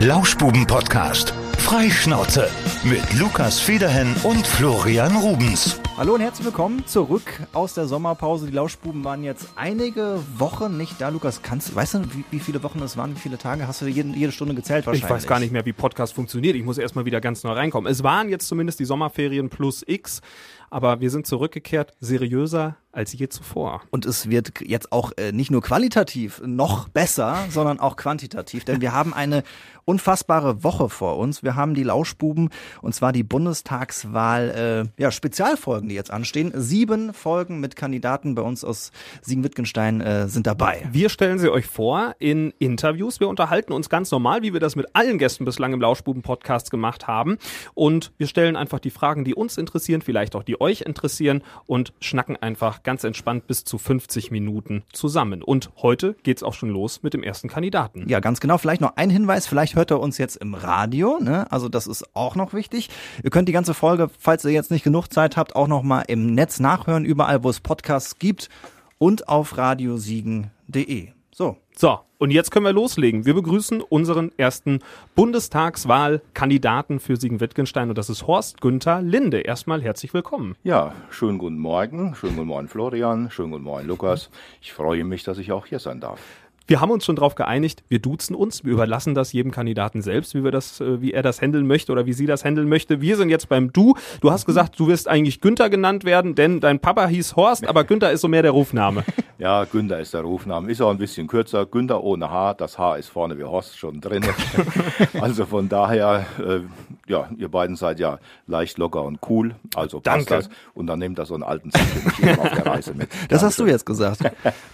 Lauschbuben-Podcast. 0.00 1.34
Freischnauze 1.58 2.48
mit 2.84 3.14
Lukas 3.14 3.58
Federhen 3.58 4.14
und 4.22 4.46
Florian 4.46 5.16
Rubens. 5.16 5.80
Hallo 5.98 6.14
und 6.14 6.20
herzlich 6.20 6.44
willkommen 6.44 6.86
zurück 6.86 7.24
aus 7.52 7.74
der 7.74 7.86
Sommerpause. 7.86 8.46
Die 8.46 8.52
Lauschbuben 8.52 9.02
waren 9.02 9.24
jetzt 9.24 9.48
einige 9.56 10.20
Wochen 10.36 10.76
nicht 10.76 11.00
da. 11.00 11.08
Lukas, 11.08 11.42
kannst, 11.42 11.74
weißt 11.74 11.94
du, 11.94 12.14
wie, 12.14 12.24
wie 12.30 12.38
viele 12.38 12.62
Wochen 12.62 12.80
es 12.82 12.96
waren, 12.96 13.16
wie 13.16 13.18
viele 13.18 13.36
Tage? 13.36 13.66
Hast 13.66 13.82
du 13.82 13.86
jede, 13.86 14.10
jede 14.10 14.30
Stunde 14.30 14.54
gezählt 14.54 14.86
wahrscheinlich? 14.86 15.02
Ich 15.02 15.10
weiß 15.10 15.26
gar 15.26 15.40
nicht 15.40 15.50
mehr, 15.50 15.66
wie 15.66 15.72
Podcast 15.72 16.14
funktioniert. 16.14 16.54
Ich 16.54 16.62
muss 16.62 16.78
erstmal 16.78 17.04
wieder 17.04 17.20
ganz 17.20 17.42
neu 17.42 17.50
reinkommen. 17.50 17.90
Es 17.90 18.04
waren 18.04 18.28
jetzt 18.28 18.46
zumindest 18.46 18.78
die 18.78 18.84
Sommerferien 18.84 19.48
plus 19.48 19.82
X, 19.84 20.20
aber 20.70 21.00
wir 21.00 21.10
sind 21.10 21.26
zurückgekehrt, 21.26 21.94
seriöser 21.98 22.76
als 22.92 23.12
je 23.12 23.28
zuvor. 23.28 23.82
Und 23.90 24.06
es 24.06 24.28
wird 24.28 24.60
jetzt 24.60 24.92
auch 24.92 25.12
äh, 25.16 25.32
nicht 25.32 25.50
nur 25.50 25.62
qualitativ 25.62 26.42
noch 26.44 26.88
besser, 26.88 27.46
sondern 27.50 27.80
auch 27.80 27.96
quantitativ, 27.96 28.64
denn 28.64 28.80
wir 28.80 28.92
haben 28.92 29.14
eine 29.14 29.44
unfassbare 29.84 30.64
Woche 30.64 30.88
vor 30.88 31.16
uns. 31.16 31.42
Wir 31.42 31.54
haben 31.54 31.74
die 31.74 31.84
Lauschbuben 31.84 32.50
und 32.82 32.94
zwar 32.94 33.12
die 33.12 33.22
Bundestagswahl, 33.22 34.90
äh, 34.98 35.02
ja, 35.02 35.10
Spezialfolgen, 35.10 35.87
die 35.88 35.94
jetzt 35.94 36.10
anstehen. 36.10 36.52
Sieben 36.54 37.12
Folgen 37.12 37.60
mit 37.60 37.76
Kandidaten 37.76 38.34
bei 38.34 38.42
uns 38.42 38.64
aus 38.64 38.92
Siegen-Wittgenstein 39.22 40.00
äh, 40.00 40.28
sind 40.28 40.46
dabei. 40.46 40.88
Wir 40.92 41.08
stellen 41.08 41.38
sie 41.38 41.50
euch 41.50 41.66
vor 41.66 42.14
in 42.18 42.52
Interviews. 42.58 43.20
Wir 43.20 43.28
unterhalten 43.28 43.72
uns 43.72 43.88
ganz 43.88 44.10
normal, 44.10 44.42
wie 44.42 44.52
wir 44.52 44.60
das 44.60 44.76
mit 44.76 44.86
allen 44.94 45.18
Gästen 45.18 45.44
bislang 45.44 45.72
im 45.72 45.80
Lauschbuben-Podcast 45.80 46.70
gemacht 46.70 47.06
haben. 47.06 47.38
Und 47.74 48.12
wir 48.18 48.26
stellen 48.26 48.56
einfach 48.56 48.80
die 48.80 48.90
Fragen, 48.90 49.24
die 49.24 49.34
uns 49.34 49.58
interessieren, 49.58 50.02
vielleicht 50.02 50.34
auch 50.36 50.42
die 50.42 50.60
euch 50.60 50.82
interessieren 50.82 51.42
und 51.66 51.92
schnacken 52.00 52.36
einfach 52.36 52.82
ganz 52.82 53.04
entspannt 53.04 53.46
bis 53.46 53.64
zu 53.64 53.78
50 53.78 54.30
Minuten 54.30 54.82
zusammen. 54.92 55.42
Und 55.42 55.70
heute 55.76 56.16
geht's 56.22 56.42
auch 56.42 56.54
schon 56.54 56.70
los 56.70 57.02
mit 57.02 57.14
dem 57.14 57.22
ersten 57.22 57.48
Kandidaten. 57.48 58.08
Ja, 58.08 58.20
ganz 58.20 58.40
genau. 58.40 58.58
Vielleicht 58.58 58.80
noch 58.80 58.96
ein 58.96 59.10
Hinweis. 59.10 59.46
Vielleicht 59.46 59.74
hört 59.74 59.90
er 59.90 60.00
uns 60.00 60.18
jetzt 60.18 60.36
im 60.36 60.54
Radio. 60.54 61.18
Ne? 61.20 61.50
Also 61.50 61.68
das 61.68 61.86
ist 61.86 62.14
auch 62.14 62.36
noch 62.36 62.52
wichtig. 62.52 62.90
Ihr 63.22 63.30
könnt 63.30 63.48
die 63.48 63.52
ganze 63.52 63.74
Folge, 63.74 64.10
falls 64.18 64.44
ihr 64.44 64.52
jetzt 64.52 64.70
nicht 64.70 64.84
genug 64.84 65.12
Zeit 65.12 65.36
habt, 65.36 65.56
auch 65.56 65.68
noch 65.68 65.77
mal 65.82 66.02
im 66.02 66.34
Netz 66.34 66.60
nachhören, 66.60 67.04
überall, 67.04 67.44
wo 67.44 67.50
es 67.50 67.60
Podcasts 67.60 68.18
gibt 68.18 68.48
und 68.98 69.28
auf 69.28 69.56
radiosiegen.de. 69.56 71.08
So. 71.32 71.56
So, 71.76 72.00
und 72.18 72.32
jetzt 72.32 72.50
können 72.50 72.66
wir 72.66 72.72
loslegen. 72.72 73.24
Wir 73.24 73.34
begrüßen 73.34 73.80
unseren 73.80 74.32
ersten 74.36 74.80
Bundestagswahlkandidaten 75.14 76.98
für 76.98 77.16
Siegen-Wittgenstein 77.16 77.88
und 77.88 77.96
das 77.96 78.10
ist 78.10 78.26
Horst 78.26 78.60
Günther 78.60 79.00
Linde. 79.00 79.42
Erstmal 79.42 79.80
herzlich 79.80 80.12
willkommen. 80.12 80.56
Ja, 80.64 80.92
schönen 81.10 81.38
guten 81.38 81.58
Morgen. 81.58 82.16
Schönen 82.16 82.34
guten 82.34 82.48
Morgen, 82.48 82.66
Florian. 82.66 83.30
Schönen 83.30 83.52
guten 83.52 83.62
Morgen, 83.62 83.86
Lukas. 83.86 84.30
Ich 84.60 84.72
freue 84.72 85.04
mich, 85.04 85.22
dass 85.22 85.38
ich 85.38 85.52
auch 85.52 85.66
hier 85.66 85.78
sein 85.78 86.00
darf. 86.00 86.20
Wir 86.68 86.82
haben 86.82 86.90
uns 86.90 87.06
schon 87.06 87.16
darauf 87.16 87.34
geeinigt, 87.34 87.82
wir 87.88 87.98
duzen 87.98 88.36
uns, 88.36 88.62
wir 88.62 88.74
überlassen 88.74 89.14
das 89.14 89.32
jedem 89.32 89.52
Kandidaten 89.52 90.02
selbst, 90.02 90.34
wie 90.34 90.44
wir 90.44 90.50
das, 90.50 90.82
äh, 90.82 91.00
wie 91.00 91.14
er 91.14 91.22
das 91.22 91.40
handeln 91.40 91.66
möchte 91.66 91.90
oder 91.90 92.04
wie 92.04 92.12
sie 92.12 92.26
das 92.26 92.44
handeln 92.44 92.68
möchte. 92.68 93.00
Wir 93.00 93.16
sind 93.16 93.30
jetzt 93.30 93.48
beim 93.48 93.72
Du. 93.72 93.94
Du 94.20 94.30
hast 94.30 94.44
gesagt, 94.44 94.78
du 94.78 94.86
wirst 94.86 95.08
eigentlich 95.08 95.40
Günther 95.40 95.70
genannt 95.70 96.04
werden, 96.04 96.34
denn 96.34 96.60
dein 96.60 96.78
Papa 96.78 97.06
hieß 97.06 97.36
Horst, 97.36 97.66
aber 97.66 97.84
Günther 97.84 98.12
ist 98.12 98.20
so 98.20 98.28
mehr 98.28 98.42
der 98.42 98.50
Rufname. 98.50 99.02
Ja, 99.40 99.62
Günther 99.62 100.00
ist 100.00 100.14
der 100.14 100.22
Rufname. 100.22 100.68
Ist 100.68 100.82
auch 100.82 100.90
ein 100.90 100.98
bisschen 100.98 101.28
kürzer. 101.28 101.64
Günther 101.64 102.02
ohne 102.02 102.28
H. 102.28 102.54
Das 102.54 102.76
H 102.76 102.96
ist 102.96 103.06
vorne 103.08 103.38
wie 103.38 103.44
Horst 103.44 103.78
schon 103.78 104.00
drin. 104.00 104.24
also 105.20 105.46
von 105.46 105.68
daher, 105.68 106.26
äh, 106.44 106.58
ja, 107.06 107.28
ihr 107.36 107.48
beiden 107.48 107.76
seid 107.76 108.00
ja 108.00 108.18
leicht 108.48 108.78
locker 108.78 109.04
und 109.04 109.20
cool. 109.28 109.54
Also 109.76 110.00
passt 110.00 110.28
Danke. 110.28 110.48
das. 110.48 110.50
Und 110.74 110.88
dann 110.88 110.98
nehmt 110.98 111.20
das 111.20 111.28
so 111.28 111.34
einen 111.34 111.44
alten 111.44 111.70
Zettel 111.70 112.02
mit 112.04 112.18
jedem 112.18 112.40
auf 112.40 112.50
der 112.50 112.66
Reise 112.66 112.94
mit. 112.94 113.10
Das 113.28 113.44
hast 113.44 113.60
du 113.60 113.66
jetzt 113.66 113.86
gesagt. 113.86 114.22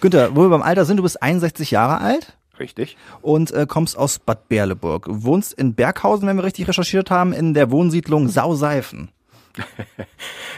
Günther, 0.01 0.35
wo 0.35 0.41
wir 0.41 0.49
beim 0.49 0.63
Alter 0.63 0.85
sind, 0.85 0.97
du 0.97 1.03
bist 1.03 1.21
61 1.21 1.69
Jahre 1.69 1.84
alt 1.89 2.37
Richtig. 2.59 2.97
und 3.21 3.51
äh, 3.51 3.65
kommst 3.67 3.97
aus 3.97 4.19
Bad 4.19 4.47
Berleburg. 4.47 5.05
Wohnst 5.09 5.53
in 5.53 5.75
Berghausen, 5.75 6.27
wenn 6.27 6.37
wir 6.37 6.43
richtig 6.43 6.67
recherchiert 6.67 7.11
haben, 7.11 7.33
in 7.33 7.53
der 7.53 7.71
Wohnsiedlung 7.71 8.27
Sauseifen. 8.27 9.09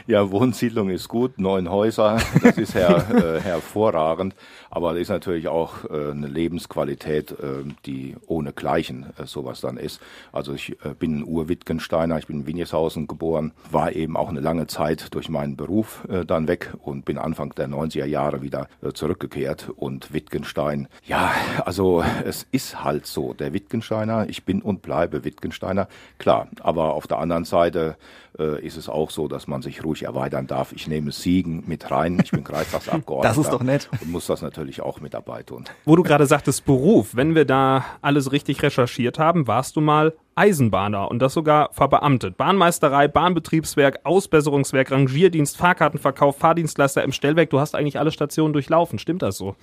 Ja, 0.08 0.31
Wohnsiedlung 0.31 0.90
ist 0.90 1.09
gut, 1.09 1.38
neun 1.38 1.70
Häuser, 1.70 2.22
das 2.42 2.58
ist 2.58 2.76
her, 2.76 3.05
äh, 3.14 3.42
hervorragend, 3.42 4.36
aber 4.70 4.94
das 4.94 5.02
ist 5.02 5.10
natürlich 5.10 5.49
auch 5.49 5.83
äh, 5.83 6.11
eine 6.11 6.27
Lebensqualität, 6.27 7.32
äh, 7.32 7.66
die 7.86 8.16
ohne 8.26 8.54
Gleichen 8.54 9.08
äh, 9.17 9.26
sowas 9.26 9.60
dann 9.60 9.76
ist. 9.76 9.99
Also 10.32 10.54
ich 10.54 10.77
äh, 10.86 10.94
bin 10.98 11.20
ein 11.20 11.23
Ur-Wittgensteiner, 11.26 12.17
ich 12.20 12.27
bin 12.27 12.39
in 12.39 12.48
Winjeshausen 12.48 13.08
geboren, 13.08 13.52
war 13.70 13.92
eben 13.92 14.16
auch 14.16 14.30
eine 14.30 14.39
lange 14.39 14.67
Zeit 14.67 15.14
durch 15.14 15.27
meinen 15.27 15.58
Beruf 15.58 16.08
äh, 16.08 16.23
dann 16.23 16.48
weg 16.48 16.73
und 16.82 17.04
bin 17.04 17.17
Anfang 17.17 17.54
der 17.55 17.67
90er 17.67 18.05
Jahre 18.05 18.42
wieder 18.42 18.70
zurückgekehrt 18.93 19.70
und 19.76 20.14
Wittgenstein, 20.14 20.88
ja, 21.05 21.33
also 21.66 22.02
es 22.23 22.48
ist 22.52 22.82
halt 22.82 23.08
so, 23.08 23.33
der 23.33 23.52
Wittgensteiner, 23.52 24.30
ich 24.30 24.45
bin 24.45 24.61
und 24.61 24.82
bleibe 24.82 25.26
Wittgensteiner, 25.26 25.89
klar, 26.17 26.48
aber 26.61 26.93
auf 26.93 27.08
der 27.08 27.20
anderen 27.20 27.43
Seite 27.43 27.98
äh, 28.39 28.65
ist 28.65 28.77
es 28.77 28.89
auch 28.89 29.09
so, 29.09 29.27
dass 29.27 29.48
man 29.48 29.61
sich 29.61 29.83
ruhig 29.83 30.03
erweitern 30.03 30.48
darf. 30.48 30.71
Ich 30.71 30.87
nehme 30.87 31.11
Siegen 31.11 31.64
mit 31.67 31.89
rein. 31.92 32.20
Ich 32.23 32.31
bin 32.31 32.43
Kreistagsabgeordneter. 32.45 33.27
Das 33.27 33.37
ist 33.37 33.52
doch 33.52 33.64
nett. 33.64 33.89
Und 34.02 34.11
muss 34.11 34.27
das 34.27 34.42
natürlich 34.42 34.81
auch 34.81 35.02
mit 35.02 35.14
dabei 35.14 35.43
tun. 35.43 35.65
Wo 35.86 35.95
du 35.95 36.03
gerade 36.03 36.25
sagtest 36.25 36.65
Beruf, 36.65 37.15
wenn 37.15 37.36
wir 37.36 37.45
da 37.45 37.86
alles 38.02 38.31
richtig 38.31 38.61
recherchiert 38.61 39.20
haben, 39.20 39.48
warst 39.48 39.75
du 39.75 39.81
mal 39.81 40.14
Eisenbahner 40.36 41.09
und 41.09 41.20
das 41.20 41.33
sogar 41.33 41.70
verbeamtet. 41.73 42.37
Bahnmeisterei, 42.37 43.08
Bahnbetriebswerk, 43.08 44.02
Ausbesserungswerk, 44.03 44.92
Rangierdienst, 44.92 45.58
Fahrkartenverkauf, 45.58 46.37
Fahrdienstleister 46.37 47.04
im 47.04 47.11
Stellwerk. 47.11 47.49
Du 47.49 47.59
hast 47.59 47.75
eigentlich 47.75 47.98
alle 47.98 48.11
Stationen 48.11 48.54
durchlaufen. 48.54 48.99
Stimmt 48.99 49.23
das 49.23 49.37
so? 49.37 49.55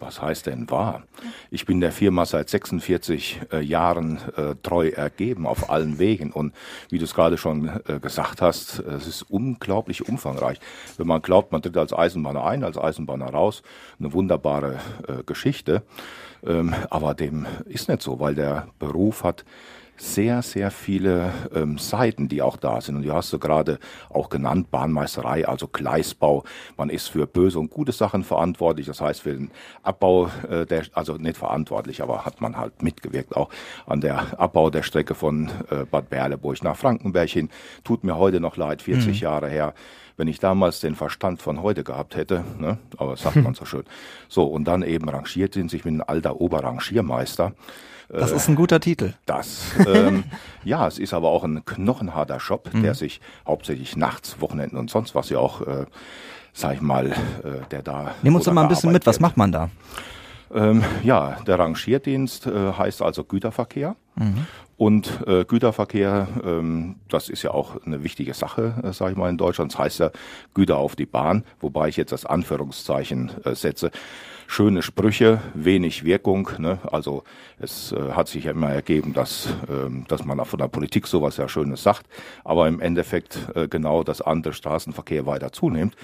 Was 0.00 0.22
heißt 0.22 0.46
denn 0.46 0.70
wahr? 0.70 1.02
Ich 1.50 1.66
bin 1.66 1.80
der 1.80 1.90
Firma 1.90 2.24
seit 2.24 2.48
46 2.48 3.40
äh, 3.52 3.60
Jahren 3.60 4.18
äh, 4.36 4.54
treu 4.62 4.88
ergeben 4.90 5.46
auf 5.46 5.70
allen 5.70 5.98
Wegen. 5.98 6.30
Und 6.30 6.54
wie 6.88 6.98
du 6.98 7.04
es 7.04 7.14
gerade 7.14 7.36
schon 7.36 7.68
äh, 7.88 7.98
gesagt 8.00 8.40
hast, 8.40 8.78
äh, 8.78 8.92
es 8.92 9.06
ist 9.08 9.22
unglaublich 9.22 10.08
umfangreich. 10.08 10.60
Wenn 10.96 11.08
man 11.08 11.20
glaubt, 11.20 11.50
man 11.50 11.62
tritt 11.62 11.76
als 11.76 11.92
Eisenbahner 11.92 12.44
ein, 12.44 12.62
als 12.62 12.78
Eisenbahner 12.78 13.26
raus, 13.26 13.62
eine 13.98 14.12
wunderbare 14.12 14.78
äh, 15.08 15.22
Geschichte. 15.24 15.82
Ähm, 16.46 16.74
aber 16.90 17.14
dem 17.14 17.46
ist 17.64 17.88
nicht 17.88 18.02
so, 18.02 18.20
weil 18.20 18.36
der 18.36 18.68
Beruf 18.78 19.24
hat 19.24 19.44
sehr, 19.98 20.42
sehr 20.42 20.70
viele 20.70 21.32
ähm, 21.54 21.78
Seiten, 21.78 22.28
die 22.28 22.40
auch 22.42 22.56
da 22.56 22.80
sind. 22.80 22.96
Und 22.96 23.02
du 23.02 23.12
hast 23.12 23.32
du 23.32 23.38
gerade 23.38 23.78
auch 24.08 24.28
genannt, 24.28 24.70
Bahnmeisterei, 24.70 25.46
also 25.46 25.68
Gleisbau. 25.68 26.44
Man 26.76 26.88
ist 26.88 27.08
für 27.08 27.26
böse 27.26 27.58
und 27.58 27.70
gute 27.70 27.92
Sachen 27.92 28.24
verantwortlich. 28.24 28.86
Das 28.86 29.00
heißt, 29.00 29.22
für 29.22 29.34
den 29.34 29.50
Abbau, 29.82 30.30
äh, 30.48 30.66
der, 30.66 30.84
also 30.92 31.14
nicht 31.14 31.36
verantwortlich, 31.36 32.02
aber 32.02 32.24
hat 32.24 32.40
man 32.40 32.56
halt 32.56 32.82
mitgewirkt 32.82 33.36
auch 33.36 33.50
an 33.86 34.00
der 34.00 34.38
Abbau 34.40 34.70
der 34.70 34.82
Strecke 34.82 35.14
von 35.14 35.50
äh, 35.70 35.84
Bad 35.84 36.10
Berleburg 36.10 36.62
nach 36.62 36.76
Frankenberg 36.76 37.28
hin. 37.28 37.50
Tut 37.84 38.04
mir 38.04 38.16
heute 38.16 38.40
noch 38.40 38.56
leid, 38.56 38.82
40 38.82 39.20
Jahre 39.20 39.48
her 39.48 39.74
wenn 40.18 40.26
ich 40.26 40.40
damals 40.40 40.80
den 40.80 40.96
Verstand 40.96 41.40
von 41.40 41.62
heute 41.62 41.84
gehabt 41.84 42.16
hätte, 42.16 42.44
ne, 42.58 42.78
aber 42.96 43.12
das 43.12 43.22
sagt 43.22 43.36
man 43.36 43.54
so 43.54 43.64
schön. 43.64 43.84
So, 44.28 44.44
und 44.44 44.64
dann 44.64 44.82
eben 44.82 45.08
rangiert 45.08 45.54
sind, 45.54 45.72
ich 45.72 45.84
bin 45.84 46.00
ein 46.00 46.08
alter 46.08 46.40
Oberrangiermeister. 46.40 47.52
Das 48.08 48.32
ist 48.32 48.48
ein 48.48 48.56
guter 48.56 48.80
Titel. 48.80 49.12
Das, 49.26 49.60
ähm, 49.86 50.24
ja, 50.64 50.86
es 50.86 50.98
ist 50.98 51.12
aber 51.12 51.28
auch 51.28 51.44
ein 51.44 51.64
knochenharter 51.64 52.38
Job, 52.38 52.70
der 52.72 52.94
sich 52.94 53.20
hauptsächlich 53.46 53.96
nachts, 53.96 54.40
Wochenenden 54.40 54.76
und 54.76 54.88
sonst 54.90 55.14
was 55.14 55.28
ja 55.28 55.38
auch, 55.38 55.60
äh, 55.60 55.86
sag 56.52 56.74
ich 56.74 56.80
mal, 56.80 57.10
äh, 57.10 57.66
der 57.70 57.82
da. 57.82 58.14
Nimm 58.22 58.34
uns 58.34 58.46
doch 58.46 58.52
mal 58.52 58.62
ein 58.62 58.68
bisschen 58.68 58.92
mit. 58.92 59.04
Was 59.06 59.20
macht 59.20 59.36
man 59.36 59.52
da? 59.52 59.70
ähm, 60.54 60.84
ja, 61.02 61.36
der 61.46 61.58
Rangierdienst 61.58 62.46
äh, 62.46 62.72
heißt 62.72 63.02
also 63.02 63.24
Güterverkehr. 63.24 63.96
Und 64.76 65.26
äh, 65.26 65.44
Güterverkehr, 65.44 66.28
ähm, 66.44 66.96
das 67.08 67.28
ist 67.28 67.42
ja 67.42 67.50
auch 67.50 67.84
eine 67.84 68.04
wichtige 68.04 68.34
Sache, 68.34 68.74
äh, 68.82 68.92
sage 68.92 69.12
ich 69.12 69.16
mal, 69.16 69.28
in 69.28 69.36
Deutschland. 69.36 69.72
Das 69.72 69.78
heißt 69.78 70.00
ja 70.00 70.10
Güter 70.54 70.76
auf 70.76 70.96
die 70.96 71.06
Bahn, 71.06 71.44
wobei 71.60 71.88
ich 71.88 71.96
jetzt 71.96 72.12
das 72.12 72.26
Anführungszeichen 72.26 73.30
äh, 73.44 73.54
setze. 73.54 73.90
Schöne 74.50 74.80
Sprüche, 74.80 75.42
wenig 75.52 76.04
Wirkung. 76.04 76.48
Ne? 76.56 76.78
Also 76.90 77.22
es 77.60 77.92
äh, 77.92 78.12
hat 78.12 78.28
sich 78.28 78.44
ja 78.44 78.52
immer 78.52 78.70
ergeben, 78.70 79.12
dass, 79.12 79.54
ähm, 79.68 80.06
dass 80.08 80.24
man 80.24 80.40
auch 80.40 80.46
von 80.46 80.58
der 80.58 80.68
Politik 80.68 81.06
sowas 81.06 81.36
ja 81.36 81.50
Schönes 81.50 81.82
sagt, 81.82 82.06
aber 82.44 82.66
im 82.66 82.80
Endeffekt 82.80 83.38
äh, 83.54 83.68
genau 83.68 84.02
das 84.02 84.22
andere 84.22 84.54
Straßenverkehr 84.54 85.26
weiter 85.26 85.52
zunimmt 85.52 85.96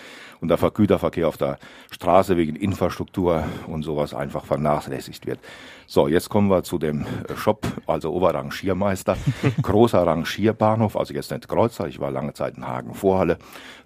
und 0.43 0.49
der 0.49 0.59
Güterverkehr 0.59 1.27
auf 1.27 1.39
der 1.39 1.59
Straße 1.91 2.37
wegen 2.37 2.55
Infrastruktur 2.55 3.45
und 3.67 3.83
sowas 3.83 4.13
einfach 4.13 4.45
vernachlässigt 4.45 5.27
wird. 5.27 5.39
So, 5.87 6.09
jetzt 6.09 6.31
kommen 6.31 6.49
wir 6.49 6.63
zu 6.63 6.79
dem 6.79 7.03
äh, 7.03 7.37
Shop, 7.37 7.67
also 7.87 8.13
Oberrangiermeister. 8.13 9.17
Großer 9.63 10.07
Rangierbahnhof, 10.07 10.97
also 10.97 11.13
jetzt 11.13 11.31
nicht 11.31 11.47
Kreuzer, 11.47 11.87
ich 11.87 12.01
war 12.01 12.11
lange 12.11 12.33
Zeit 12.33 12.57
in 12.57 12.67
Hagen-Vorhalle. 12.67 13.39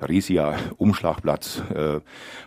Riesiger 0.07 0.55
Umschlagplatz, 0.77 1.63
äh, 1.75 2.01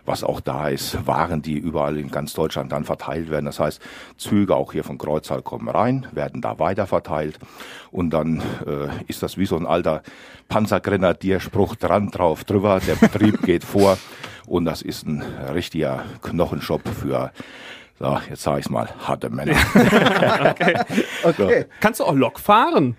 was 0.06 0.24
auch 0.24 0.40
da 0.40 0.68
ist. 0.68 1.06
Waren, 1.06 1.42
die 1.42 1.58
überall 1.58 1.98
in 1.98 2.10
ganz 2.10 2.32
Deutschland 2.32 2.72
dann 2.72 2.84
verteilt 2.84 3.30
werden. 3.30 3.44
Das 3.44 3.60
heißt, 3.60 3.80
Züge 4.16 4.56
auch 4.56 4.72
hier 4.72 4.84
von 4.84 4.96
Kreuztal 4.96 5.42
kommen 5.42 5.68
rein, 5.68 6.06
werden 6.12 6.40
da 6.40 6.58
weiter 6.58 6.86
verteilt. 6.86 7.38
Und 7.90 8.10
dann 8.10 8.40
äh, 8.66 8.88
ist 9.06 9.22
das 9.22 9.36
wie 9.36 9.46
so 9.46 9.56
ein 9.56 9.66
alter 9.66 10.02
Panzergrenadierspruch 10.48 11.76
dran 11.76 12.10
drauf 12.10 12.44
drüber. 12.44 12.80
Der 12.86 12.94
Betrieb 12.94 13.42
geht 13.44 13.64
vor. 13.64 13.98
Und 14.46 14.64
das 14.64 14.82
ist 14.82 15.06
ein 15.06 15.22
richtiger 15.54 16.04
Knochenshop 16.22 16.88
für 16.88 17.32
So, 17.98 18.18
jetzt 18.28 18.42
sage 18.42 18.60
ich 18.60 18.70
mal, 18.70 18.88
harte 19.06 19.30
Männer. 19.30 19.56
okay. 20.50 20.74
okay. 21.24 21.66
Kannst 21.80 22.00
du 22.00 22.04
auch 22.04 22.14
Lok 22.14 22.40
fahren? 22.40 22.96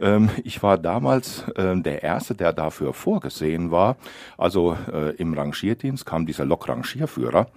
Ähm, 0.00 0.30
ich 0.44 0.62
war 0.62 0.78
damals 0.78 1.44
äh, 1.56 1.76
der 1.76 2.02
Erste, 2.02 2.34
der 2.34 2.52
dafür 2.52 2.92
vorgesehen 2.92 3.70
war. 3.70 3.96
Also 4.36 4.76
äh, 4.92 5.16
im 5.16 5.34
Rangierdienst 5.34 6.06
kam 6.06 6.26
dieser 6.26 6.44
Lokrangierführer 6.44 7.48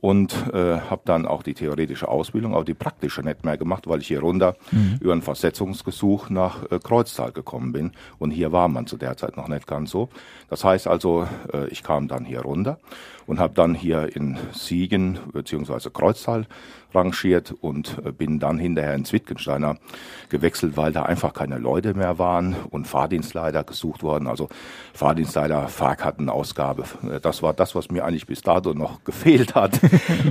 und 0.00 0.32
äh, 0.52 0.80
habe 0.80 1.02
dann 1.04 1.26
auch 1.26 1.42
die 1.42 1.54
theoretische 1.54 2.08
Ausbildung, 2.08 2.54
aber 2.54 2.64
die 2.64 2.74
praktische 2.74 3.22
nicht 3.22 3.44
mehr 3.44 3.56
gemacht, 3.56 3.88
weil 3.88 4.00
ich 4.00 4.08
hier 4.08 4.20
runter 4.20 4.56
mhm. 4.70 4.98
über 5.00 5.12
ein 5.12 5.22
Versetzungsgesuch 5.22 6.30
nach 6.30 6.70
äh, 6.70 6.78
Kreuztal 6.78 7.32
gekommen 7.32 7.72
bin. 7.72 7.92
Und 8.18 8.30
hier 8.30 8.52
war 8.52 8.68
man 8.68 8.86
zu 8.86 8.96
der 8.96 9.16
Zeit 9.16 9.36
noch 9.36 9.48
nicht 9.48 9.66
ganz 9.66 9.90
so. 9.90 10.08
Das 10.48 10.64
heißt 10.64 10.86
also, 10.86 11.26
äh, 11.52 11.66
ich 11.68 11.82
kam 11.82 12.06
dann 12.06 12.24
hier 12.24 12.42
runter 12.42 12.78
und 13.26 13.40
habe 13.40 13.54
dann 13.54 13.74
hier 13.74 14.14
in 14.14 14.38
Siegen 14.52 15.18
beziehungsweise 15.32 15.90
Kreuztal 15.90 16.46
rangiert 16.94 17.54
und 17.60 17.98
äh, 18.04 18.12
bin 18.12 18.38
dann 18.38 18.58
hinterher 18.58 18.94
ins 18.94 19.12
Wittgensteiner 19.12 19.76
gewechselt, 20.28 20.76
weil 20.76 20.92
da 20.92 21.02
einfach 21.02 21.34
keine 21.34 21.58
Leute 21.58 21.94
mehr 21.94 22.18
waren 22.18 22.56
und 22.70 22.86
Fahrdienstleiter 22.86 23.64
gesucht 23.64 24.02
worden. 24.02 24.26
Also 24.26 24.48
Fahrdienstleiter, 24.94 25.68
Fahrkartenausgabe. 25.68 26.84
Äh, 27.10 27.20
das 27.20 27.42
war 27.42 27.52
das, 27.52 27.74
was 27.74 27.90
mir 27.90 28.04
eigentlich 28.04 28.26
bis 28.26 28.42
dato 28.42 28.74
noch 28.74 29.04
gefehlt 29.04 29.54
hat. 29.54 29.80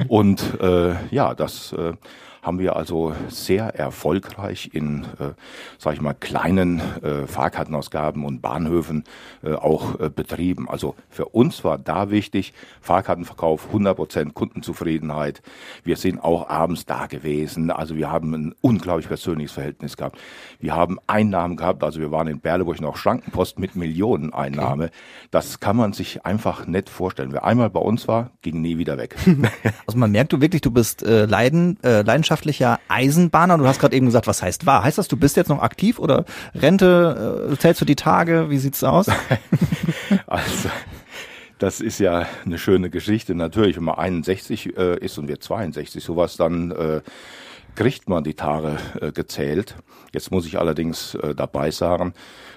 und 0.08 0.60
äh, 0.60 0.96
ja, 1.12 1.34
das 1.36 1.74
äh, 1.74 1.94
haben 2.42 2.60
wir 2.60 2.76
also 2.76 3.14
sehr 3.28 3.76
erfolgreich 3.76 4.70
in, 4.74 5.04
äh, 5.20 5.34
sag 5.78 5.94
ich 5.94 6.02
mal, 6.02 6.14
kleinen 6.14 6.80
äh, 7.02 7.28
Fahrkartenausgaben 7.28 8.26
und 8.26 8.42
Bahnhöfen 8.42 9.04
äh, 9.44 9.54
auch 9.54 10.00
äh, 10.00 10.10
betrieben. 10.10 10.70
Also 10.70 10.96
für 11.10 11.26
uns 11.26 11.64
war 11.64 11.78
da 11.78 12.10
wichtig, 12.10 12.54
Fahrkartenverkauf, 12.82 13.68
100% 13.74 14.34
Kundenzufriedenheit. 14.34 15.42
Wir 15.84 15.98
sind 15.98 16.24
auch 16.24 16.50
abends 16.50 16.86
da 16.86 17.08
gewesen. 17.08 17.72
Also 17.72 17.96
wir 17.96 18.12
haben 18.12 18.34
ein 18.34 18.56
unglaublich 18.62 19.08
persönliches 19.08 19.52
Verhältnis 19.52 19.98
gehabt. 19.98 20.18
Wir 20.60 20.76
haben 20.76 20.98
Einnahmen 21.08 21.58
gehabt. 21.58 21.84
Also 21.84 22.00
wir 22.00 22.12
waren 22.12 22.28
in 22.28 22.40
Berleburg 22.40 22.80
noch 22.82 22.98
Schrankenpost 22.98 23.60
mit 23.60 23.76
Millioneneinnahme. 23.76 24.86
Okay. 24.86 24.94
Das 25.32 25.60
kann 25.60 25.76
man 25.76 25.94
sich 25.94 26.26
einfach 26.26 26.68
nicht 26.68 26.90
vorstellen. 26.90 27.34
Wer 27.34 27.44
einmal 27.44 27.70
bei 27.70 27.80
uns 27.80 28.08
war, 28.08 28.32
ging 28.42 28.62
nie 28.62 28.78
wieder 28.78 28.98
weg. 28.98 29.16
Also 29.86 29.98
man 30.00 30.12
merkt 30.12 30.34
du 30.34 30.42
wirklich, 30.42 30.62
du 30.62 30.72
bist 30.72 31.04
äh, 31.04 31.26
leiden, 31.26 31.78
äh, 31.84 32.02
leidenschaftlich 32.02 32.27
leidenschaftlicher 32.28 32.80
Eisenbahner. 32.88 33.58
Du 33.58 33.66
hast 33.66 33.80
gerade 33.80 33.96
eben 33.96 34.06
gesagt, 34.06 34.28
was 34.28 34.42
heißt 34.42 34.66
wahr? 34.66 34.84
Heißt 34.84 34.98
das, 34.98 35.08
du 35.08 35.18
bist 35.18 35.38
jetzt 35.38 35.48
noch 35.48 35.62
aktiv 35.62 35.98
oder 36.00 36.26
Rente? 36.54 37.50
Äh, 37.52 37.58
zählst 37.58 37.82
du 37.82 37.86
die 37.86 37.96
Tage? 37.96 38.50
Wie 38.50 38.58
sieht's 38.58 38.84
aus? 38.84 39.08
also 40.28 40.70
das 41.58 41.80
ist 41.80 42.00
ja 42.00 42.28
eine 42.46 42.58
schöne 42.58 42.90
Geschichte. 42.90 43.34
Natürlich, 43.34 43.78
wenn 43.78 43.86
man 43.86 43.96
61 43.96 44.78
äh, 44.78 44.98
ist 45.00 45.18
und 45.18 45.28
wir 45.28 45.40
62, 45.40 46.04
sowas, 46.04 46.38
dann 46.38 46.72
äh, 46.72 47.02
kriegt 47.76 48.10
man 48.10 48.24
die 48.24 48.34
Tage 48.34 48.78
äh, 49.00 49.12
gezählt. 49.12 49.76
Jetzt 50.12 50.32
muss 50.32 50.46
ich 50.46 50.60
allerdings 50.60 51.16
äh, 51.16 51.34
dabei 51.34 51.72
sagen, 51.72 52.14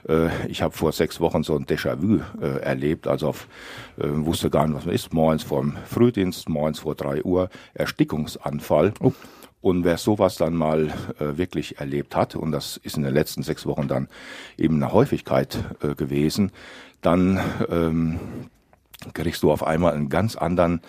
äh, 0.09 0.29
ich 0.49 0.63
habe 0.63 0.77
vor 0.77 0.93
sechs 0.93 1.21
Wochen 1.21 1.43
so 1.43 1.57
ein 1.57 1.67
Déjà-vu 1.67 2.21
äh, 2.41 2.61
erlebt, 2.61 3.07
also 3.07 3.29
auf, 3.29 3.47
äh, 3.99 4.05
wusste 4.09 4.51
gar 4.51 4.67
nicht, 4.67 4.77
was 4.77 4.87
man 4.87 4.95
ist, 4.95 5.13
morgens 5.13 5.43
vorm 5.45 5.77
Frühdienst, 5.87 6.49
morgens 6.49 6.81
vor 6.81 6.95
drei 6.95 7.23
Uhr, 7.23 7.51
Erstickungsanfall. 7.75 8.95
Oh. 9.01 9.13
Und 9.61 9.85
wer 9.85 9.99
sowas 9.99 10.37
dann 10.37 10.55
mal 10.55 10.89
äh, 11.19 11.37
wirklich 11.37 11.79
erlebt 11.79 12.17
hat, 12.17 12.35
und 12.35 12.51
das 12.53 12.79
ist 12.79 12.97
in 12.97 13.03
den 13.03 13.13
letzten 13.13 13.43
sechs 13.43 13.67
Wochen 13.67 13.89
dann 13.89 14.09
eben 14.57 14.77
eine 14.77 14.93
Häufigkeit 14.93 15.59
äh, 15.83 15.95
gewesen, 15.95 16.53
dann 17.03 17.41
ähm, 17.69 18.19
kriegst 19.13 19.43
du 19.43 19.53
auf 19.53 19.67
einmal 19.67 19.93
einen 19.93 20.09
ganz 20.09 20.37
anderen 20.37 20.81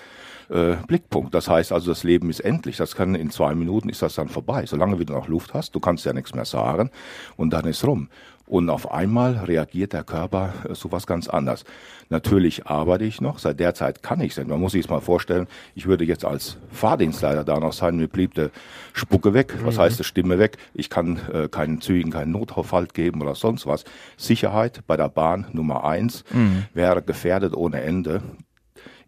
äh, 0.50 0.76
Blickpunkt. 0.88 1.34
Das 1.34 1.50
heißt 1.50 1.72
also, 1.72 1.92
das 1.92 2.04
Leben 2.04 2.30
ist 2.30 2.42
endlich. 2.42 2.78
Das 2.78 2.96
kann 2.96 3.16
in 3.16 3.30
zwei 3.30 3.56
Minuten 3.56 3.90
ist 3.90 4.02
das 4.02 4.16
dann 4.16 4.28
vorbei. 4.30 4.66
Solange 4.66 5.00
wie 5.00 5.06
du 5.06 5.14
noch 5.14 5.28
Luft 5.28 5.54
hast, 5.54 5.76
du 5.76 5.80
kannst 5.80 6.06
ja 6.06 6.14
nichts 6.14 6.34
mehr 6.34 6.46
sagen 6.46 6.92
und 7.38 7.52
dann 7.52 7.66
ist 7.66 7.86
rum. 7.86 8.10
Und 8.52 8.70
auf 8.70 8.92
einmal 8.92 9.38
reagiert 9.46 9.94
der 9.94 10.04
Körper 10.04 10.54
äh, 10.68 10.76
sowas 10.76 11.08
ganz 11.08 11.30
anders. 11.30 11.64
Natürlich 12.10 12.68
arbeite 12.68 13.06
ich 13.06 13.22
noch, 13.22 13.40
seit 13.40 13.62
der 13.62 13.74
Zeit 13.74 14.04
kann 14.04 14.20
ich 14.20 14.38
es. 14.38 14.46
Man 14.46 14.60
muss 14.60 14.74
sich 14.74 14.90
mal 14.90 15.00
vorstellen, 15.00 15.48
ich 15.74 15.86
würde 15.86 16.04
jetzt 16.04 16.26
als 16.26 16.58
Fahrdienstleiter 16.70 17.46
da 17.46 17.62
noch 17.62 17.72
sein, 17.72 17.96
mir 17.96 18.10
blieb 18.10 18.34
die 18.34 18.50
Spucke 18.92 19.34
weg, 19.34 19.56
was 19.64 19.78
mhm. 19.78 19.80
heißt 19.80 20.00
die 20.00 20.04
Stimme 20.04 20.38
weg, 20.38 20.58
ich 20.74 20.90
kann 20.90 21.18
äh, 21.32 21.48
keinen 21.48 21.80
Zügen, 21.80 22.12
keinen 22.12 22.34
Notaufhalt 22.34 22.94
geben 22.94 23.22
oder 23.22 23.36
sonst 23.36 23.68
was. 23.68 23.86
Sicherheit 24.18 24.82
bei 24.86 24.98
der 24.98 25.08
Bahn 25.08 25.46
Nummer 25.54 25.86
eins 25.86 26.26
mhm. 26.34 26.66
wäre 26.74 27.02
gefährdet 27.02 27.56
ohne 27.56 27.80
Ende. 27.80 28.22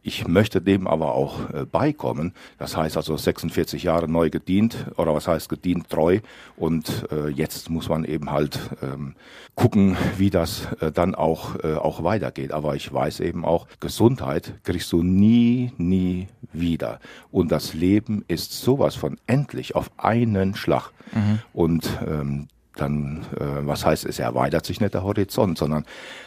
Ich 0.06 0.28
möchte 0.28 0.62
dem 0.62 0.86
aber 0.86 1.16
auch 1.16 1.50
äh, 1.52 1.66
beikommen. 1.66 2.34
Das 2.58 2.76
heißt 2.76 2.98
also 2.98 3.16
46 3.16 3.84
Jahre 3.84 4.10
neu 4.10 4.30
gedient 4.30 4.86
oder 4.98 5.16
was 5.16 5.30
heißt 5.30 5.48
gedient 5.48 5.90
treu 5.90 6.20
und 6.58 7.08
äh, 7.10 7.30
jetzt 7.30 7.70
muss 7.70 7.88
man 7.88 8.04
eben 8.04 8.30
halt 8.30 8.60
ähm, 8.82 9.16
gucken, 9.56 9.96
wie 10.18 10.30
das 10.30 10.68
äh, 10.82 10.92
dann 10.92 11.16
auch 11.16 11.56
äh, 11.64 11.76
auch 11.76 12.04
weitergeht. 12.04 12.52
Aber 12.52 12.76
ich 12.76 12.92
weiß 12.92 13.22
eben 13.22 13.46
auch, 13.46 13.68
Gesundheit 13.80 14.56
kriegst 14.64 14.92
du 14.92 15.04
nie, 15.04 15.72
nie 15.78 16.28
wieder. 16.52 17.00
Und 17.32 17.54
das 17.54 17.74
Leben 17.74 18.26
ist 18.28 18.52
sowas 18.52 18.96
von 18.96 19.18
endlich 19.26 19.76
auf 19.76 19.90
einen 19.98 20.56
Schlag. 20.56 20.92
Mhm. 21.14 21.40
Und 21.54 21.90
ähm, 22.06 22.48
dann, 22.76 23.26
äh, 23.40 23.66
was 23.66 23.86
heißt, 23.86 24.06
es 24.06 24.20
erweitert 24.20 24.66
sich 24.66 24.82
nicht 24.82 24.94
der 24.94 25.04
Horizont, 25.04 25.58
sondern 25.58 25.86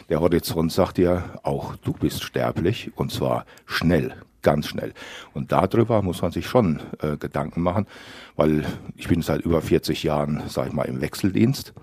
der 0.09 0.21
Horizont 0.21 0.71
sagt 0.71 0.97
dir, 0.97 1.23
auch 1.43 1.75
du 1.77 1.93
bist 1.93 2.23
sterblich 2.23 2.91
und 2.95 3.11
zwar 3.11 3.45
schnell, 3.65 4.13
ganz 4.41 4.67
schnell. 4.67 4.93
Und 5.33 5.51
darüber 5.51 6.01
muss 6.01 6.21
man 6.21 6.31
sich 6.31 6.47
schon 6.47 6.79
äh, 7.01 7.17
Gedanken 7.17 7.61
machen, 7.61 7.85
weil 8.35 8.65
ich 8.95 9.07
bin 9.07 9.21
seit 9.21 9.41
über 9.41 9.61
40 9.61 10.03
Jahren, 10.03 10.43
sag 10.47 10.67
ich 10.67 10.73
mal, 10.73 10.85
im 10.85 11.01
Wechseldienst. 11.01 11.73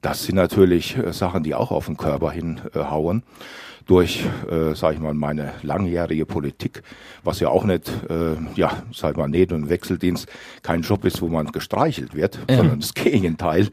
Das 0.00 0.24
sind 0.24 0.36
natürlich 0.36 0.96
äh, 0.96 1.12
Sachen, 1.12 1.42
die 1.42 1.54
auch 1.54 1.70
auf 1.70 1.86
den 1.86 1.96
Körper 1.96 2.30
hinhauen. 2.30 3.18
Äh, 3.18 3.44
durch, 3.90 4.24
äh, 4.48 4.74
sage 4.76 4.94
ich 4.94 5.00
mal, 5.00 5.14
meine 5.14 5.52
langjährige 5.62 6.24
Politik, 6.24 6.84
was 7.24 7.40
ja 7.40 7.48
auch 7.48 7.64
nicht, 7.64 7.90
äh, 8.08 8.36
ja, 8.54 8.84
sag 8.94 9.12
ich 9.12 9.16
mal, 9.16 9.28
neben 9.28 9.62
dem 9.62 9.68
Wechseldienst 9.68 10.28
kein 10.62 10.82
Job 10.82 11.04
ist, 11.04 11.20
wo 11.20 11.26
man 11.26 11.50
gestreichelt 11.50 12.14
wird, 12.14 12.38
ja. 12.48 12.58
sondern 12.58 12.78
das 12.78 12.94
Gegenteil. 12.94 13.68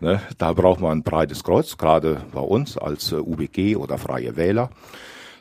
Ne? 0.00 0.20
Da 0.38 0.54
braucht 0.54 0.80
man 0.80 0.98
ein 0.98 1.02
breites 1.04 1.44
Kreuz, 1.44 1.78
gerade 1.78 2.20
bei 2.32 2.40
uns 2.40 2.76
als 2.76 3.12
äh, 3.12 3.16
UBG 3.16 3.76
oder 3.76 3.96
Freie 3.96 4.36
Wähler. 4.36 4.70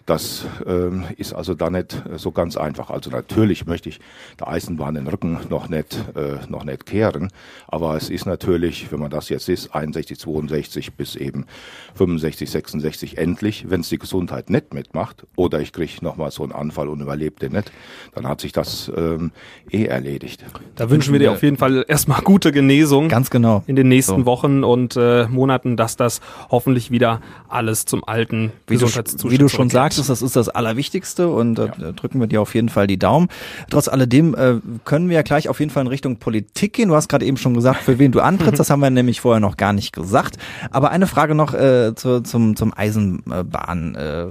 Das 0.09 0.43
ähm, 0.65 1.03
ist 1.17 1.33
also 1.33 1.53
da 1.53 1.69
nicht 1.69 1.93
äh, 2.11 2.17
so 2.17 2.31
ganz 2.31 2.57
einfach. 2.57 2.89
Also 2.89 3.11
natürlich 3.11 3.67
möchte 3.67 3.89
ich 3.89 3.99
der 4.39 4.47
Eisenbahn 4.47 4.95
den 4.95 5.05
Rücken 5.05 5.37
noch 5.49 5.69
nicht, 5.69 6.03
äh, 6.15 6.37
noch 6.49 6.63
nicht 6.63 6.87
kehren, 6.87 7.29
aber 7.67 7.95
es 7.95 8.09
ist 8.09 8.25
natürlich, 8.25 8.91
wenn 8.91 8.99
man 8.99 9.11
das 9.11 9.29
jetzt 9.29 9.47
ist, 9.49 9.75
61, 9.75 10.17
62 10.17 10.93
bis 10.95 11.15
eben 11.15 11.45
65, 11.93 12.49
66 12.49 13.17
endlich, 13.19 13.69
wenn 13.69 13.81
es 13.81 13.89
die 13.89 13.99
Gesundheit 13.99 14.49
nicht 14.49 14.73
mitmacht 14.73 15.27
oder 15.35 15.59
ich 15.59 15.73
kriege 15.73 15.91
nochmal 16.01 16.31
so 16.31 16.41
einen 16.41 16.53
Anfall 16.53 16.89
und 16.89 17.01
überlebe 17.01 17.39
den 17.39 17.51
nicht, 17.51 17.71
dann 18.15 18.27
hat 18.27 18.41
sich 18.41 18.51
das 18.51 18.91
ähm, 18.97 19.29
eh 19.69 19.85
erledigt. 19.85 20.43
Da 20.75 20.89
wünschen 20.89 21.13
wir 21.13 21.19
dir 21.19 21.33
auf 21.33 21.43
jeden 21.43 21.57
Fall 21.57 21.85
erstmal 21.87 22.21
gute 22.21 22.51
Genesung. 22.51 23.09
Ganz 23.09 23.29
genau. 23.29 23.63
In 23.67 23.75
den 23.75 23.89
nächsten 23.89 24.21
so. 24.21 24.25
Wochen 24.25 24.63
und 24.63 24.95
äh, 24.95 25.27
Monaten, 25.27 25.77
dass 25.77 25.97
das 25.97 26.19
hoffentlich 26.49 26.89
wieder 26.89 27.21
alles 27.47 27.85
zum 27.85 28.03
alten 28.03 28.51
Gesundheitszustand 28.65 29.31
Wie 29.31 29.37
du 29.37 29.49
schon 29.49 29.69
sagst, 29.69 29.98
ist, 29.99 30.09
das 30.09 30.21
ist 30.21 30.35
das 30.35 30.49
Allerwichtigste 30.49 31.29
und 31.29 31.59
äh, 31.59 31.69
ja. 31.77 31.91
drücken 31.91 32.19
wir 32.19 32.27
dir 32.27 32.41
auf 32.41 32.55
jeden 32.55 32.69
Fall 32.69 32.87
die 32.87 32.97
Daumen. 32.97 33.29
Trotz 33.69 33.87
alledem 33.87 34.35
äh, 34.35 34.55
können 34.85 35.09
wir 35.09 35.15
ja 35.15 35.21
gleich 35.21 35.49
auf 35.49 35.59
jeden 35.59 35.71
Fall 35.71 35.81
in 35.81 35.87
Richtung 35.87 36.17
Politik 36.17 36.73
gehen. 36.73 36.89
Du 36.89 36.95
hast 36.95 37.07
gerade 37.07 37.25
eben 37.25 37.37
schon 37.37 37.53
gesagt, 37.53 37.83
für 37.83 37.99
wen 37.99 38.11
du 38.11 38.21
antrittst. 38.21 38.59
das 38.59 38.69
haben 38.69 38.79
wir 38.79 38.89
nämlich 38.89 39.21
vorher 39.21 39.39
noch 39.39 39.57
gar 39.57 39.73
nicht 39.73 39.93
gesagt. 39.93 40.37
Aber 40.71 40.91
eine 40.91 41.07
Frage 41.07 41.35
noch 41.35 41.53
äh, 41.53 41.93
zu, 41.95 42.21
zum, 42.21 42.55
zum 42.55 42.73
Eisenbahn. 42.75 43.95
Äh, 43.95 44.27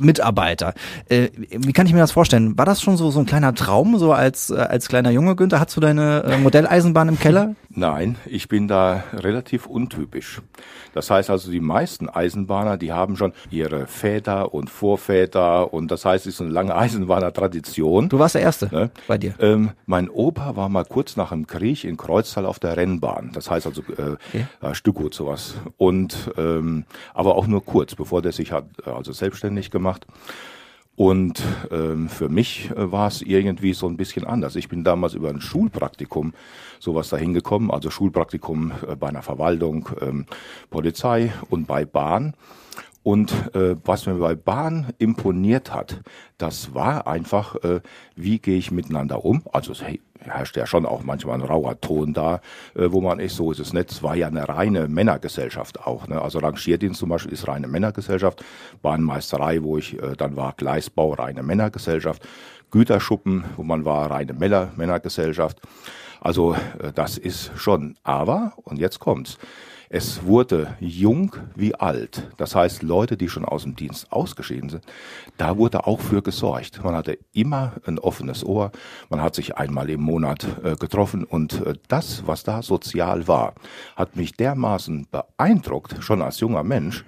Mitarbeiter. 0.00 0.74
Äh, 1.08 1.28
wie 1.50 1.72
kann 1.72 1.86
ich 1.86 1.92
mir 1.92 1.98
das 1.98 2.12
vorstellen? 2.12 2.56
War 2.56 2.64
das 2.64 2.80
schon 2.80 2.96
so, 2.96 3.10
so 3.10 3.20
ein 3.20 3.26
kleiner 3.26 3.54
Traum, 3.54 3.98
so 3.98 4.12
als, 4.12 4.50
äh, 4.50 4.56
als 4.56 4.88
kleiner 4.88 5.10
Junge, 5.10 5.36
Günther? 5.36 5.60
Hast 5.60 5.76
du 5.76 5.80
deine 5.80 6.24
äh, 6.24 6.38
Modelleisenbahn 6.38 7.08
im 7.08 7.18
Keller? 7.18 7.54
Nein, 7.68 8.16
ich 8.26 8.48
bin 8.48 8.66
da 8.66 9.04
relativ 9.12 9.66
untypisch. 9.66 10.40
Das 10.92 11.10
heißt 11.10 11.30
also, 11.30 11.50
die 11.50 11.60
meisten 11.60 12.08
Eisenbahner, 12.08 12.76
die 12.76 12.92
haben 12.92 13.16
schon 13.16 13.32
ihre 13.50 13.86
Väter 13.86 14.52
und 14.54 14.70
Vorväter 14.70 15.72
und 15.72 15.90
das 15.90 16.04
heißt, 16.04 16.26
es 16.26 16.34
ist 16.34 16.40
eine 16.40 16.50
lange 16.50 16.74
Eisenbahner-Tradition. 16.74 18.08
Du 18.08 18.18
warst 18.18 18.34
der 18.34 18.42
Erste 18.42 18.68
ne? 18.72 18.90
bei 19.06 19.18
dir. 19.18 19.34
Ähm, 19.38 19.70
mein 19.86 20.08
Opa 20.08 20.56
war 20.56 20.68
mal 20.68 20.84
kurz 20.84 21.16
nach 21.16 21.30
dem 21.30 21.46
Krieg 21.46 21.84
in 21.84 21.96
Kreuztal 21.96 22.46
auf 22.46 22.58
der 22.58 22.76
Rennbahn. 22.76 23.30
Das 23.32 23.50
heißt 23.50 23.66
also 23.66 23.82
äh, 23.82 24.16
okay. 24.28 24.46
äh, 24.62 24.74
Stückgut 24.74 25.14
sowas. 25.14 25.54
Und 25.76 26.32
ähm, 26.36 26.84
aber 27.14 27.36
auch 27.36 27.46
nur 27.46 27.64
kurz, 27.64 27.94
bevor 27.94 28.22
der 28.22 28.32
sich 28.32 28.52
hat 28.52 28.64
äh, 28.84 28.90
also 28.90 29.12
selbstständig 29.12 29.59
gemacht. 29.68 30.06
Und 31.00 31.42
ähm, 31.70 32.10
für 32.10 32.28
mich 32.28 32.70
äh, 32.72 32.92
war 32.92 33.08
es 33.08 33.22
irgendwie 33.22 33.72
so 33.72 33.86
ein 33.88 33.96
bisschen 33.96 34.26
anders. 34.26 34.54
Ich 34.54 34.68
bin 34.68 34.84
damals 34.84 35.14
über 35.14 35.30
ein 35.30 35.40
Schulpraktikum 35.40 36.34
sowas 36.78 37.08
dahin 37.08 37.32
gekommen, 37.32 37.70
also 37.70 37.88
Schulpraktikum 37.88 38.72
äh, 38.86 38.96
bei 38.96 39.08
einer 39.08 39.22
Verwaltung, 39.22 39.88
ähm, 40.00 40.26
Polizei 40.68 41.32
und 41.48 41.66
bei 41.66 41.86
Bahn. 41.86 42.34
Und 43.02 43.54
äh, 43.54 43.76
was 43.84 44.06
mir 44.06 44.14
bei 44.14 44.34
Bahn 44.34 44.92
imponiert 44.98 45.72
hat, 45.72 46.00
das 46.36 46.74
war 46.74 47.06
einfach, 47.06 47.56
äh, 47.64 47.80
wie 48.14 48.38
gehe 48.38 48.58
ich 48.58 48.70
miteinander 48.70 49.24
um? 49.24 49.42
Also 49.52 49.72
es 49.72 49.82
herrscht 50.18 50.56
ja 50.56 50.66
schon 50.66 50.84
auch 50.84 51.02
manchmal 51.02 51.36
ein 51.36 51.46
rauer 51.46 51.80
Ton 51.80 52.12
da, 52.12 52.40
äh, 52.74 52.92
wo 52.92 53.00
man 53.00 53.18
ist, 53.18 53.36
so 53.36 53.52
ist 53.52 53.58
es 53.58 53.72
nicht. 53.72 53.90
Es 53.90 54.02
war 54.02 54.16
ja 54.16 54.26
eine 54.26 54.48
reine 54.48 54.86
Männergesellschaft 54.86 55.80
auch. 55.86 56.08
Ne? 56.08 56.20
Also 56.20 56.40
Rangierdienst 56.40 57.00
zum 57.00 57.08
Beispiel 57.08 57.32
ist 57.32 57.48
reine 57.48 57.68
Männergesellschaft. 57.68 58.44
Bahnmeisterei, 58.82 59.62
wo 59.62 59.78
ich 59.78 60.00
äh, 60.00 60.14
dann 60.16 60.36
war, 60.36 60.52
Gleisbau, 60.56 61.14
reine 61.14 61.42
Männergesellschaft. 61.42 62.26
Güterschuppen, 62.70 63.44
wo 63.56 63.62
man 63.62 63.84
war, 63.84 64.10
reine 64.10 64.34
Männer, 64.34 64.68
Männergesellschaft. 64.76 65.58
Also 66.20 66.54
äh, 66.54 66.92
das 66.94 67.16
ist 67.16 67.50
schon. 67.56 67.96
Aber, 68.02 68.52
und 68.56 68.78
jetzt 68.78 69.00
kommt's, 69.00 69.38
es 69.92 70.24
wurde 70.24 70.76
jung 70.78 71.34
wie 71.56 71.74
alt. 71.74 72.30
Das 72.36 72.54
heißt, 72.54 72.84
Leute, 72.84 73.16
die 73.16 73.28
schon 73.28 73.44
aus 73.44 73.64
dem 73.64 73.74
Dienst 73.74 74.12
ausgeschieden 74.12 74.70
sind, 74.70 74.84
da 75.36 75.56
wurde 75.56 75.84
auch 75.84 75.98
für 75.98 76.22
gesorgt. 76.22 76.82
Man 76.84 76.94
hatte 76.94 77.18
immer 77.32 77.72
ein 77.84 77.98
offenes 77.98 78.44
Ohr. 78.44 78.70
Man 79.08 79.20
hat 79.20 79.34
sich 79.34 79.56
einmal 79.56 79.90
im 79.90 80.00
Monat 80.00 80.46
äh, 80.62 80.76
getroffen 80.76 81.24
und 81.24 81.66
äh, 81.66 81.74
das, 81.88 82.24
was 82.24 82.44
da 82.44 82.62
sozial 82.62 83.26
war, 83.26 83.54
hat 83.96 84.14
mich 84.14 84.32
dermaßen 84.34 85.08
beeindruckt, 85.10 85.96
schon 86.04 86.22
als 86.22 86.38
junger 86.38 86.62
Mensch, 86.62 87.04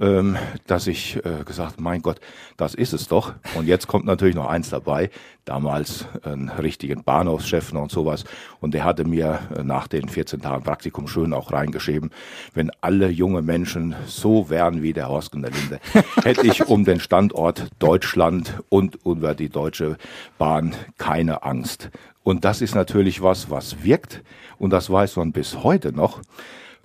ähm, 0.00 0.38
dass 0.66 0.86
ich 0.86 1.16
äh, 1.24 1.44
gesagt, 1.44 1.78
mein 1.78 2.00
Gott, 2.00 2.20
das 2.56 2.74
ist 2.74 2.92
es 2.94 3.06
doch. 3.06 3.34
Und 3.54 3.66
jetzt 3.66 3.86
kommt 3.86 4.06
natürlich 4.06 4.34
noch 4.34 4.48
eins 4.48 4.70
dabei. 4.70 5.10
Damals 5.44 6.06
einen 6.22 6.48
richtigen 6.48 7.04
Bahnhofschef 7.04 7.72
und 7.72 7.90
sowas. 7.90 8.24
Und 8.60 8.72
der 8.72 8.84
hatte 8.84 9.04
mir 9.04 9.40
äh, 9.54 9.62
nach 9.62 9.88
den 9.88 10.08
14 10.08 10.40
Tagen 10.40 10.64
Praktikum 10.64 11.06
schön 11.06 11.34
auch 11.34 11.52
reingeschrieben, 11.52 12.10
wenn 12.54 12.70
alle 12.80 13.10
junge 13.10 13.42
Menschen 13.42 13.94
so 14.06 14.48
wären 14.48 14.82
wie 14.82 14.94
der 14.94 15.08
Horst 15.08 15.34
und 15.34 15.42
der 15.42 15.50
Linde, 15.50 15.80
hätte 16.24 16.46
ich 16.46 16.66
um 16.66 16.84
den 16.84 17.00
Standort 17.00 17.68
Deutschland 17.78 18.62
und 18.70 18.98
über 19.04 19.34
die 19.34 19.50
Deutsche 19.50 19.98
Bahn 20.38 20.74
keine 20.96 21.42
Angst. 21.42 21.90
Und 22.22 22.44
das 22.44 22.62
ist 22.62 22.74
natürlich 22.74 23.22
was, 23.22 23.50
was 23.50 23.82
wirkt. 23.84 24.22
Und 24.58 24.70
das 24.70 24.90
weiß 24.90 25.16
man 25.16 25.32
bis 25.32 25.62
heute 25.62 25.92
noch. 25.92 26.20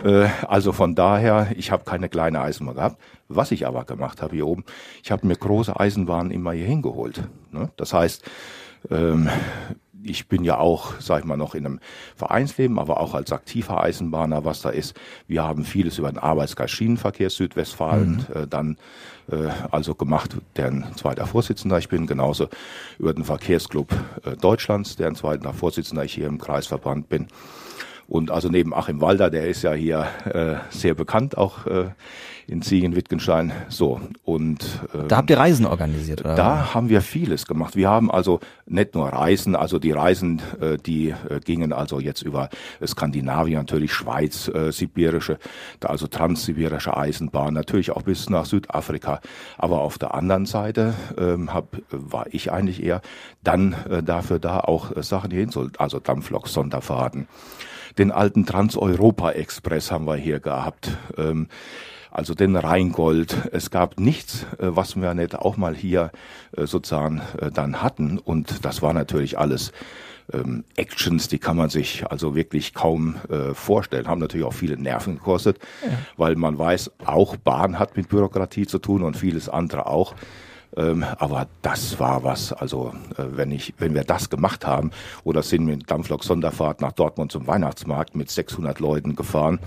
Äh, 0.03 0.27
also 0.47 0.71
von 0.71 0.95
daher, 0.95 1.49
ich 1.55 1.71
habe 1.71 1.83
keine 1.83 2.09
kleine 2.09 2.41
Eisenbahn 2.41 2.75
gehabt. 2.75 3.01
Was 3.27 3.51
ich 3.51 3.65
aber 3.65 3.85
gemacht 3.85 4.21
habe 4.21 4.35
hier 4.35 4.47
oben, 4.47 4.63
ich 5.03 5.11
habe 5.11 5.25
mir 5.25 5.35
große 5.35 5.79
Eisenbahnen 5.79 6.31
immer 6.31 6.51
hier 6.51 6.67
hingeholt. 6.67 7.27
Ne? 7.51 7.69
Das 7.75 7.93
heißt, 7.93 8.23
ähm, 8.91 9.29
ich 10.05 10.27
bin 10.27 10.43
ja 10.43 10.59
auch, 10.59 10.93
sag 10.99 11.19
ich 11.19 11.25
mal, 11.25 11.37
noch 11.37 11.55
in 11.55 11.65
einem 11.65 11.79
Vereinsleben, 12.15 12.77
aber 12.77 12.99
auch 12.99 13.15
als 13.15 13.31
aktiver 13.31 13.81
Eisenbahner, 13.81 14.45
was 14.45 14.61
da 14.61 14.69
ist. 14.69 14.95
Wir 15.27 15.43
haben 15.43 15.65
vieles 15.65 15.97
über 15.97 16.11
den 16.11 16.19
Arbeitskreis 16.19 16.71
Schienenverkehr 16.71 17.29
Südwestfalen 17.29 18.25
mhm. 18.29 18.43
äh, 18.43 18.47
dann 18.47 18.77
äh, 19.31 19.47
also 19.71 19.95
gemacht, 19.95 20.37
deren 20.55 20.85
zweiter 20.95 21.25
Vorsitzender 21.25 21.79
ich 21.79 21.89
bin, 21.89 22.05
genauso 22.05 22.47
über 22.99 23.13
den 23.13 23.23
Verkehrsclub 23.23 23.93
äh, 24.23 24.35
Deutschlands, 24.37 24.95
deren 24.95 25.15
zweiter 25.15 25.53
Vorsitzender 25.53 26.03
ich 26.03 26.13
hier 26.13 26.27
im 26.27 26.37
Kreisverband 26.37 27.09
bin. 27.09 27.27
Und 28.07 28.31
also 28.31 28.49
neben 28.49 28.73
Achim 28.73 29.01
Walder, 29.01 29.29
der 29.29 29.47
ist 29.47 29.63
ja 29.63 29.73
hier 29.73 30.07
äh, 30.25 30.55
sehr 30.69 30.93
bekannt, 30.93 31.37
auch 31.37 31.65
äh, 31.65 31.89
in 32.47 32.61
Ziegen, 32.61 32.95
Wittgenstein. 32.95 33.51
So. 33.69 33.99
Und 34.23 34.63
äh, 34.93 35.07
da 35.07 35.17
habt 35.17 35.29
ihr 35.29 35.37
Reisen 35.37 35.65
organisiert, 35.65 36.21
oder? 36.21 36.35
Da 36.35 36.73
haben 36.73 36.89
wir 36.89 37.01
vieles 37.01 37.47
gemacht. 37.47 37.75
Wir 37.75 37.89
haben 37.89 38.11
also 38.11 38.39
nicht 38.67 38.93
nur 38.93 39.07
Reisen, 39.07 39.55
also 39.55 39.79
die 39.79 39.91
Reisen, 39.91 40.41
äh, 40.61 40.77
die 40.77 41.09
äh, 41.09 41.39
gingen 41.43 41.73
also 41.73 41.99
jetzt 41.99 42.21
über 42.21 42.49
Skandinavien, 42.85 43.57
natürlich 43.57 43.93
Schweiz, 43.93 44.47
äh, 44.49 44.71
sibirische, 44.71 45.39
da 45.79 45.89
also 45.89 46.07
transsibirische 46.07 46.95
Eisenbahn, 46.95 47.53
natürlich 47.53 47.91
auch 47.91 48.03
bis 48.03 48.29
nach 48.29 48.45
Südafrika. 48.45 49.21
Aber 49.57 49.81
auf 49.81 49.97
der 49.97 50.13
anderen 50.13 50.45
Seite 50.45 50.93
ähm, 51.17 51.51
hab, 51.53 51.75
war 51.89 52.27
ich 52.29 52.51
eigentlich 52.51 52.83
eher 52.83 53.01
dann 53.43 53.75
äh, 53.89 54.03
dafür 54.03 54.37
da, 54.37 54.59
auch 54.59 54.95
äh, 54.95 55.01
Sachen 55.01 55.49
zu, 55.49 55.69
also 55.79 55.99
Dampflok, 55.99 56.47
Sonderfahrten. 56.47 57.27
Den 57.97 58.11
alten 58.11 58.45
Trans-Europa-Express 58.45 59.91
haben 59.91 60.05
wir 60.05 60.15
hier 60.15 60.39
gehabt. 60.39 60.97
Ähm, 61.17 61.47
also 62.11 62.33
den 62.33 62.55
Rheingold. 62.55 63.49
Es 63.51 63.71
gab 63.71 63.99
nichts, 63.99 64.45
äh, 64.57 64.67
was 64.67 64.95
wir 64.95 65.13
nicht 65.13 65.35
auch 65.35 65.57
mal 65.57 65.75
hier 65.75 66.11
äh, 66.55 66.65
sozusagen 66.65 67.21
äh, 67.41 67.51
dann 67.51 67.81
hatten. 67.81 68.17
Und 68.19 68.63
das 68.63 68.81
war 68.81 68.93
natürlich 68.93 69.37
alles 69.37 69.73
ähm, 70.33 70.63
Actions, 70.75 71.27
die 71.27 71.39
kann 71.39 71.57
man 71.57 71.69
sich 71.69 72.09
also 72.09 72.35
wirklich 72.35 72.73
kaum 72.73 73.15
äh, 73.29 73.53
vorstellen. 73.53 74.07
Haben 74.07 74.21
natürlich 74.21 74.45
auch 74.45 74.53
viele 74.53 74.77
Nerven 74.77 75.15
gekostet, 75.15 75.59
ja. 75.83 75.91
weil 76.17 76.35
man 76.35 76.57
weiß, 76.57 76.91
auch 77.05 77.35
Bahn 77.35 77.79
hat 77.79 77.95
mit 77.97 78.09
Bürokratie 78.09 78.65
zu 78.65 78.79
tun 78.79 79.03
und 79.03 79.17
vieles 79.17 79.49
andere 79.49 79.87
auch. 79.87 80.15
Ähm, 80.77 81.05
aber 81.17 81.47
das 81.61 81.99
war 81.99 82.23
was, 82.23 82.51
also 82.51 82.93
äh, 83.17 83.23
wenn 83.31 83.51
ich, 83.51 83.73
wenn 83.77 83.93
wir 83.93 84.03
das 84.03 84.29
gemacht 84.29 84.65
haben, 84.65 84.91
oder 85.23 85.43
sind 85.43 85.65
mit 85.65 85.89
Dampflok 85.89 86.23
Sonderfahrt 86.23 86.81
nach 86.81 86.91
Dortmund 86.91 87.31
zum 87.31 87.47
Weihnachtsmarkt 87.47 88.15
mit 88.15 88.29
600 88.29 88.79
Leuten 88.79 89.15
gefahren, 89.15 89.59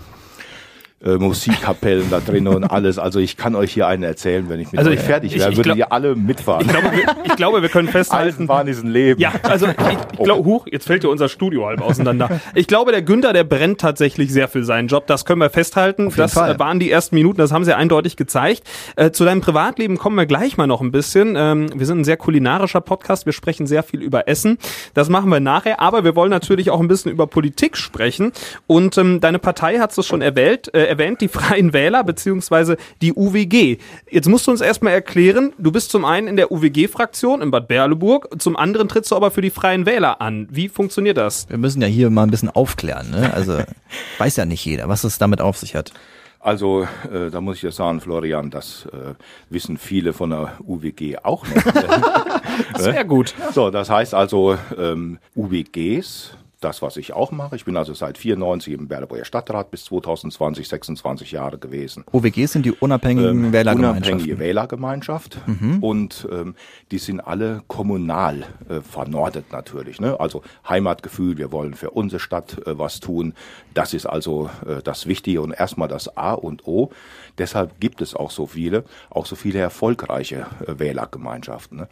äh, 1.03 1.15
Musikkapellen 1.15 2.09
da 2.09 2.19
drin 2.19 2.47
und 2.47 2.65
alles. 2.65 2.99
Also 2.99 3.19
ich 3.19 3.37
kann 3.37 3.55
euch 3.55 3.73
hier 3.73 3.87
einen 3.87 4.03
erzählen, 4.03 4.49
wenn 4.49 4.59
ich 4.59 4.71
mit 4.71 4.79
also 4.79 4.91
euch 4.91 4.99
fertig 4.99 5.37
wäre, 5.37 5.55
würden 5.55 5.77
ihr 5.77 5.93
alle 5.93 6.15
mitfahren. 6.15 6.65
Ich 6.65 6.71
glaube, 6.71 6.91
wir, 6.91 7.15
ich 7.23 7.35
glaube, 7.35 7.61
wir 7.61 7.69
können 7.69 7.87
festhalten. 7.87 8.27
Eisenbahn 8.27 8.67
ist 8.67 8.83
ein 8.83 8.91
Leben. 8.91 9.21
Ja, 9.21 9.31
also 9.43 9.67
ich, 9.67 9.73
ich 10.13 10.23
glaube, 10.23 10.43
huch, 10.43 10.67
jetzt 10.69 10.87
fällt 10.87 11.03
ja 11.03 11.09
unser 11.09 11.29
Studio 11.29 11.67
halb 11.67 11.81
auseinander. 11.81 12.41
Ich 12.53 12.67
glaube, 12.67 12.91
der 12.91 13.01
Günther, 13.01 13.31
der 13.31 13.45
brennt 13.45 13.79
tatsächlich 13.79 14.33
sehr 14.33 14.49
für 14.49 14.63
seinen 14.65 14.87
Job. 14.87 15.07
Das 15.07 15.23
können 15.23 15.39
wir 15.39 15.49
festhalten. 15.49 16.11
Das 16.17 16.33
Fall. 16.33 16.59
waren 16.59 16.79
die 16.79 16.91
ersten 16.91 17.15
Minuten, 17.15 17.37
das 17.37 17.51
haben 17.51 17.63
sie 17.63 17.75
eindeutig 17.75 18.17
gezeigt. 18.17 18.63
Äh, 18.97 19.11
zu 19.11 19.23
deinem 19.23 19.41
Privatleben 19.41 19.97
kommen 19.97 20.17
wir 20.17 20.25
gleich 20.25 20.57
mal 20.57 20.67
noch 20.67 20.81
ein 20.81 20.91
bisschen. 20.91 21.35
Ähm, 21.37 21.69
wir 21.73 21.85
sind 21.85 21.99
ein 21.99 22.03
sehr 22.03 22.17
kulinarischer 22.17 22.81
Podcast. 22.81 23.25
Wir 23.25 23.33
sprechen 23.33 23.67
sehr 23.67 23.83
viel 23.83 24.01
über 24.01 24.27
Essen. 24.27 24.57
Das 24.93 25.07
machen 25.07 25.29
wir 25.29 25.39
nachher. 25.39 25.79
Aber 25.79 26.03
wir 26.03 26.15
wollen 26.15 26.31
natürlich 26.31 26.71
auch 26.71 26.81
ein 26.81 26.87
bisschen 26.87 27.11
über 27.11 27.27
Politik 27.27 27.77
sprechen. 27.77 28.33
Und 28.67 28.97
ähm, 28.97 29.21
deine 29.21 29.39
Partei 29.39 29.79
hat 29.79 29.97
es 29.97 30.05
schon 30.05 30.21
erwähnt. 30.21 30.73
Äh, 30.73 30.88
erwähnt, 30.89 31.21
die 31.21 31.27
Freien 31.27 31.71
Wähler 31.71 32.03
beziehungsweise 32.03 32.77
die 33.01 33.13
UWG. 33.13 33.77
Jetzt 34.09 34.27
musst 34.27 34.47
du 34.47 34.51
uns 34.51 34.61
erstmal 34.61 34.93
erklären, 34.93 35.53
du 35.57 35.71
bist 35.71 35.91
zum 35.91 36.03
einen 36.03 36.27
in 36.27 36.35
der 36.35 36.51
UWG-Fraktion 36.51 37.41
in 37.41 37.51
Bad 37.51 37.67
Berleburg, 37.67 38.27
zum 38.39 38.57
anderen 38.57 38.89
trittst 38.89 39.11
du 39.11 39.15
aber 39.15 39.31
für 39.31 39.41
die 39.41 39.49
Freien 39.49 39.85
Wähler 39.85 40.21
an. 40.21 40.47
Wie 40.51 40.67
funktioniert 40.67 41.17
das? 41.17 41.47
Wir 41.49 41.57
müssen 41.57 41.81
ja 41.81 41.87
hier 41.87 42.09
mal 42.09 42.23
ein 42.23 42.31
bisschen 42.31 42.49
aufklären. 42.49 43.11
Ne? 43.11 43.33
Also 43.33 43.59
weiß 44.17 44.35
ja 44.35 44.45
nicht 44.45 44.65
jeder, 44.65 44.89
was 44.89 45.03
es 45.03 45.17
damit 45.17 45.39
auf 45.39 45.57
sich 45.57 45.75
hat. 45.75 45.93
Also 46.41 46.87
äh, 47.11 47.29
da 47.29 47.41
muss 47.41 47.57
ich 47.57 47.63
ja 47.63 47.71
sagen, 47.71 47.99
Florian, 47.99 48.49
das 48.49 48.87
äh, 48.93 49.13
wissen 49.49 49.77
viele 49.77 50.13
von 50.13 50.29
der 50.29 50.53
UWG 50.65 51.17
auch 51.21 51.45
nicht. 51.45 51.63
Sehr 52.77 53.03
gut. 53.03 53.33
So, 53.53 53.69
das 53.69 53.89
heißt 53.89 54.13
also 54.13 54.57
ähm, 54.77 55.19
UWGs 55.35 56.37
das, 56.59 56.81
was 56.81 56.97
ich 56.97 57.13
auch 57.13 57.31
mache. 57.31 57.55
Ich 57.55 57.65
bin 57.65 57.77
also 57.77 57.93
seit 57.93 58.17
94 58.17 58.73
im 58.73 58.87
Berleburger 58.87 59.25
Stadtrat 59.25 59.71
bis 59.71 59.85
2020 59.85 60.67
26 60.67 61.31
Jahre 61.31 61.57
gewesen. 61.57 62.03
OWGs 62.11 62.51
sind 62.51 62.65
die 62.65 62.71
unabhängigen 62.71 63.45
ähm, 63.45 63.53
Wählergemeinschaften. 63.53 64.13
Unabhängige 64.13 64.39
Wählergemeinschaft 64.39 65.47
mhm. 65.47 65.77
und 65.81 66.27
ähm, 66.31 66.55
die 66.91 66.97
sind 66.97 67.21
alle 67.21 67.63
kommunal 67.67 68.45
äh, 68.67 68.81
vernordet 68.81 69.51
natürlich. 69.51 70.01
Ne? 70.01 70.19
Also 70.19 70.43
Heimatgefühl, 70.67 71.37
wir 71.37 71.51
wollen 71.51 71.73
für 71.73 71.91
unsere 71.91 72.19
Stadt 72.19 72.57
äh, 72.65 72.77
was 72.77 72.99
tun. 72.99 73.33
Das 73.73 73.93
ist 73.93 74.05
also 74.05 74.49
äh, 74.65 74.81
das 74.83 75.07
Wichtige 75.07 75.41
und 75.41 75.51
erstmal 75.51 75.87
das 75.87 76.17
A 76.17 76.33
und 76.33 76.67
O. 76.67 76.91
Deshalb 77.39 77.79
gibt 77.79 78.01
es 78.01 78.13
auch 78.13 78.31
so 78.31 78.45
viele, 78.45 78.83
auch 79.09 79.25
so 79.25 79.35
viele 79.35 79.59
erfolgreiche 79.59 80.45
äh, 80.67 80.77
Wählergemeinschaften. 80.77 81.79
Ne? 81.79 81.87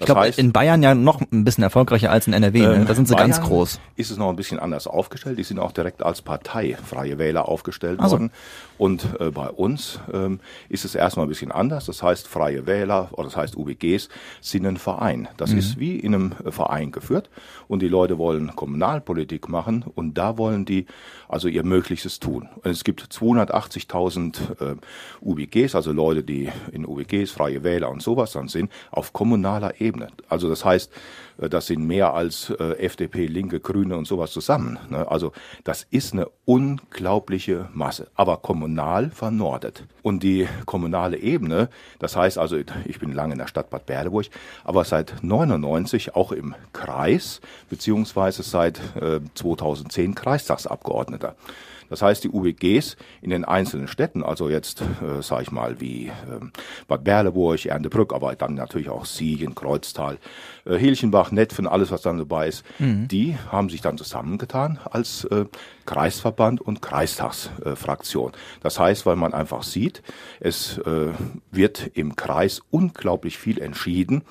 ich 0.00 0.06
glaube, 0.06 0.26
in 0.36 0.52
Bayern 0.52 0.82
ja 0.82 0.94
noch 0.94 1.20
ein 1.20 1.44
bisschen 1.44 1.64
erfolgreicher 1.64 2.10
als 2.10 2.26
in 2.26 2.32
NRW. 2.32 2.60
Ne? 2.60 2.74
Ähm, 2.74 2.86
da 2.86 2.94
sind 2.94 3.08
sie 3.08 3.14
Bayern 3.14 3.30
ganz 3.30 3.40
groß. 3.42 3.80
Ist 3.96 4.10
es 4.10 4.16
noch 4.16 4.28
ein 4.28 4.36
bisschen 4.36 4.58
anders 4.58 4.86
aufgestellt. 4.86 5.38
Die 5.38 5.44
sind 5.44 5.58
auch 5.58 5.72
direkt 5.72 6.02
als 6.02 6.20
Partei 6.22 6.76
Freie 6.84 7.18
Wähler 7.18 7.48
aufgestellt 7.48 8.00
also. 8.00 8.16
worden. 8.16 8.30
Und 8.76 9.06
äh, 9.20 9.30
bei 9.30 9.48
uns 9.48 10.00
ähm, 10.12 10.40
ist 10.68 10.84
es 10.84 10.94
erstmal 10.94 11.26
ein 11.26 11.28
bisschen 11.28 11.52
anders. 11.52 11.86
Das 11.86 12.02
heißt, 12.02 12.28
Freie 12.28 12.66
Wähler 12.66 13.08
oder 13.12 13.24
das 13.24 13.36
heißt 13.36 13.56
UBGs 13.56 14.08
sind 14.40 14.66
ein 14.66 14.76
Verein. 14.76 15.28
Das 15.36 15.52
mhm. 15.52 15.58
ist 15.58 15.78
wie 15.78 15.96
in 15.96 16.14
einem 16.14 16.32
Verein 16.50 16.92
geführt. 16.92 17.30
Und 17.66 17.80
die 17.82 17.88
Leute 17.88 18.18
wollen 18.18 18.54
Kommunalpolitik 18.54 19.48
machen 19.48 19.84
und 19.94 20.14
da 20.14 20.38
wollen 20.38 20.64
die 20.64 20.86
also 21.28 21.48
ihr 21.48 21.64
Möglichstes 21.64 22.20
tun. 22.20 22.48
Es 22.62 22.84
gibt 22.84 23.02
280.000 23.02 24.60
äh, 24.60 24.76
UBGs, 25.20 25.74
also 25.74 25.92
Leute, 25.92 26.22
die 26.22 26.48
in 26.72 26.86
UBGs, 26.86 27.30
Freie 27.30 27.62
Wähler 27.64 27.90
und 27.90 28.02
sowas 28.02 28.32
dann 28.32 28.48
sind, 28.48 28.70
auf 28.90 29.12
kommunaler 29.12 29.80
Ebene. 29.80 30.08
Also 30.28 30.48
das 30.48 30.64
heißt, 30.64 30.92
äh, 31.38 31.48
das 31.48 31.66
sind 31.66 31.86
mehr 31.86 32.14
als 32.14 32.50
äh, 32.50 32.78
FDP, 32.78 33.26
Linke, 33.26 33.60
Grüne 33.60 33.96
und 33.96 34.06
sowas 34.06 34.32
zusammen. 34.32 34.78
Ne? 34.90 35.10
Also 35.10 35.32
das 35.64 35.86
ist 35.90 36.12
eine 36.12 36.28
unglaubliche 36.44 37.68
Masse, 37.72 38.08
aber 38.14 38.38
kommunal 38.38 39.10
vernordet. 39.10 39.84
Und 40.02 40.22
die 40.22 40.48
kommunale 40.66 41.18
Ebene, 41.18 41.68
das 41.98 42.16
heißt 42.16 42.38
also, 42.38 42.56
ich 42.84 42.98
bin 42.98 43.12
lange 43.12 43.32
in 43.32 43.38
der 43.38 43.46
Stadt 43.46 43.70
Bad 43.70 43.86
Berleburg, 43.86 44.26
aber 44.64 44.84
seit 44.84 45.22
99 45.22 46.14
auch 46.14 46.32
im 46.32 46.54
Kreis, 46.72 47.40
beziehungsweise 47.68 48.42
seit 48.42 48.80
2010 49.34 50.14
Kreistagsabgeordneter. 50.14 51.34
Das 51.90 52.02
heißt, 52.02 52.24
die 52.24 52.30
UWGs 52.30 52.96
in 53.22 53.30
den 53.30 53.44
einzelnen 53.44 53.88
Städten, 53.88 54.22
also 54.22 54.48
jetzt, 54.48 54.80
äh, 54.80 55.22
sage 55.22 55.42
ich 55.42 55.50
mal, 55.50 55.80
wie 55.80 56.06
äh, 56.06 56.12
Bad 56.86 57.04
Berleburg, 57.04 57.64
Erndebrück, 57.64 58.12
aber 58.12 58.34
dann 58.36 58.54
natürlich 58.54 58.88
auch 58.88 59.04
Siegen, 59.04 59.54
Kreuztal, 59.54 60.18
äh, 60.64 60.76
Hilchenbach, 60.76 61.32
Netfen, 61.32 61.66
alles, 61.66 61.90
was 61.90 62.02
dann 62.02 62.18
dabei 62.18 62.48
ist, 62.48 62.64
mhm. 62.78 63.08
die 63.08 63.36
haben 63.50 63.68
sich 63.70 63.80
dann 63.80 63.98
zusammengetan 63.98 64.78
als 64.84 65.24
äh, 65.24 65.46
Kreisverband 65.86 66.60
und 66.60 66.82
Kreistagsfraktion. 66.82 68.32
das 68.62 68.78
heißt, 68.78 69.06
weil 69.06 69.16
man 69.16 69.32
einfach 69.32 69.62
sieht, 69.62 70.02
es 70.40 70.78
äh, 70.78 71.08
wird 71.50 71.90
im 71.94 72.14
Kreis 72.16 72.60
unglaublich 72.70 73.38
viel 73.38 73.60
entschieden 73.60 74.22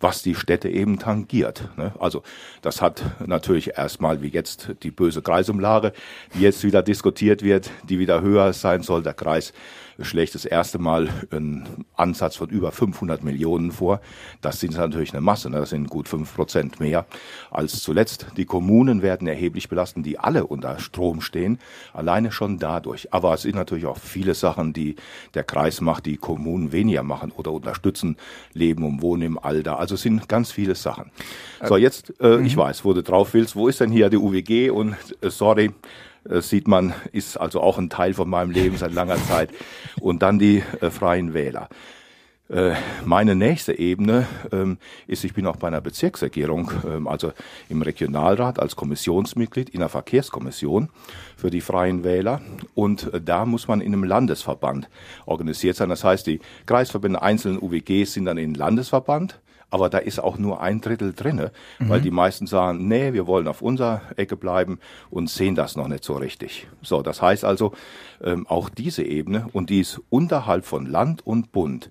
was 0.00 0.22
die 0.22 0.34
Städte 0.34 0.68
eben 0.68 0.98
tangiert. 0.98 1.68
Ne? 1.76 1.92
Also 1.98 2.22
das 2.62 2.80
hat 2.82 3.02
natürlich 3.26 3.76
erstmal 3.76 4.22
wie 4.22 4.28
jetzt 4.28 4.70
die 4.82 4.90
böse 4.90 5.22
Kreisumlage, 5.22 5.92
die 6.34 6.40
jetzt 6.40 6.64
wieder 6.64 6.82
diskutiert 6.82 7.42
wird, 7.42 7.70
die 7.88 7.98
wieder 7.98 8.20
höher 8.20 8.52
sein 8.52 8.82
soll. 8.82 9.02
Der 9.02 9.14
Kreis 9.14 9.52
schlägt 10.00 10.34
das 10.34 10.44
erste 10.44 10.78
Mal 10.78 11.08
einen 11.30 11.84
Ansatz 11.94 12.36
von 12.36 12.48
über 12.50 12.72
500 12.72 13.22
Millionen 13.22 13.72
vor. 13.72 14.00
Das 14.40 14.60
sind 14.60 14.76
natürlich 14.76 15.12
eine 15.12 15.20
Masse, 15.20 15.50
ne? 15.50 15.58
das 15.58 15.70
sind 15.70 15.88
gut 15.88 16.08
fünf 16.08 16.34
Prozent 16.34 16.80
mehr 16.80 17.06
als 17.50 17.82
zuletzt. 17.82 18.26
Die 18.36 18.44
Kommunen 18.44 19.02
werden 19.02 19.28
erheblich 19.28 19.68
belasten, 19.68 20.02
die 20.02 20.18
alle 20.18 20.46
unter 20.46 20.78
Strom 20.78 21.20
stehen, 21.20 21.58
alleine 21.92 22.32
schon 22.32 22.58
dadurch. 22.58 23.12
Aber 23.12 23.34
es 23.34 23.42
sind 23.42 23.54
natürlich 23.54 23.86
auch 23.86 23.98
viele 23.98 24.34
Sachen, 24.34 24.72
die 24.72 24.96
der 25.34 25.44
Kreis 25.44 25.80
macht, 25.80 26.06
die 26.06 26.16
Kommunen 26.16 26.72
weniger 26.72 27.02
machen 27.02 27.32
oder 27.32 27.52
unterstützen, 27.52 28.16
Leben 28.52 28.84
und 28.84 29.02
Wohnen 29.02 29.22
im 29.22 29.38
Alter. 29.38 29.78
Also 29.78 29.94
es 29.94 30.02
sind 30.02 30.28
ganz 30.28 30.50
viele 30.50 30.74
Sachen. 30.74 31.10
So, 31.62 31.76
jetzt, 31.76 32.14
äh, 32.20 32.40
ich 32.42 32.56
mhm. 32.56 32.60
weiß, 32.60 32.84
wo 32.84 32.92
du 32.92 33.02
drauf 33.02 33.34
willst. 33.34 33.56
Wo 33.56 33.68
ist 33.68 33.80
denn 33.80 33.90
hier 33.90 34.10
die 34.10 34.16
UWG? 34.16 34.70
Und 34.70 34.96
äh, 35.20 35.30
sorry, 35.30 35.72
äh, 36.28 36.40
sieht 36.40 36.68
man, 36.68 36.94
ist 37.12 37.36
also 37.36 37.60
auch 37.60 37.78
ein 37.78 37.90
Teil 37.90 38.14
von 38.14 38.28
meinem 38.28 38.50
Leben 38.50 38.76
seit 38.76 38.92
langer 38.92 39.16
Zeit. 39.16 39.50
Und 40.00 40.22
dann 40.22 40.38
die 40.38 40.62
äh, 40.80 40.90
Freien 40.90 41.34
Wähler. 41.34 41.68
Äh, 42.48 42.74
meine 43.06 43.34
nächste 43.34 43.78
Ebene 43.78 44.26
ähm, 44.52 44.76
ist, 45.06 45.24
ich 45.24 45.32
bin 45.32 45.46
auch 45.46 45.56
bei 45.56 45.68
einer 45.68 45.80
Bezirksregierung, 45.80 46.70
ähm, 46.86 47.08
also 47.08 47.32
im 47.70 47.80
Regionalrat 47.80 48.58
als 48.58 48.76
Kommissionsmitglied 48.76 49.70
in 49.70 49.80
der 49.80 49.88
Verkehrskommission 49.88 50.90
für 51.38 51.48
die 51.48 51.62
Freien 51.62 52.04
Wähler. 52.04 52.42
Und 52.74 53.12
äh, 53.14 53.20
da 53.22 53.46
muss 53.46 53.66
man 53.66 53.80
in 53.80 53.94
einem 53.94 54.04
Landesverband 54.04 54.90
organisiert 55.24 55.76
sein. 55.76 55.88
Das 55.88 56.04
heißt, 56.04 56.26
die 56.26 56.40
Kreisverbände 56.66 57.22
einzelnen 57.22 57.58
UWGs 57.62 58.12
sind 58.12 58.26
dann 58.26 58.36
in 58.36 58.52
Landesverband 58.52 59.40
aber 59.74 59.90
da 59.90 59.98
ist 59.98 60.20
auch 60.20 60.38
nur 60.38 60.60
ein 60.60 60.80
Drittel 60.80 61.12
drinne, 61.12 61.50
mhm. 61.80 61.88
weil 61.88 62.00
die 62.00 62.12
meisten 62.12 62.46
sagen, 62.46 62.86
nee, 62.86 63.12
wir 63.12 63.26
wollen 63.26 63.48
auf 63.48 63.60
unserer 63.60 64.02
Ecke 64.14 64.36
bleiben 64.36 64.78
und 65.10 65.28
sehen 65.28 65.56
das 65.56 65.74
noch 65.74 65.88
nicht 65.88 66.04
so 66.04 66.14
richtig. 66.14 66.68
So, 66.80 67.02
das 67.02 67.20
heißt 67.20 67.44
also, 67.44 67.72
ähm, 68.22 68.46
auch 68.46 68.68
diese 68.68 69.02
Ebene 69.02 69.48
und 69.52 69.70
die 69.70 69.80
ist 69.80 70.00
unterhalb 70.10 70.64
von 70.64 70.86
Land 70.86 71.26
und 71.26 71.50
Bund. 71.50 71.90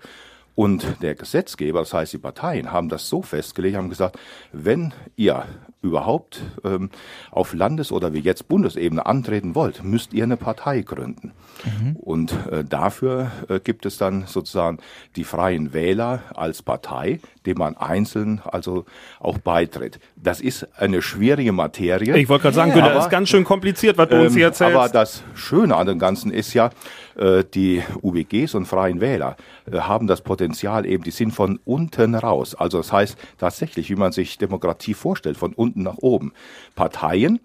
Und 0.55 1.01
der 1.01 1.15
Gesetzgeber, 1.15 1.79
das 1.79 1.93
heißt 1.93 2.13
die 2.13 2.19
Parteien, 2.19 2.71
haben 2.71 2.87
das 2.87 3.09
so 3.09 3.21
festgelegt, 3.21 3.75
haben 3.75 3.89
gesagt, 3.89 4.17
wenn 4.53 4.93
ihr 5.17 5.43
überhaupt 5.83 6.41
ähm, 6.63 6.89
auf 7.29 7.53
Landes- 7.53 7.91
oder 7.91 8.13
wie 8.13 8.19
jetzt 8.19 8.47
Bundesebene 8.47 9.05
antreten 9.05 9.53
wollt, 9.53 9.83
müsst 9.83 10.13
ihr 10.13 10.23
eine 10.23 10.37
Partei 10.37 10.81
gründen. 10.81 11.33
Mhm. 11.65 11.95
Und 11.97 12.33
äh, 12.51 12.63
dafür 12.63 13.31
äh, 13.49 13.59
gibt 13.59 13.85
es 13.85 13.97
dann 13.97 14.25
sozusagen 14.25 14.79
die 15.15 15.23
Freien 15.23 15.73
Wähler 15.73 16.21
als 16.33 16.61
Partei, 16.61 17.19
dem 17.45 17.57
man 17.57 17.77
einzeln 17.77 18.41
also 18.45 18.85
auch 19.19 19.37
beitritt. 19.37 19.99
Das 20.15 20.41
ist 20.41 20.67
eine 20.77 21.01
schwierige 21.01 21.51
Materie. 21.51 22.17
Ich 22.17 22.29
wollte 22.29 22.43
gerade 22.43 22.55
sagen, 22.55 22.75
ja, 22.75 22.89
das 22.89 23.05
ist 23.05 23.11
ganz 23.11 23.29
schön 23.29 23.43
kompliziert, 23.43 23.97
was 23.97 24.09
du 24.09 24.15
ähm, 24.15 24.21
uns 24.23 24.33
hier 24.33 24.45
erzählst. 24.45 24.75
Aber 24.75 24.89
das 24.89 25.23
Schöne 25.35 25.75
an 25.75 25.87
dem 25.87 25.99
Ganzen 25.99 26.31
ist 26.31 26.53
ja, 26.53 26.69
äh, 27.15 27.43
die 27.53 27.83
UWGs 28.01 28.55
und 28.55 28.65
Freien 28.65 29.01
Wähler 29.01 29.35
äh, 29.71 29.77
haben 29.79 30.07
das 30.07 30.21
Potenzial 30.21 30.85
eben, 30.85 31.03
die 31.03 31.11
sind 31.11 31.31
von 31.31 31.59
unten 31.65 32.15
raus. 32.15 32.55
Also 32.55 32.77
das 32.79 32.91
heißt 32.91 33.17
tatsächlich, 33.37 33.89
wie 33.89 33.95
man 33.95 34.11
sich 34.11 34.37
Demokratie 34.37 34.93
vorstellt, 34.93 35.37
von 35.37 35.53
unten 35.53 35.72
nach 35.81 35.97
oben. 35.97 36.33
Parteien 36.75 37.39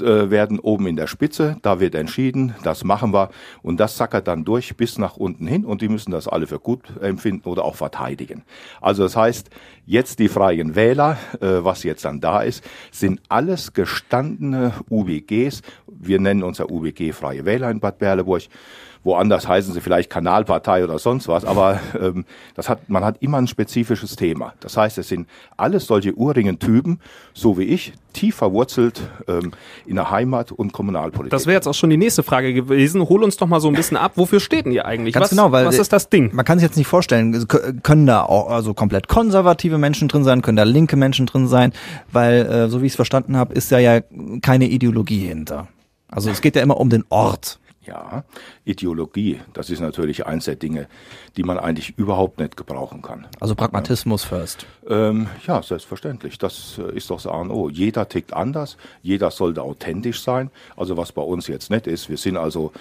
äh, 0.00 0.30
werden 0.30 0.58
oben 0.58 0.86
in 0.86 0.96
der 0.96 1.06
Spitze, 1.06 1.56
da 1.62 1.78
wird 1.80 1.94
entschieden, 1.94 2.54
das 2.62 2.82
machen 2.84 3.12
wir 3.12 3.30
und 3.62 3.78
das 3.78 3.96
sackert 3.96 4.26
dann 4.26 4.44
durch 4.44 4.76
bis 4.76 4.96
nach 4.96 5.16
unten 5.16 5.46
hin 5.46 5.64
und 5.64 5.82
die 5.82 5.88
müssen 5.88 6.12
das 6.12 6.28
alle 6.28 6.46
für 6.46 6.58
gut 6.58 6.84
empfinden 7.00 7.48
oder 7.48 7.64
auch 7.64 7.76
verteidigen. 7.76 8.42
Also 8.80 9.02
das 9.02 9.16
heißt, 9.16 9.50
jetzt 9.84 10.18
die 10.18 10.28
freien 10.28 10.74
Wähler, 10.76 11.18
äh, 11.40 11.62
was 11.62 11.82
jetzt 11.82 12.04
dann 12.04 12.20
da 12.20 12.42
ist, 12.42 12.64
sind 12.90 13.20
alles 13.28 13.74
gestandene 13.74 14.72
UWGs. 14.88 15.62
Wir 15.86 16.20
nennen 16.20 16.42
unser 16.42 16.70
UWG 16.70 17.12
Freie 17.12 17.44
Wähler 17.44 17.70
in 17.70 17.80
Bad 17.80 17.98
Berleburg. 17.98 18.42
Woanders 19.04 19.48
heißen 19.48 19.74
sie 19.74 19.80
vielleicht 19.80 20.10
Kanalpartei 20.10 20.84
oder 20.84 20.98
sonst 20.98 21.28
was, 21.28 21.44
aber 21.44 21.80
ähm, 22.00 22.24
das 22.54 22.68
hat, 22.68 22.88
man 22.88 23.04
hat 23.04 23.16
immer 23.20 23.38
ein 23.38 23.48
spezifisches 23.48 24.16
Thema. 24.16 24.54
Das 24.60 24.76
heißt, 24.76 24.98
es 24.98 25.08
sind 25.08 25.28
alles 25.56 25.86
solche 25.86 26.14
urigen 26.14 26.58
Typen, 26.58 27.00
so 27.34 27.58
wie 27.58 27.64
ich, 27.64 27.92
tief 28.12 28.36
verwurzelt 28.36 29.00
ähm, 29.26 29.52
in 29.86 29.96
der 29.96 30.10
Heimat 30.10 30.52
und 30.52 30.72
Kommunalpolitik. 30.72 31.30
Das 31.30 31.46
wäre 31.46 31.54
jetzt 31.54 31.66
auch 31.66 31.74
schon 31.74 31.90
die 31.90 31.96
nächste 31.96 32.22
Frage 32.22 32.52
gewesen. 32.54 33.08
Hol 33.08 33.24
uns 33.24 33.36
doch 33.36 33.46
mal 33.46 33.60
so 33.60 33.68
ein 33.68 33.74
bisschen 33.74 33.96
ab. 33.96 34.12
Wofür 34.16 34.38
steht 34.38 34.66
denn 34.66 34.72
ihr 34.72 34.84
eigentlich? 34.84 35.14
Ganz 35.14 35.24
was, 35.24 35.30
genau, 35.30 35.50
weil 35.50 35.66
was 35.66 35.78
ist 35.78 35.92
das 35.92 36.08
Ding? 36.08 36.30
Man 36.34 36.44
kann 36.44 36.58
sich 36.58 36.68
jetzt 36.68 36.76
nicht 36.76 36.86
vorstellen, 36.86 37.46
können 37.82 38.06
da 38.06 38.22
auch 38.22 38.50
also 38.50 38.74
komplett 38.74 39.08
konservative 39.08 39.78
Menschen 39.78 40.08
drin 40.08 40.24
sein, 40.24 40.42
können 40.42 40.56
da 40.56 40.64
linke 40.64 40.96
Menschen 40.96 41.26
drin 41.26 41.48
sein, 41.48 41.72
weil 42.12 42.46
äh, 42.46 42.68
so 42.68 42.82
wie 42.82 42.86
ich 42.86 42.92
es 42.92 42.96
verstanden 42.96 43.36
habe, 43.36 43.54
ist 43.54 43.72
da 43.72 43.78
ja 43.78 44.00
keine 44.42 44.66
Ideologie 44.66 45.26
hinter. 45.26 45.68
Also 46.08 46.30
es 46.30 46.42
geht 46.42 46.56
ja 46.56 46.62
immer 46.62 46.78
um 46.78 46.90
den 46.90 47.04
Ort. 47.08 47.58
Ja, 47.84 48.24
Ideologie, 48.64 49.40
das 49.54 49.68
ist 49.68 49.80
natürlich 49.80 50.24
eins 50.24 50.44
der 50.44 50.54
Dinge, 50.54 50.86
die 51.36 51.42
man 51.42 51.58
eigentlich 51.58 51.98
überhaupt 51.98 52.38
nicht 52.38 52.56
gebrauchen 52.56 53.02
kann. 53.02 53.26
Also 53.40 53.56
Pragmatismus 53.56 54.22
ja. 54.22 54.28
first. 54.28 54.66
Ähm, 54.86 55.26
ja, 55.46 55.62
selbstverständlich. 55.62 56.38
Das 56.38 56.78
äh, 56.78 56.96
ist 56.96 57.10
doch 57.10 57.16
das 57.16 57.26
A 57.26 57.40
und 57.40 57.50
O. 57.50 57.68
Jeder 57.68 58.08
tickt 58.08 58.32
anders, 58.32 58.76
jeder 59.02 59.32
sollte 59.32 59.62
authentisch 59.62 60.22
sein. 60.22 60.50
Also 60.76 60.96
was 60.96 61.10
bei 61.10 61.22
uns 61.22 61.48
jetzt 61.48 61.70
nicht 61.70 61.88
ist, 61.88 62.08
wir 62.08 62.18
sind 62.18 62.36
also 62.36 62.72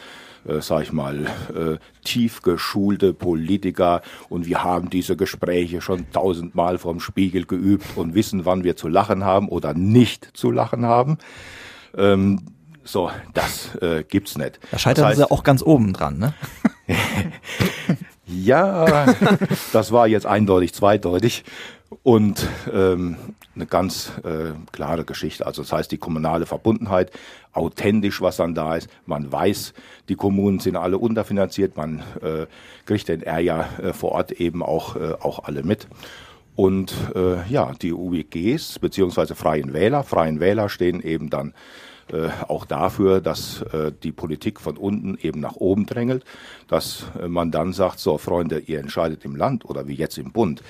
äh, 0.46 0.62
sag 0.62 0.84
ich 0.84 0.92
mal, 0.92 1.26
äh, 1.56 1.78
tief 2.04 2.42
geschulte 2.42 3.14
Politiker 3.14 4.02
und 4.30 4.46
wir 4.48 4.64
haben 4.64 4.90
diese 4.90 5.16
Gespräche 5.16 5.82
schon 5.82 6.12
tausendmal 6.12 6.78
vom 6.78 7.00
Spiegel 7.00 7.46
geübt 7.46 7.86
und 7.96 8.16
wissen, 8.16 8.46
wann 8.46 8.64
wir 8.64 8.76
zu 8.76 8.88
lachen 8.88 9.24
haben 9.24 9.50
oder 9.50 9.74
nicht 9.74 10.30
zu 10.34 10.52
lachen 10.52 10.86
haben. 10.86 11.18
Ähm, 11.96 12.40
so, 12.91 13.12
das 13.34 13.75
äh, 13.82 14.04
gibt's 14.04 14.38
nicht. 14.38 14.60
Da 14.71 14.77
scheitern 14.77 15.04
das 15.04 15.10
heißt, 15.12 15.17
sie 15.19 15.32
auch 15.32 15.43
ganz 15.43 15.62
oben 15.63 15.93
dran, 15.93 16.17
ne? 16.17 16.34
ja, 18.25 19.13
das 19.73 19.91
war 19.91 20.08
jetzt 20.08 20.25
eindeutig 20.25 20.73
zweideutig 20.73 21.43
und 22.04 22.47
ähm, 22.73 23.17
eine 23.56 23.65
ganz 23.65 24.12
äh, 24.23 24.54
klare 24.71 25.06
Geschichte. 25.06 25.45
Also 25.45 25.62
das 25.62 25.71
heißt, 25.71 25.91
die 25.91 25.97
kommunale 25.97 26.45
Verbundenheit, 26.45 27.12
authentisch, 27.54 28.21
was 28.21 28.38
dann 28.38 28.56
da 28.56 28.75
ist. 28.75 28.89
Man 29.06 29.32
weiß, 29.32 29.73
die 30.10 30.15
Kommunen 30.15 30.60
sind 30.60 30.75
alle 30.77 30.97
unterfinanziert. 30.97 31.75
Man 31.75 32.04
äh, 32.21 32.45
kriegt 32.86 33.10
den 33.10 33.23
R 33.23 33.39
ja 33.39 33.69
äh, 33.82 33.93
vor 33.93 34.13
Ort 34.13 34.32
eben 34.32 34.63
auch, 34.63 34.95
äh, 34.95 35.13
auch 35.19 35.43
alle 35.43 35.63
mit. 35.63 35.88
Und 36.56 36.93
äh, 37.15 37.47
ja, 37.49 37.73
die 37.82 37.93
UWGs 37.93 38.80
beziehungsweise 38.80 39.36
Freien 39.36 39.73
Wähler, 39.73 40.04
Freien 40.04 40.39
Wähler 40.39 40.69
stehen 40.69 41.01
eben 41.01 41.30
dann 41.30 41.54
äh, 42.12 42.30
auch 42.47 42.65
dafür, 42.65 43.21
dass 43.21 43.62
äh, 43.74 43.91
die 44.04 44.12
Politik 44.12 44.60
von 44.60 44.78
unten 44.78 45.17
eben 45.21 45.39
nach 45.39 45.56
oben 45.56 45.86
drängelt, 45.86 46.26
dass 46.67 47.06
äh, 47.21 47.28
man 47.28 47.52
dann 47.52 47.74
sagt, 47.74 48.00
so 48.00 48.17
Freunde, 48.17 48.60
ihr 48.60 48.80
entscheidet 48.80 49.24
im 49.24 49.36
Land 49.36 49.65
oder 49.65 49.88
wie 49.88 49.95
jetzt 49.95 50.17
im 50.17 50.32
Bund 50.32 50.62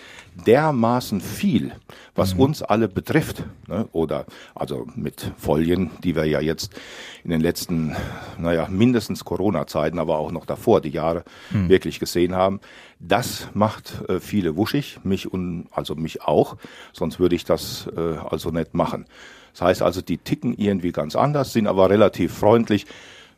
dermaßen 0.46 1.20
viel, 1.20 1.74
was 2.16 2.36
mhm. 2.36 2.42
uns 2.42 2.62
alle 2.62 2.88
betrifft, 2.88 3.44
ne? 3.68 3.88
oder 3.92 4.26
also 4.56 4.88
mit 4.96 5.32
Folien, 5.38 5.92
die 6.04 6.16
wir 6.16 6.26
ja 6.26 6.42
jetzt 6.42 6.80
in 7.24 7.32
den 7.32 7.42
letzten, 7.42 7.96
naja, 8.38 8.68
mindestens 8.70 9.26
Corona-Zeiten, 9.26 10.00
aber 10.00 10.18
auch 10.18 10.32
noch 10.32 10.46
davor 10.46 10.80
die 10.80 10.90
Jahre 10.90 11.24
mhm. 11.52 11.70
wirklich 11.70 12.00
gesehen 12.00 12.36
haben. 12.36 12.60
Das 13.00 13.48
macht 13.54 14.08
äh, 14.10 14.20
viele 14.20 14.56
wuschig, 14.56 15.00
mich 15.04 15.32
und 15.32 15.68
also 15.72 15.96
mich 15.96 16.22
auch, 16.22 16.58
sonst 16.94 17.20
würde 17.20 17.36
ich 17.36 17.46
das 17.46 17.90
äh, 17.98 18.18
also 18.30 18.52
nicht 18.52 18.74
machen. 18.74 19.06
Das 19.54 19.62
heißt 19.62 19.82
also, 19.82 20.02
die 20.02 20.18
ticken 20.18 20.54
irgendwie 20.58 20.92
ganz 20.92 21.16
anders, 21.16 21.54
sind 21.54 21.68
aber 21.68 21.90
relativ 21.90 22.34
freundlich. 22.34 22.86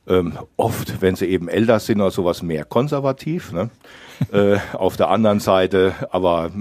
Ähm, 0.05 0.37
oft, 0.57 1.01
wenn 1.01 1.15
sie 1.15 1.27
eben 1.27 1.47
älter 1.47 1.79
sind 1.79 2.01
oder 2.01 2.11
sowas, 2.11 2.43
mehr 2.43 2.65
konservativ. 2.65 3.53
Ne? 3.53 3.69
äh, 4.31 4.57
auf 4.73 4.97
der 4.97 5.09
anderen 5.09 5.39
Seite 5.39 5.93
aber 6.11 6.51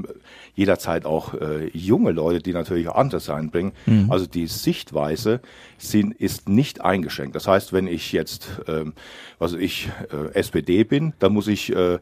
jederzeit 0.54 1.06
auch 1.06 1.34
äh, 1.34 1.68
junge 1.72 2.12
Leute, 2.12 2.40
die 2.40 2.52
natürlich 2.52 2.88
auch 2.88 2.96
anderes 2.96 3.30
einbringen. 3.30 3.72
Mhm. 3.86 4.10
Also 4.10 4.26
die 4.26 4.46
Sichtweise 4.46 5.40
sind, 5.78 6.12
ist 6.14 6.48
nicht 6.48 6.82
eingeschränkt. 6.82 7.34
Das 7.34 7.48
heißt, 7.48 7.72
wenn 7.72 7.86
ich 7.86 8.12
jetzt, 8.12 8.60
ähm, 8.68 8.92
also 9.38 9.56
ich 9.56 9.88
äh, 10.12 10.34
SPD 10.34 10.84
bin, 10.84 11.14
dann 11.18 11.32
muss 11.32 11.48
ich 11.48 11.74
äh, 11.74 11.98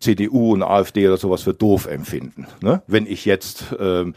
CDU 0.00 0.52
und 0.52 0.62
AfD 0.62 1.06
oder 1.08 1.16
sowas 1.16 1.42
für 1.42 1.54
doof 1.54 1.86
empfinden. 1.86 2.46
Ne? 2.60 2.82
Wenn 2.86 3.06
ich 3.06 3.24
jetzt 3.24 3.74
ähm, 3.80 4.14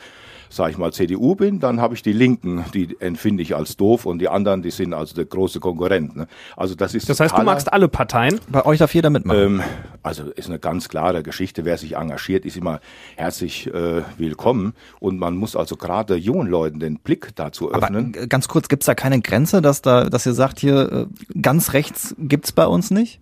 sag 0.50 0.72
ich 0.72 0.78
mal, 0.78 0.92
CDU 0.94 1.36
bin, 1.36 1.60
dann 1.60 1.82
habe 1.82 1.94
ich 1.94 2.02
die 2.02 2.14
Linken, 2.14 2.66
die 2.74 2.96
empfinde 3.00 3.44
ich 3.44 3.56
als 3.56 3.78
doof 3.78 4.06
und 4.06 4.20
die 4.20 4.30
anderen, 4.30 4.62
die 4.62 4.72
sind 4.72 4.94
also 4.94 5.16
der 5.16 5.26
große 5.26 5.60
Konkurrent. 5.60 6.16
Ne? 6.16 6.28
Also 6.56 6.76
das 6.76 6.94
ist 6.94 7.10
Das 7.10 7.20
heißt, 7.20 7.38
du 7.38 7.44
magst 7.44 7.72
alle 7.72 7.88
Parteien? 7.88 8.40
Bei 8.50 8.66
euch 8.66 8.80
darf 8.80 8.94
jeder 8.94 9.10
mitmachen. 9.10 9.40
ähm, 9.40 9.62
also 10.04 10.24
ist 10.32 10.48
eine 10.48 10.60
ganz 10.60 10.90
klare 10.90 11.24
Geschichte. 11.24 11.66
Wer 11.66 11.78
sich 11.78 11.96
engagiert, 11.96 12.46
ist 12.46 12.58
immer 12.58 12.80
herzlich 13.16 13.68
äh, 13.68 14.04
willkommen. 14.18 14.74
Und 15.00 15.20
man 15.20 15.36
muss 15.36 15.56
also 15.56 15.76
gerade 15.76 16.16
jungen 16.16 16.48
Leuten 16.48 16.80
den 16.80 17.00
Blick 17.00 17.32
dazu 17.36 17.74
Aber 17.74 17.88
öffnen. 17.88 18.14
äh, 18.16 18.28
ganz 18.28 18.48
kurz, 18.48 18.68
gibt's 18.68 18.86
da 18.86 18.96
keine 18.96 19.22
Grenze, 19.22 19.62
dass 19.62 19.82
da, 19.82 20.06
dass 20.10 20.26
ihr 20.26 20.34
sagt, 20.34 20.60
hier 20.60 21.08
äh, 21.34 21.40
ganz 21.42 21.74
rechts 21.74 22.16
gibt's 22.18 22.52
bei 22.52 22.66
uns 22.66 22.92
nicht? 22.92 23.20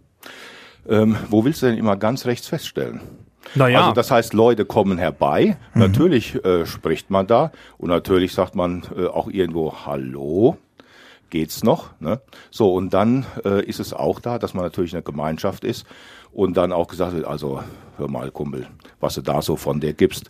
Ähm, 0.88 1.16
wo 1.30 1.44
willst 1.46 1.62
du 1.62 1.66
denn 1.66 1.78
immer 1.78 1.98
ganz 1.98 2.26
rechts 2.26 2.48
feststellen? 2.48 3.00
Naja. 3.54 3.82
Also 3.82 3.94
das 3.94 4.12
heißt, 4.12 4.34
Leute 4.34 4.66
kommen 4.66 4.98
herbei. 4.98 5.58
Natürlich 5.74 6.44
äh, 6.44 6.66
spricht 6.66 7.10
man 7.10 7.28
da 7.28 7.52
und 7.78 7.90
natürlich 7.90 8.34
sagt 8.34 8.56
man 8.56 8.84
äh, 8.98 9.08
auch 9.08 9.28
irgendwo 9.28 9.74
Hallo. 9.86 10.58
Geht's 11.30 11.64
noch? 11.64 11.90
Ne? 12.00 12.22
So 12.50 12.74
und 12.74 12.94
dann 12.94 13.26
äh, 13.44 13.64
ist 13.66 13.80
es 13.80 13.94
auch 13.94 14.20
da, 14.20 14.40
dass 14.40 14.54
man 14.54 14.64
natürlich 14.64 14.94
eine 14.94 15.04
Gemeinschaft 15.04 15.64
ist 15.64 15.86
und 16.32 16.56
dann 16.58 16.72
auch 16.72 16.88
gesagt 16.88 17.14
wird, 17.14 17.26
also 17.26 17.62
hör 17.98 18.10
mal 18.10 18.32
Kumpel, 18.32 18.68
was 19.00 19.16
du 19.16 19.22
da 19.22 19.42
so 19.42 19.56
von 19.56 19.80
dir 19.80 19.94
gibst, 19.94 20.30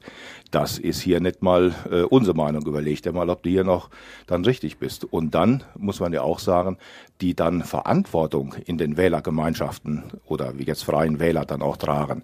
das 0.52 0.78
ist 0.78 1.02
hier 1.02 1.20
nicht 1.20 1.42
mal 1.42 1.74
äh, 1.92 2.04
unsere 2.04 2.36
Meinung. 2.36 2.66
Überleg 2.66 3.02
dir 3.02 3.12
mal, 3.12 3.30
ob 3.30 3.44
du 3.44 3.50
hier 3.50 3.64
noch 3.64 3.90
dann 4.26 4.46
richtig 4.46 4.78
bist. 4.78 5.04
Und 5.04 5.36
dann 5.36 5.64
muss 5.78 6.00
man 6.00 6.14
ja 6.14 6.22
auch 6.22 6.40
sagen, 6.40 6.78
die 7.20 7.36
dann 7.36 7.64
Verantwortung 7.64 8.56
in 8.66 8.78
den 8.78 8.96
Wählergemeinschaften 8.96 10.04
oder 10.26 10.58
wie 10.58 10.64
jetzt 10.64 10.84
freien 10.84 11.20
Wähler 11.20 11.46
dann 11.46 11.62
auch 11.62 11.78
tragen, 11.78 12.24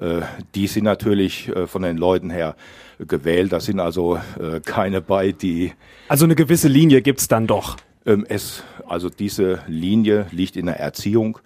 äh, 0.00 0.22
die 0.54 0.66
sind 0.66 0.84
natürlich 0.84 1.48
äh, 1.48 1.66
von 1.66 1.82
den 1.82 1.96
Leuten 1.96 2.30
her 2.30 2.56
gewählt. 2.98 3.52
Da 3.52 3.60
sind 3.60 3.78
also 3.78 4.18
äh, 4.40 4.60
keine 4.64 5.00
bei, 5.00 5.32
die 5.32 5.72
Also 6.08 6.24
eine 6.24 6.34
gewisse 6.34 6.68
Linie 6.68 7.02
gibt's 7.02 7.28
dann 7.28 7.46
doch. 7.46 7.76
ähm, 8.04 8.26
es, 8.28 8.64
also 8.88 9.08
diese 9.10 9.60
Linie 9.68 10.26
liegt 10.32 10.56
in 10.56 10.66
der 10.66 10.80
Erziehung 10.80 11.38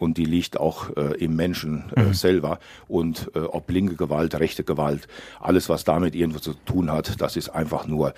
und 0.00 0.16
die 0.16 0.24
liegt 0.24 0.58
auch 0.58 0.96
äh, 0.96 1.14
im 1.22 1.36
Menschen 1.36 1.92
äh, 1.94 2.14
selber. 2.14 2.58
Und 2.88 3.30
äh, 3.34 3.40
ob 3.40 3.70
linke 3.70 3.96
Gewalt, 3.96 4.34
rechte 4.34 4.64
Gewalt, 4.64 5.06
alles, 5.40 5.68
was 5.68 5.84
damit 5.84 6.14
irgendwo 6.14 6.40
zu 6.40 6.54
tun 6.54 6.90
hat, 6.90 7.20
das 7.20 7.36
ist 7.36 7.50
einfach 7.50 7.86
nur, 7.86 8.14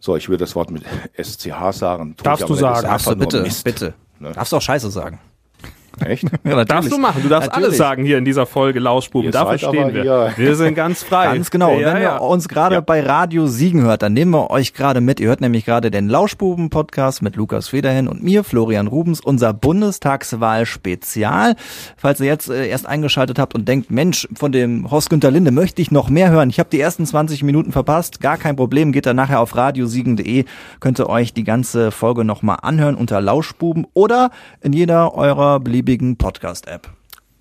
so, 0.00 0.16
ich 0.16 0.28
würde 0.28 0.44
das 0.44 0.54
Wort 0.54 0.70
mit 0.70 0.84
SCH 1.20 1.72
sagen. 1.72 2.14
Darfst 2.22 2.40
ich 2.40 2.44
aber 2.44 2.54
du 2.54 2.60
sagen. 2.60 2.76
einfach 2.76 2.88
Darfst 2.90 3.06
du 3.06 3.10
nur 3.10 3.18
bitte, 3.18 3.42
Mist. 3.42 3.64
bitte. 3.64 3.94
Ne? 4.20 4.32
Darfst 4.32 4.52
du 4.52 4.56
auch 4.56 4.62
Scheiße 4.62 4.90
sagen. 4.90 5.20
Echt? 6.04 6.24
Ja, 6.44 6.56
natürlich. 6.56 6.66
Darfst 6.68 6.92
du 6.92 6.98
machen. 6.98 7.22
Du 7.22 7.28
darfst 7.28 7.48
Natürlich. 7.48 7.66
alles 7.66 7.78
sagen 7.78 8.04
hier 8.04 8.18
in 8.18 8.24
dieser 8.24 8.46
Folge 8.46 8.80
Lauschbuben. 8.80 9.30
Dafür 9.30 9.58
stehen 9.58 9.94
wir. 9.94 10.02
hier- 10.02 10.32
Wir 10.36 10.54
sind 10.56 10.74
ganz 10.74 11.02
frei. 11.02 11.26
Ganz 11.34 11.50
genau. 11.50 11.74
Und 11.74 11.80
Ja, 11.80 11.94
wenn 11.94 12.02
ja. 12.02 12.16
ihr 12.16 12.22
uns 12.22 12.48
gerade 12.48 12.76
Ja. 12.76 12.80
bei 12.80 13.00
Radio 13.02 13.46
Siegen 13.46 13.82
hört, 13.82 14.02
dann 14.02 14.12
nehmen 14.12 14.30
wir 14.32 14.50
euch 14.50 14.74
gerade 14.74 15.00
mit. 15.00 15.20
Ihr 15.20 15.28
hört 15.28 15.40
nämlich 15.40 15.64
gerade 15.64 15.90
den 15.90 16.08
Lauschbuben-Podcast 16.08 17.22
mit 17.22 17.36
Lukas 17.36 17.68
Federhen 17.68 18.08
und 18.08 18.22
mir, 18.22 18.44
Florian 18.44 18.86
Rubens, 18.86 19.20
unser 19.20 19.52
Bundestagswahl-Spezial. 19.52 21.54
Falls 21.96 22.20
ihr 22.20 22.26
jetzt 22.26 22.48
äh, 22.50 22.68
erst 22.68 22.86
eingeschaltet 22.86 23.38
habt 23.38 23.54
und 23.54 23.66
denkt, 23.68 23.90
Mensch, 23.90 24.28
von 24.34 24.52
dem 24.52 24.90
Horst 24.90 25.10
Günther 25.10 25.30
Linde 25.30 25.50
möchte 25.50 25.82
ich 25.82 25.90
noch 25.90 26.08
mehr 26.10 26.30
hören. 26.30 26.50
Ich 26.50 26.58
habe 26.58 26.68
die 26.70 26.80
ersten 26.80 27.06
20 27.06 27.42
Minuten 27.42 27.72
verpasst. 27.72 28.20
Gar 28.20 28.36
kein 28.36 28.56
Problem. 28.56 28.92
Geht 28.92 29.06
dann 29.06 29.16
nachher 29.16 29.40
auf 29.40 29.56
radiosiegen.de. 29.56 30.44
Könnt 30.80 30.98
ihr 31.00 31.08
euch 31.08 31.32
die 31.34 31.44
ganze 31.44 31.90
Folge 31.90 32.24
nochmal 32.24 32.58
anhören 32.62 32.94
unter 32.94 33.20
Lauschbuben 33.20 33.86
oder 33.94 34.30
in 34.60 34.72
jeder 34.72 35.14
eurer 35.14 35.60
beliebigen 35.60 35.87
Podcast-App. 35.96 36.90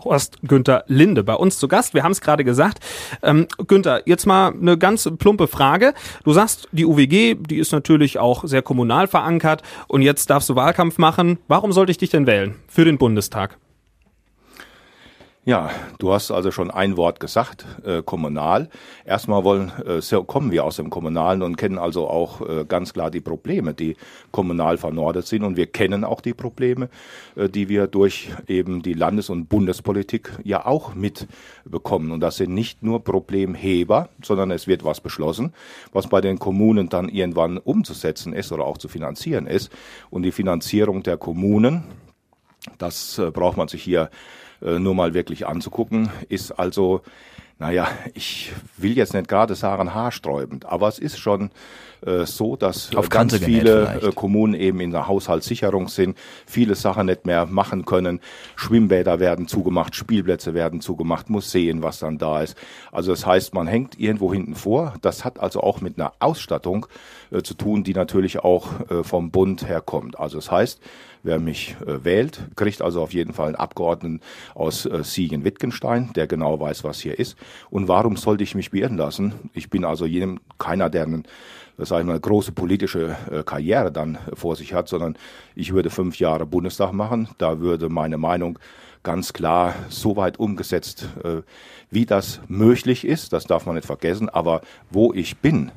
Horst 0.02 0.38
Günther 0.44 0.86
Linde 0.88 1.24
bei 1.24 1.34
uns 1.34 1.60
zu 1.60 1.68
Gast. 1.68 1.94
Wir 1.94 2.04
haben 2.04 2.14
es 2.14 2.22
gerade 2.22 2.46
gesagt. 2.46 2.80
Ähm, 3.22 3.48
Günther, 3.68 4.04
jetzt 4.06 4.26
mal 4.26 4.54
eine 4.54 4.78
ganz 4.78 5.10
plumpe 5.20 5.48
Frage. 5.48 5.94
Du 6.24 6.32
sagst, 6.32 6.70
die 6.72 6.86
UWG, 6.86 7.36
die 7.36 7.58
ist 7.58 7.74
natürlich 7.74 8.20
auch 8.20 8.46
sehr 8.46 8.62
kommunal 8.62 9.08
verankert 9.08 9.64
und 9.88 10.02
jetzt 10.02 10.30
darfst 10.30 10.48
du 10.50 10.56
Wahlkampf 10.56 10.98
machen. 10.98 11.40
Warum 11.50 11.74
sollte 11.74 11.92
ich 11.92 11.98
dich 11.98 12.10
denn 12.10 12.26
wählen 12.26 12.56
für 12.68 12.86
den 12.86 12.98
Bundestag? 12.98 13.58
Ja, 15.48 15.70
du 15.98 16.12
hast 16.12 16.30
also 16.30 16.52
schon 16.52 16.72
ein 16.72 16.98
Wort 16.98 17.22
gesagt, 17.22 17.66
äh, 17.86 18.04
kommunal. 18.04 18.68
Erstmal 19.06 19.46
wollen, 19.46 19.72
äh, 19.86 20.02
kommen 20.26 20.52
wir 20.52 20.66
aus 20.66 20.76
dem 20.76 20.90
Kommunalen 20.90 21.42
und 21.42 21.56
kennen 21.56 21.78
also 21.78 22.10
auch 22.10 22.42
äh, 22.42 22.66
ganz 22.68 22.92
klar 22.92 23.10
die 23.10 23.22
Probleme, 23.22 23.74
die 23.74 23.96
kommunal 24.32 24.78
vernordet 24.78 25.26
sind. 25.26 25.44
Und 25.44 25.56
wir 25.56 25.68
kennen 25.68 26.04
auch 26.04 26.20
die 26.20 26.34
Probleme, 26.34 26.90
äh, 27.38 27.48
die 27.48 27.70
wir 27.70 27.88
durch 27.88 28.30
eben 28.50 28.82
die 28.82 28.92
Landes- 28.92 29.30
und 29.30 29.48
Bundespolitik 29.48 30.34
ja 30.44 30.66
auch 30.66 30.96
mitbekommen. 30.96 32.12
Und 32.12 32.20
das 32.20 32.36
sind 32.36 32.54
nicht 32.54 32.84
nur 32.84 33.06
Problemheber, 33.06 34.10
sondern 34.22 34.52
es 34.52 34.68
wird 34.68 34.84
was 34.84 35.00
beschlossen, 35.00 35.54
was 35.94 36.08
bei 36.08 36.20
den 36.20 36.40
Kommunen 36.40 36.90
dann 36.90 37.08
irgendwann 37.08 37.58
umzusetzen 37.58 38.34
ist 38.34 38.52
oder 38.52 38.66
auch 38.66 38.80
zu 38.80 38.90
finanzieren 38.90 39.48
ist. 39.48 39.72
Und 40.10 40.24
die 40.24 40.34
Finanzierung 40.34 41.04
der 41.04 41.16
Kommunen, 41.16 41.86
das 42.80 43.18
äh, 43.18 43.32
braucht 43.32 43.56
man 43.56 43.70
sich 43.70 43.82
hier 43.82 44.10
äh, 44.62 44.80
nur 44.80 44.96
mal 44.96 45.13
wirklich 45.13 45.48
anzugucken, 45.48 46.10
ist 46.30 46.52
also, 46.52 47.02
naja, 47.60 47.88
ich 48.13 48.52
will 48.78 48.96
jetzt 48.96 49.13
nicht 49.13 49.28
gerade 49.28 49.56
sagen 49.56 49.93
haarsträubend, 49.93 50.65
aber 50.65 50.88
es 50.88 51.00
ist 51.00 51.20
schon 51.20 51.52
äh, 52.06 52.26
so, 52.26 52.56
dass 52.56 52.93
äh, 52.93 52.98
Auf 52.98 53.10
ganz 53.10 53.34
Kante 53.34 53.46
viele 53.46 54.00
äh, 54.02 54.12
Kommunen 54.12 54.54
eben 54.54 54.80
in 54.80 54.91
der 54.91 55.08
Haushaltssicherung 55.08 55.88
sind, 55.88 56.17
viele 56.46 56.76
Sachen 56.76 57.08
nicht 57.08 57.26
mehr 57.26 57.46
machen 57.46 57.86
können. 57.86 58.20
Schwimmbäder 58.56 59.20
werden 59.20 59.48
zugemacht, 59.48 59.96
Spielplätze 59.96 60.54
werden 60.54 60.82
zugemacht, 60.82 61.30
Museen, 61.30 61.82
was 61.82 62.00
dann 62.00 62.17
da 62.17 62.41
ist. 62.41 62.56
Also 62.91 63.12
das 63.12 63.26
heißt, 63.26 63.54
man 63.54 63.67
hängt 63.67 64.00
irgendwo 64.00 64.32
hinten 64.32 64.56
vor. 64.56 64.93
Das 65.02 65.26
hat 65.26 65.39
also 65.39 65.62
auch 65.62 65.82
mit 65.82 66.00
einer 66.00 66.13
Ausstattung 66.20 66.86
äh, 67.32 67.41
zu 67.41 67.56
tun, 67.56 67.84
die 67.84 67.93
natürlich 67.93 68.39
auch 68.39 68.67
vom 69.04 69.32
Bund 69.32 69.67
herkommt. 69.67 70.20
Also 70.20 70.38
das 70.38 70.52
heißt, 70.52 70.82
wer 71.28 71.40
mich 71.40 71.76
äh, 71.86 72.04
wählt, 72.04 72.40
kriegt 72.56 72.82
also 72.82 73.02
auf 73.04 73.13
jeden 73.13 73.34
Fall 73.34 73.48
einen 73.48 73.56
Abgeordneten 73.56 74.22
aus 74.56 74.86
äh, 74.86 75.04
Siegen-Wittgenstein, 75.04 76.12
der 76.16 76.26
genau 76.26 76.60
weiß, 76.60 76.84
was 76.84 77.00
hier 77.00 77.20
ist. 77.20 77.38
Und 77.70 77.88
warum 77.88 78.18
sollte 78.18 78.44
ich 78.44 78.56
mich 78.56 78.72
beirren 78.72 78.98
lassen? 78.98 79.34
Ich 79.54 79.70
bin 79.70 79.86
also 79.86 80.06
jedem, 80.06 80.40
keiner, 80.58 80.90
der 80.90 81.04
einen 81.04 81.28
sag 81.78 82.00
ich 82.00 82.08
mal, 82.08 82.20
große 82.20 82.54
politische 82.54 83.16
äh, 83.30 83.44
Karriere 83.44 83.92
dann 83.92 84.16
äh, 84.16 84.36
vor 84.36 84.56
sich 84.56 84.74
hat, 84.74 84.88
sondern 84.88 85.18
ich 85.56 85.74
würde 85.74 85.90
fünf 85.90 86.18
Jahre 86.18 86.46
Bundestag 86.46 86.92
machen. 86.94 87.30
Da 87.38 87.60
würde 87.60 87.90
meine 87.90 88.18
Meinung 88.18 88.58
ganz 89.04 89.32
klar 89.32 89.76
so 89.90 90.16
weit 90.16 90.40
umgesetzt, 90.40 91.08
äh, 91.24 91.42
wie 91.92 92.06
das 92.06 92.42
möglich 92.48 93.06
ist. 93.06 93.32
Das 93.32 93.44
darf 93.44 93.66
man 93.66 93.76
nicht 93.76 93.86
vergessen. 93.86 94.30
Aber 94.30 94.62
wo 94.90 95.13
ich 95.13 95.38
bin, 95.38 95.72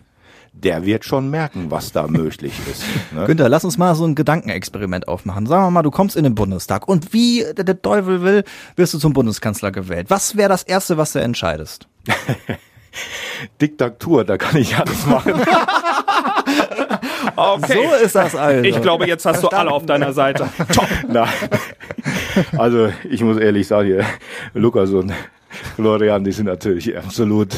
der 0.53 0.85
wird 0.85 1.05
schon 1.05 1.31
merken, 1.31 1.71
was 1.71 1.93
da 1.93 2.07
möglich 2.09 2.53
ist. 2.71 2.85
Ne? 3.13 3.25
Günther, 3.27 3.49
lass 3.49 3.65
uns 3.65 3.79
mal 3.79 3.95
so 3.95 4.05
ein 4.05 4.15
Gedankenexperiment 4.15 5.09
aufmachen. 5.09 5.47
Sagen 5.47 5.65
wir 5.65 5.71
mal, 5.71 5.83
du 5.83 5.91
kommst 5.91 6.17
in 6.17 6.25
den 6.25 6.35
Bundestag 6.35 6.89
und 6.89 7.13
wie 7.13 7.45
der, 7.57 7.65
der 7.65 7.81
Teufel 7.81 8.23
will, 8.23 8.45
wirst 8.77 8.95
du 8.95 8.99
zum 8.99 9.13
Bundeskanzler 9.13 9.71
gewählt. 9.71 10.11
Was 10.11 10.37
wäre 10.37 10.49
das 10.49 10.63
Erste, 10.63 10.97
was 10.97 11.13
du 11.13 11.21
entscheidest? 11.21 11.89
Diktatur, 13.61 14.25
da 14.25 14.37
kann 14.37 14.57
ich 14.57 14.77
alles 14.77 15.07
machen. 15.07 15.35
Okay. 17.37 17.75
So 17.75 18.05
ist 18.05 18.15
das 18.15 18.35
also. 18.35 18.65
Ich 18.65 18.81
glaube, 18.83 19.07
jetzt 19.07 19.25
hast 19.25 19.43
du 19.43 19.49
alle 19.49 19.71
auf 19.71 19.87
deiner 19.87 20.13
Seite. 20.13 20.49
Top. 20.75 20.87
Nein. 21.09 21.29
Also 22.57 22.93
ich 23.09 23.23
muss 23.23 23.39
ehrlich 23.39 23.67
sagen, 23.67 23.89
hier, 23.89 24.05
Lukas 24.55 24.91
und 24.91 25.13
Florian, 25.77 26.25
die 26.25 26.33
sind 26.33 26.47
natürlich 26.47 26.97
absolut 26.97 27.51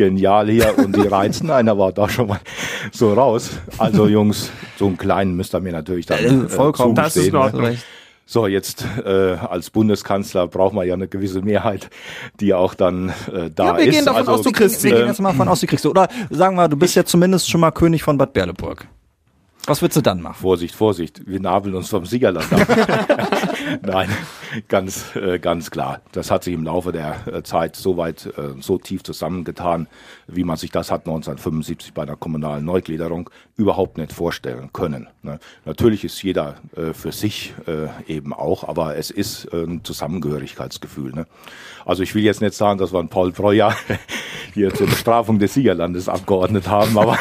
genial 0.00 0.48
hier 0.48 0.78
und 0.84 0.96
die 0.96 1.06
reizen 1.06 1.50
einer 1.50 1.76
war 1.78 1.92
da 1.92 2.08
schon 2.08 2.28
mal 2.28 2.40
so 2.90 3.12
raus. 3.12 3.50
Also 3.76 4.06
Jungs, 4.06 4.50
so 4.78 4.86
einen 4.86 4.96
kleinen 4.96 5.36
müsst 5.36 5.54
ihr 5.54 5.60
mir 5.60 5.72
natürlich 5.72 6.06
dann 6.06 6.46
Äh, 6.46 6.48
vollkommen. 6.48 6.94
Das 6.94 7.16
ist 7.16 7.26
in 7.26 7.32
ne? 7.34 7.40
Ordnung. 7.40 7.76
So, 8.24 8.46
jetzt 8.46 8.84
äh, 9.04 9.10
als 9.10 9.70
Bundeskanzler 9.70 10.46
braucht 10.46 10.72
man 10.72 10.86
ja 10.86 10.94
eine 10.94 11.08
gewisse 11.08 11.42
Mehrheit, 11.42 11.90
die 12.38 12.54
auch 12.54 12.74
dann 12.74 13.08
äh, 13.32 13.50
da 13.54 13.66
ja, 13.66 13.76
wir 13.76 13.86
ist. 13.86 13.90
gehen 13.90 14.04
davon 14.04 14.20
also, 14.20 14.32
aus, 14.32 14.42
du 14.42 14.52
kriegst 14.52 14.82
Wir 14.84 14.94
gehen 14.94 15.08
jetzt 15.08 15.20
mal 15.20 15.34
von 15.34 15.48
aus, 15.48 15.60
du 15.60 15.66
kriegst. 15.66 15.84
Oder 15.84 16.08
sagen 16.30 16.56
wir, 16.56 16.68
du 16.68 16.76
bist 16.76 16.94
ja 16.94 17.04
zumindest 17.04 17.50
schon 17.50 17.60
mal 17.60 17.72
König 17.72 18.02
von 18.02 18.16
Bad 18.16 18.32
Berleburg. 18.32 18.86
Was 19.66 19.82
würdest 19.82 19.98
du 19.98 20.00
dann 20.00 20.22
machen? 20.22 20.40
Vorsicht, 20.40 20.74
Vorsicht, 20.74 21.26
wir 21.26 21.38
nabeln 21.38 21.74
uns 21.74 21.90
vom 21.90 22.06
Siegerland 22.06 22.50
ab. 22.52 22.66
Nein, 23.82 24.08
ganz, 24.68 25.14
äh, 25.16 25.38
ganz 25.38 25.70
klar. 25.70 26.00
Das 26.12 26.30
hat 26.30 26.44
sich 26.44 26.54
im 26.54 26.64
Laufe 26.64 26.92
der 26.92 27.26
äh, 27.26 27.42
Zeit 27.42 27.76
so 27.76 27.96
weit, 27.96 28.26
äh, 28.38 28.60
so 28.60 28.78
tief 28.78 29.02
zusammengetan, 29.02 29.86
wie 30.26 30.44
man 30.44 30.56
sich 30.56 30.70
das 30.70 30.90
hat 30.90 31.02
1975 31.02 31.92
bei 31.92 32.06
der 32.06 32.16
kommunalen 32.16 32.64
Neugliederung 32.64 33.28
überhaupt 33.56 33.98
nicht 33.98 34.12
vorstellen 34.12 34.72
können. 34.72 35.08
Ne? 35.22 35.38
Natürlich 35.66 36.04
ist 36.04 36.22
jeder 36.22 36.56
äh, 36.74 36.94
für 36.94 37.12
sich 37.12 37.52
äh, 37.66 37.88
eben 38.12 38.32
auch, 38.32 38.66
aber 38.66 38.96
es 38.96 39.10
ist 39.10 39.44
äh, 39.52 39.64
ein 39.64 39.84
Zusammengehörigkeitsgefühl. 39.84 41.12
Ne? 41.12 41.26
Also 41.90 42.04
ich 42.04 42.14
will 42.14 42.22
jetzt 42.22 42.40
nicht 42.40 42.54
sagen, 42.54 42.78
dass 42.78 42.92
wir 42.92 43.00
einen 43.00 43.08
Paul 43.08 43.32
Breuer 43.32 43.74
hier 44.54 44.72
zur 44.72 44.86
Bestrafung 44.86 45.40
des 45.40 45.54
Siegerlandes 45.54 46.08
abgeordnet 46.08 46.68
haben, 46.68 46.96
aber 46.96 47.18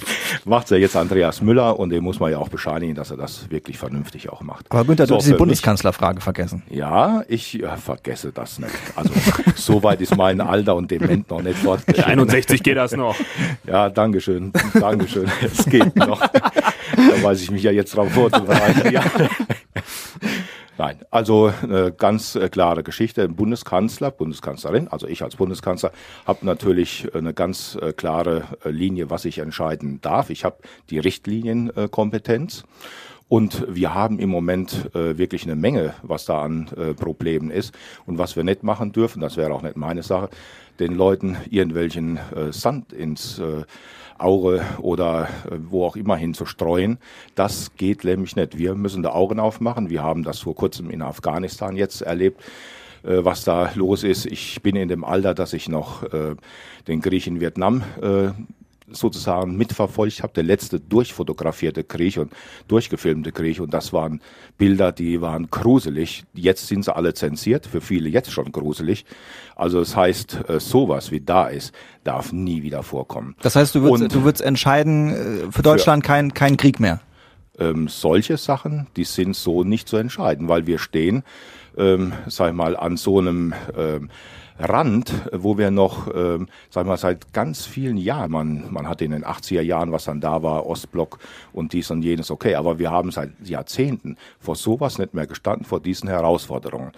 macht's 0.44 0.70
ja 0.70 0.76
jetzt 0.76 0.94
Andreas 0.94 1.42
Müller 1.42 1.76
und 1.76 1.90
dem 1.90 2.04
muss 2.04 2.20
man 2.20 2.30
ja 2.30 2.38
auch 2.38 2.48
bescheinigen, 2.48 2.94
dass 2.94 3.10
er 3.10 3.16
das 3.16 3.50
wirklich 3.50 3.78
vernünftig 3.78 4.28
auch 4.28 4.40
macht. 4.42 4.66
Aber 4.70 4.84
Günther, 4.84 5.06
du 5.06 5.14
So, 5.14 5.16
hast 5.16 5.26
die 5.26 5.32
für 5.32 5.38
Bundeskanzlerfrage 5.38 6.20
vergessen. 6.20 6.62
Ja, 6.70 7.24
ich 7.26 7.60
äh, 7.60 7.76
vergesse 7.76 8.30
das 8.30 8.60
nicht. 8.60 8.70
Also 8.94 9.12
so 9.56 9.82
weit 9.82 10.00
ist 10.00 10.16
mein 10.16 10.40
Alter 10.40 10.76
und 10.76 10.88
Dement 10.88 11.28
noch 11.28 11.42
nicht 11.42 11.58
fortgeschritten. 11.58 12.12
61 12.12 12.62
geht 12.62 12.76
das 12.76 12.92
noch. 12.92 13.16
Ja, 13.66 13.90
Dankeschön, 13.90 14.52
Dankeschön. 14.74 15.28
Es 15.42 15.64
geht 15.66 15.96
noch. 15.96 16.20
Da 16.20 17.22
weiß 17.24 17.42
ich 17.42 17.50
mich 17.50 17.64
ja 17.64 17.72
jetzt 17.72 17.96
drauf 17.96 18.12
vorzubereiten. 18.12 18.92
Ja. 18.92 19.02
Nein, 20.78 21.00
also 21.10 21.52
eine 21.62 21.92
ganz 21.92 22.34
äh, 22.34 22.48
klare 22.48 22.82
Geschichte. 22.82 23.28
Bundeskanzler, 23.28 24.10
Bundeskanzlerin, 24.10 24.88
also 24.88 25.06
ich 25.06 25.22
als 25.22 25.36
Bundeskanzler, 25.36 25.92
habe 26.26 26.46
natürlich 26.46 27.14
eine 27.14 27.34
ganz 27.34 27.76
äh, 27.80 27.92
klare 27.92 28.44
äh, 28.64 28.70
Linie, 28.70 29.10
was 29.10 29.26
ich 29.26 29.38
entscheiden 29.38 30.00
darf. 30.00 30.30
Ich 30.30 30.44
habe 30.44 30.56
die 30.88 30.98
Richtlinienkompetenz. 30.98 32.64
Und 33.28 33.64
wir 33.66 33.94
haben 33.94 34.18
im 34.18 34.28
Moment 34.28 34.94
äh, 34.94 35.16
wirklich 35.16 35.44
eine 35.44 35.56
Menge, 35.56 35.94
was 36.02 36.26
da 36.26 36.42
an 36.42 36.68
äh, 36.76 36.92
Problemen 36.92 37.50
ist. 37.50 37.74
Und 38.04 38.18
was 38.18 38.36
wir 38.36 38.44
nicht 38.44 38.62
machen 38.62 38.92
dürfen, 38.92 39.20
das 39.20 39.38
wäre 39.38 39.54
auch 39.54 39.62
nicht 39.62 39.76
meine 39.76 40.02
Sache, 40.02 40.28
den 40.78 40.94
Leuten 40.94 41.38
irgendwelchen 41.48 42.18
äh, 42.18 42.52
Sand 42.52 42.92
ins 42.92 43.40
Auge 44.22 44.62
oder 44.80 45.28
äh, 45.50 45.56
wo 45.68 45.84
auch 45.84 45.96
immer 45.96 46.16
hin 46.16 46.34
zu 46.34 46.46
streuen. 46.46 46.98
Das 47.34 47.72
geht 47.76 48.04
nämlich 48.04 48.36
nicht. 48.36 48.58
Wir 48.58 48.74
müssen 48.74 49.02
da 49.02 49.10
Augen 49.10 49.40
aufmachen. 49.40 49.90
Wir 49.90 50.02
haben 50.02 50.22
das 50.22 50.40
vor 50.40 50.54
kurzem 50.54 50.90
in 50.90 51.02
Afghanistan 51.02 51.76
jetzt 51.76 52.02
erlebt 52.02 52.40
äh, 53.04 53.24
was 53.24 53.44
da 53.44 53.70
los 53.74 54.04
ist. 54.04 54.26
Ich 54.26 54.62
bin 54.62 54.76
in 54.76 54.88
dem 54.88 55.04
Alter, 55.04 55.34
dass 55.34 55.52
ich 55.52 55.68
noch 55.68 56.04
äh, 56.04 56.36
den 56.86 57.00
Krieg 57.00 57.26
in 57.26 57.40
Vietnam 57.40 57.82
sozusagen 58.94 59.56
mitverfolgt 59.56 60.22
habe, 60.22 60.32
der 60.32 60.42
letzte 60.44 60.80
durchfotografierte 60.80 61.84
Krieg 61.84 62.18
und 62.18 62.32
durchgefilmte 62.68 63.32
Krieg 63.32 63.60
und 63.60 63.72
das 63.74 63.92
waren 63.92 64.20
Bilder, 64.58 64.92
die 64.92 65.20
waren 65.20 65.50
gruselig. 65.50 66.24
Jetzt 66.34 66.66
sind 66.68 66.84
sie 66.84 66.94
alle 66.94 67.14
zensiert, 67.14 67.66
für 67.66 67.80
viele 67.80 68.08
jetzt 68.08 68.30
schon 68.32 68.52
gruselig. 68.52 69.04
Also 69.56 69.78
das 69.80 69.96
heißt, 69.96 70.40
äh, 70.48 70.60
sowas 70.60 71.10
wie 71.10 71.20
da 71.20 71.46
ist, 71.48 71.74
darf 72.04 72.32
nie 72.32 72.62
wieder 72.62 72.82
vorkommen. 72.82 73.34
Das 73.42 73.56
heißt, 73.56 73.74
du 73.74 73.82
würdest, 73.82 74.02
Und- 74.04 74.14
du 74.14 74.24
würdest 74.24 74.44
entscheiden, 74.44 75.10
äh, 75.48 75.52
für 75.52 75.62
Deutschland 75.62 76.04
kein, 76.04 76.34
kein 76.34 76.56
Krieg 76.56 76.80
mehr. 76.80 77.00
ähm, 77.58 77.86
solche 77.88 78.38
Sachen, 78.38 78.86
die 78.96 79.04
sind 79.04 79.36
so 79.36 79.62
nicht 79.62 79.86
zu 79.86 79.98
entscheiden, 79.98 80.48
weil 80.48 80.66
wir 80.66 80.78
stehen, 80.78 81.22
ähm, 81.76 82.12
sag 82.26 82.48
ich 82.48 82.54
mal, 82.54 82.76
an 82.76 82.96
so 82.96 83.18
einem 83.18 83.52
ähm, 83.76 84.08
Rand, 84.62 85.12
wo 85.32 85.58
wir 85.58 85.70
noch, 85.70 86.08
ähm, 86.14 86.48
sag 86.70 86.82
ich 86.82 86.88
mal, 86.88 86.96
seit 86.96 87.32
ganz 87.32 87.66
vielen 87.66 87.96
Jahren, 87.96 88.30
man, 88.30 88.72
man 88.72 88.88
hat 88.88 89.02
in 89.02 89.10
den 89.10 89.24
80er 89.24 89.62
Jahren, 89.62 89.92
was 89.92 90.04
dann 90.04 90.20
da 90.20 90.42
war, 90.42 90.66
Ostblock 90.66 91.18
und 91.52 91.72
dies 91.72 91.90
und 91.90 92.02
jenes, 92.02 92.30
okay, 92.30 92.54
aber 92.54 92.78
wir 92.78 92.90
haben 92.90 93.10
seit 93.10 93.30
Jahrzehnten 93.44 94.16
vor 94.38 94.56
sowas 94.56 94.98
nicht 94.98 95.14
mehr 95.14 95.26
gestanden, 95.26 95.64
vor 95.64 95.80
diesen 95.80 96.08
Herausforderungen. 96.08 96.92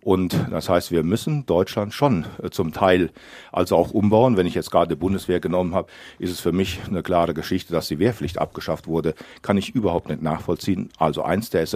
Und 0.00 0.34
das 0.50 0.68
heißt, 0.68 0.90
wir 0.92 1.02
müssen 1.02 1.44
Deutschland 1.46 1.92
schon 1.92 2.24
äh, 2.42 2.50
zum 2.50 2.72
Teil 2.72 3.10
also 3.52 3.76
auch 3.76 3.90
umbauen. 3.90 4.36
Wenn 4.36 4.46
ich 4.46 4.54
jetzt 4.54 4.70
gerade 4.70 4.94
die 4.94 4.98
Bundeswehr 4.98 5.40
genommen 5.40 5.74
habe, 5.74 5.88
ist 6.18 6.30
es 6.30 6.40
für 6.40 6.52
mich 6.52 6.80
eine 6.86 7.02
klare 7.02 7.34
Geschichte, 7.34 7.72
dass 7.72 7.88
die 7.88 7.98
Wehrpflicht 7.98 8.38
abgeschafft 8.38 8.86
wurde. 8.86 9.14
Kann 9.42 9.58
ich 9.58 9.74
überhaupt 9.74 10.08
nicht 10.08 10.22
nachvollziehen. 10.22 10.90
Also 10.98 11.24
eins 11.24 11.50
der 11.50 11.66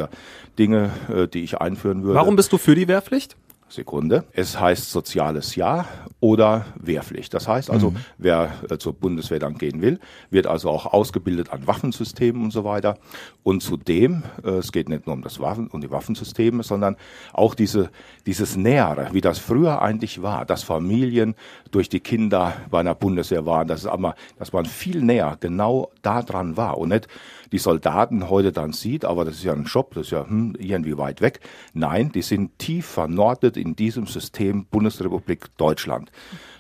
Dinge, 0.59 0.91
äh, 1.13 1.27
die 1.27 1.43
ich 1.43 1.59
einführen 1.59 2.05
würde. 2.05 2.15
Warum 2.15 2.37
bist 2.37 2.53
du 2.53 2.59
für 2.59 2.75
die 2.75 2.87
Wehrpflicht? 2.87 3.37
Sekunde. 3.73 4.25
Es 4.33 4.61
heißt 4.61 4.91
soziales 4.91 5.57
Jahr 5.57 5.87
oder 6.21 6.67
Wehrpflicht. 6.81 7.33
Das 7.33 7.49
heißt 7.49 7.71
also, 7.71 7.95
wer 8.19 8.53
äh, 8.71 8.79
zur 8.79 8.93
Bundeswehr 8.93 9.39
dann 9.39 9.57
gehen 9.57 9.81
will, 9.81 9.99
wird 10.31 10.47
also 10.47 10.71
auch 10.71 10.87
ausgebildet 10.87 11.51
an 11.51 11.67
Waffensystemen 11.67 12.43
und 12.43 12.51
so 12.51 12.65
weiter. 12.65 12.99
Und 13.43 13.63
zudem, 13.63 14.23
äh, 14.45 14.51
es 14.51 14.73
geht 14.73 14.89
nicht 14.89 15.07
nur 15.07 15.15
um 15.15 15.23
das 15.23 15.41
Waffen, 15.41 15.69
um 15.69 15.81
die 15.81 15.91
Waffensysteme, 15.91 16.63
sondern 16.63 16.97
auch 17.33 17.55
diese, 17.55 17.91
dieses 18.27 18.57
Nähere, 18.57 19.09
wie 19.13 19.21
das 19.21 19.39
früher 19.39 19.81
eigentlich 19.81 20.23
war, 20.23 20.45
dass 20.45 20.63
Familien 20.63 21.35
durch 21.71 21.89
die 21.89 22.01
Kinder 22.01 22.53
bei 22.71 22.81
einer 22.81 22.95
Bundeswehr 22.95 23.47
waren, 23.47 23.67
dass, 23.69 23.81
es 23.81 23.87
aber, 23.87 24.15
dass 24.39 24.53
man 24.53 24.67
viel 24.67 25.03
näher 25.03 25.37
genau 25.41 25.91
da 26.03 26.23
dran 26.23 26.57
war 26.57 26.79
und 26.79 26.91
nicht 26.91 27.09
die 27.53 27.59
Soldaten 27.59 28.31
heute 28.31 28.51
dann 28.51 28.73
sieht, 28.73 29.05
aber 29.05 29.25
das 29.25 29.37
ist 29.37 29.45
ja 29.45 29.53
ein 29.53 29.65
Job, 29.65 29.95
das 29.95 30.07
ist 30.07 30.11
ja 30.11 30.27
hm, 30.27 30.57
irgendwie 30.59 30.97
weit 30.97 31.21
weg. 31.21 31.41
Nein, 31.75 32.11
die 32.11 32.23
sind 32.23 32.59
tief 32.59 32.87
vernortet 32.87 33.57
in 33.57 33.77
diesem 33.77 34.07
System 34.07 34.65
Bundesrepublik 34.65 35.57
Deutschland. 35.59 36.11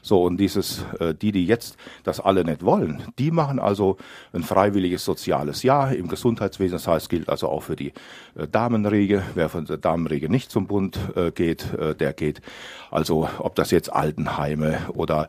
So, 0.02 0.24
und 0.24 0.37
dieses, 0.37 0.85
äh, 0.98 1.14
die, 1.14 1.33
die 1.33 1.46
jetzt 1.46 1.76
das 2.02 2.20
alle 2.20 2.44
nicht 2.44 2.64
wollen, 2.64 3.02
die 3.18 3.31
machen 3.31 3.59
also 3.59 3.96
ein 4.33 4.42
freiwilliges 4.42 5.05
soziales 5.05 5.62
Jahr 5.62 5.94
im 5.94 6.09
Gesundheitswesen. 6.09 6.74
Das 6.74 6.88
heißt, 6.88 7.09
gilt 7.09 7.28
also 7.28 7.48
auch 7.48 7.62
für 7.62 7.76
die 7.76 7.92
äh, 8.35 8.48
Damenriege. 8.50 9.22
Wer 9.35 9.48
von 9.48 9.64
der 9.64 9.78
Damenriege 9.78 10.28
nicht 10.28 10.50
zum 10.50 10.66
Bund 10.66 10.98
äh, 11.16 11.31
geht, 11.31 11.72
äh, 11.74 11.94
der 11.94 12.12
geht. 12.12 12.42
Also, 12.90 13.28
ob 13.38 13.55
das 13.55 13.70
jetzt 13.70 13.92
Altenheime 13.92 14.81
oder 14.94 15.28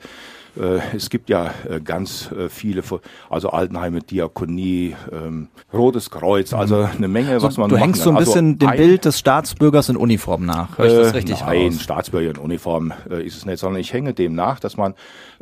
es 0.95 1.09
gibt 1.09 1.29
ja 1.29 1.51
äh, 1.69 1.79
ganz 1.81 2.31
äh, 2.31 2.47
viele, 2.49 2.83
also 3.29 3.49
Altenheime, 3.49 4.01
Diakonie, 4.01 4.95
ähm, 5.11 5.47
Rotes 5.73 6.09
Kreuz, 6.11 6.53
also 6.53 6.87
eine 6.95 7.07
Menge, 7.07 7.41
was 7.41 7.57
man 7.57 7.69
du 7.69 7.75
machen 7.75 7.85
hängst 7.85 8.03
so 8.03 8.09
ein 8.11 8.15
kann. 8.15 8.19
Also 8.19 8.31
bisschen 8.33 8.59
dem 8.59 8.69
ein- 8.69 8.77
Bild 8.77 9.05
des 9.05 9.17
Staatsbürgers 9.19 9.89
in 9.89 9.97
Uniform 9.97 10.45
nach. 10.45 10.77
Hör 10.77 10.85
ich 10.85 10.93
das 10.93 11.07
äh, 11.11 11.15
richtig 11.15 11.39
Nein, 11.41 11.67
raus? 11.71 11.81
Staatsbürger 11.81 12.29
in 12.31 12.37
Uniform 12.37 12.93
äh, 13.09 13.25
ist 13.25 13.35
es 13.37 13.45
nicht, 13.45 13.59
sondern 13.59 13.81
ich 13.81 13.93
hänge 13.93 14.13
dem 14.13 14.35
nach, 14.35 14.59
dass 14.59 14.77
man 14.77 14.93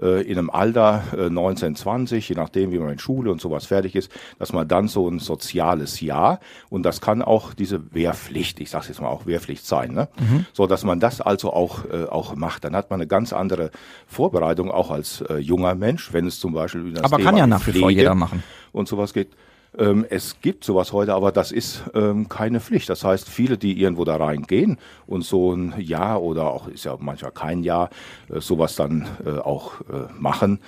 äh, 0.02 0.22
in 0.22 0.38
einem 0.38 0.50
Alter 0.50 1.04
äh, 1.18 1.30
19, 1.30 1.76
20, 1.76 2.30
je 2.30 2.36
nachdem, 2.36 2.72
wie 2.72 2.80
man 2.80 2.90
in 2.90 3.00
Schule 3.00 3.32
und 3.32 3.42
sowas 3.42 3.66
fertig 3.66 3.96
ist, 3.96 4.10
dass 4.40 4.54
man 4.54 4.68
dann 4.68 4.88
so 4.88 5.10
ein 5.10 5.20
soziales 5.20 6.00
Jahr 6.00 6.40
und 6.70 6.84
das 6.84 7.02
kann 7.02 7.22
auch 7.22 7.54
diese 7.54 7.94
Wehrpflicht, 7.94 8.60
ich 8.62 8.70
sage 8.70 8.86
jetzt 8.88 9.02
mal 9.02 9.10
auch 9.10 9.26
Wehrpflicht 9.26 9.66
sein, 9.66 9.94
ne? 9.94 10.08
Mhm. 10.20 10.46
so 10.54 10.68
dass 10.68 10.84
man 10.86 11.00
das 11.02 11.20
also 11.20 11.52
auch 11.52 11.84
äh, 11.92 12.06
auch 12.06 12.36
macht. 12.36 12.64
Dann 12.64 12.76
hat 12.76 12.90
man 12.90 13.02
eine 13.02 13.08
ganz 13.08 13.34
andere 13.34 13.72
Vorbereitung 14.08 14.72
auch 14.72 14.90
als 14.92 15.01
äh, 15.30 15.38
junger 15.38 15.76
Mensch, 15.76 16.14
wenn 16.14 16.28
es 16.28 16.40
zum 16.40 16.54
Beispiel 16.54 16.82
über 16.82 16.92
das 16.92 17.04
Aber 17.04 17.18
Thema 17.18 17.30
kann 17.30 17.38
ja 17.38 17.48
nach 17.48 17.66
wie 17.68 17.80
vor 17.80 17.90
jeder 17.90 18.16
machen. 18.16 18.44
und 18.72 18.88
sowas 18.88 19.14
geht. 19.14 19.30
Ähm, 19.78 20.06
es 20.10 20.42
gibt 20.42 20.66
sowas 20.66 20.92
heute, 20.92 21.14
aber 21.14 21.32
das 21.32 21.52
ist 21.52 21.84
ähm, 21.94 22.28
keine 22.28 22.60
Pflicht. 22.60 22.90
Das 22.90 23.04
heißt, 23.06 23.30
viele, 23.30 23.58
die 23.58 23.80
irgendwo 23.80 24.04
da 24.04 24.18
reingehen 24.18 24.78
und 25.08 25.24
so 25.24 25.54
ein 25.54 25.74
Jahr 25.80 26.22
oder 26.22 26.48
auch 26.48 26.68
ist 26.68 26.84
ja 26.84 26.98
manchmal 27.00 27.32
kein 27.32 27.64
Jahr 27.64 27.90
äh, 28.30 28.42
sowas 28.42 28.76
dann 28.76 29.08
äh, 29.26 29.40
auch 29.40 29.80
äh, 29.82 30.12
machen, 30.20 30.60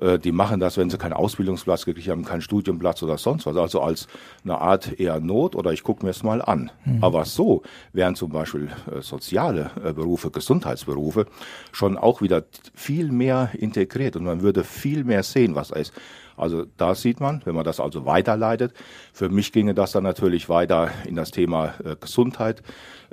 äh, 0.00 0.18
die 0.18 0.32
machen 0.32 0.60
das, 0.60 0.76
wenn 0.76 0.90
sie 0.90 0.98
keinen 0.98 1.12
Ausbildungsplatz 1.12 1.84
gekriegt 1.84 2.08
haben, 2.08 2.24
keinen 2.24 2.42
Studienplatz 2.42 3.02
oder 3.02 3.18
sonst 3.18 3.46
was. 3.46 3.56
Also 3.56 3.80
als 3.80 4.08
eine 4.44 4.58
Art 4.60 4.98
eher 4.98 5.20
Not 5.20 5.56
oder 5.56 5.72
ich 5.72 5.82
gucke 5.82 6.04
mir 6.04 6.10
es 6.10 6.22
mal 6.22 6.42
an. 6.42 6.70
Aber 7.00 7.24
so 7.24 7.62
wären 7.92 8.14
zum 8.14 8.30
Beispiel 8.30 8.68
äh, 8.90 9.00
soziale 9.00 9.70
äh, 9.84 9.92
Berufe, 9.92 10.30
Gesundheitsberufe 10.30 11.26
schon 11.72 11.96
auch 11.96 12.20
wieder 12.22 12.44
viel 12.74 13.10
mehr 13.12 13.50
integriert 13.54 14.16
und 14.16 14.24
man 14.24 14.42
würde 14.42 14.64
viel 14.64 15.04
mehr 15.04 15.22
sehen, 15.22 15.54
was 15.54 15.68
da 15.68 15.76
ist. 15.76 15.92
Also 16.36 16.64
da 16.76 16.94
sieht 16.94 17.20
man, 17.20 17.42
wenn 17.44 17.54
man 17.54 17.64
das 17.64 17.80
also 17.80 18.06
weiterleitet, 18.06 18.72
für 19.12 19.28
mich 19.28 19.52
ginge 19.52 19.74
das 19.74 19.92
dann 19.92 20.02
natürlich 20.02 20.48
weiter 20.48 20.90
in 21.06 21.14
das 21.14 21.30
Thema 21.30 21.74
äh, 21.84 21.96
Gesundheit, 22.00 22.62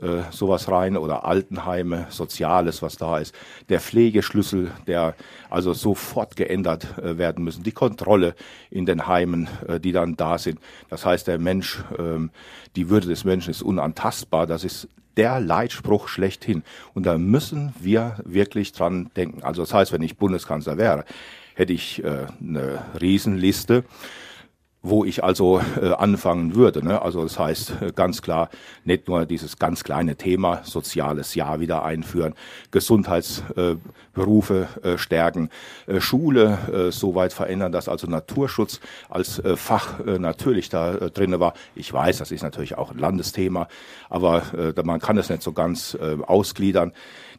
äh, 0.01 0.23
sowas 0.31 0.69
rein 0.69 0.97
oder 0.97 1.25
Altenheime, 1.25 2.07
Soziales, 2.09 2.81
was 2.81 2.97
da 2.97 3.19
ist, 3.19 3.35
der 3.69 3.79
Pflegeschlüssel, 3.79 4.71
der 4.87 5.15
also 5.49 5.73
sofort 5.73 6.35
geändert 6.35 6.97
äh, 6.97 7.17
werden 7.17 7.43
müssen, 7.43 7.63
die 7.63 7.71
Kontrolle 7.71 8.35
in 8.69 8.85
den 8.85 9.07
Heimen, 9.07 9.47
äh, 9.67 9.79
die 9.79 9.91
dann 9.91 10.15
da 10.15 10.37
sind. 10.37 10.59
Das 10.89 11.05
heißt, 11.05 11.27
der 11.27 11.39
Mensch, 11.39 11.83
ähm, 11.97 12.31
die 12.75 12.89
Würde 12.89 13.07
des 13.07 13.23
Menschen 13.23 13.51
ist 13.51 13.61
unantastbar, 13.61 14.47
das 14.47 14.63
ist 14.63 14.87
der 15.17 15.39
Leitspruch 15.39 16.07
schlechthin. 16.07 16.63
Und 16.93 17.05
da 17.05 17.17
müssen 17.17 17.73
wir 17.79 18.17
wirklich 18.23 18.71
dran 18.71 19.11
denken. 19.15 19.43
Also 19.43 19.61
das 19.61 19.73
heißt, 19.73 19.91
wenn 19.91 20.01
ich 20.01 20.17
Bundeskanzler 20.17 20.77
wäre, 20.77 21.05
hätte 21.53 21.73
ich 21.73 22.03
äh, 22.03 22.27
eine 22.41 22.79
Riesenliste, 22.99 23.83
wo 24.83 25.05
ich 25.05 25.23
also 25.23 25.61
äh, 25.79 25.91
anfangen 25.93 26.55
würde. 26.55 26.83
Ne? 26.83 27.01
Also 27.01 27.21
das 27.21 27.37
heißt 27.37 27.73
äh, 27.81 27.91
ganz 27.95 28.21
klar, 28.21 28.49
nicht 28.83 29.07
nur 29.07 29.25
dieses 29.25 29.59
ganz 29.59 29.83
kleine 29.83 30.15
Thema 30.15 30.61
soziales 30.63 31.35
Jahr 31.35 31.59
wieder 31.59 31.83
einführen, 31.83 32.33
Gesundheitsberufe 32.71 34.67
äh, 34.83 34.93
äh, 34.93 34.97
stärken, 34.97 35.49
äh, 35.85 36.01
Schule 36.01 36.87
äh, 36.89 36.91
so 36.91 37.13
weit 37.13 37.31
verändern, 37.31 37.71
dass 37.71 37.87
also 37.87 38.07
Naturschutz 38.07 38.79
als 39.09 39.37
äh, 39.39 39.55
Fach 39.55 39.99
äh, 39.99 40.17
natürlich 40.17 40.69
da 40.69 40.95
äh, 40.95 41.11
drinne 41.11 41.39
war. 41.39 41.53
Ich 41.75 41.93
weiß, 41.93 42.17
das 42.17 42.31
ist 42.31 42.41
natürlich 42.41 42.75
auch 42.77 42.91
ein 42.91 42.97
Landesthema, 42.97 43.67
aber 44.09 44.41
äh, 44.57 44.73
man 44.83 44.99
kann 44.99 45.17
es 45.17 45.29
nicht 45.29 45.43
so 45.43 45.51
ganz 45.53 45.93
äh, 45.93 46.17
ausgliedern. 46.25 46.91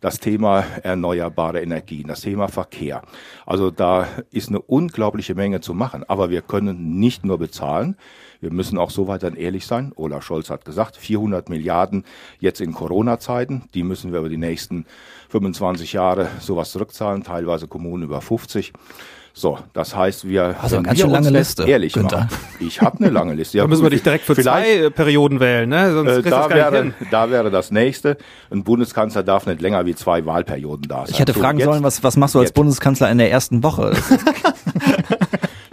Das 0.03 0.19
Thema 0.19 0.65
erneuerbare 0.83 1.63
Energien, 1.63 2.09
das 2.09 2.23
Thema 2.23 2.49
Verkehr. 2.49 3.03
Also 3.47 3.71
da 3.71 4.09
ist 4.33 4.49
eine 4.49 4.61
unglaubliche 4.61 5.37
Menge 5.37 5.61
zu 5.61 5.75
machen, 5.75 6.03
aber 6.09 6.29
wir 6.29 6.43
können 6.43 6.99
nicht 6.99 7.25
nur 7.25 7.39
bezahlen, 7.39 7.97
wir 8.41 8.53
müssen 8.53 8.79
auch 8.79 8.91
so 8.91 9.07
weit 9.07 9.23
dann 9.23 9.37
ehrlich 9.37 9.65
sein. 9.65 9.93
Olaf 9.95 10.25
Scholz 10.25 10.51
hat 10.51 10.65
gesagt, 10.65 10.97
400 10.97 11.49
Milliarden 11.49 12.05
jetzt 12.41 12.61
in 12.61 12.73
Corona-Zeiten, 12.73 13.69
die 13.75 13.85
müssen 13.85 14.11
wir 14.11 14.19
über 14.19 14.29
die 14.29 14.37
nächsten 14.37 14.87
25 15.29 15.93
Jahre 15.93 16.29
sowas 16.41 16.73
zurückzahlen, 16.73 17.23
teilweise 17.23 17.69
Kommunen 17.69 18.03
über 18.03 18.21
50. 18.21 18.73
So, 19.35 19.59
das 19.73 19.97
heißt, 19.97 20.29
wir 20.29 20.55
du 20.69 20.77
eine 20.77 20.83
ganz 20.85 20.99
wir 20.99 21.07
lange 21.07 21.31
Liste, 21.31 21.65
ehrlich 21.65 21.95
Günther. 21.95 22.19
machen. 22.25 22.29
Ich 22.61 22.83
habe 22.83 22.99
eine 22.99 23.09
lange 23.09 23.33
Liste. 23.35 23.57
Ja, 23.59 23.65
Da 23.65 23.69
müssen 23.69 23.83
wir 23.83 23.91
dich 23.91 24.03
direkt 24.03 24.25
für 24.27 24.37
zwei 24.37 24.69
äh, 24.75 24.91
Perioden 24.91 25.41
wählen, 25.41 25.69
ne? 25.71 25.93
Sonst 25.93 26.11
äh, 26.11 26.23
da, 26.23 26.51
wäre, 26.51 26.77
hin. 26.77 26.95
da 27.11 27.31
wäre 27.31 27.51
das 27.51 27.71
nächste. 27.71 28.19
Ein 28.51 28.63
Bundeskanzler 28.63 29.23
darf 29.23 29.47
nicht 29.47 29.63
länger 29.63 29.87
wie 29.87 29.95
zwei 29.95 30.27
Wahlperioden 30.27 30.87
da 30.89 30.99
sein. 30.99 31.07
Ich 31.11 31.19
hätte 31.19 31.33
So, 31.33 31.41
fragen 31.41 31.59
jetzt- 31.59 31.67
sollen, 31.67 31.83
was, 31.83 32.03
was 32.05 32.17
machst 32.19 32.35
du 32.35 32.41
als 32.41 32.49
jetzt. 32.51 32.55
Bundeskanzler 32.55 33.11
in 33.11 33.17
der 33.19 33.31
ersten 33.31 33.63
Woche? 33.63 33.93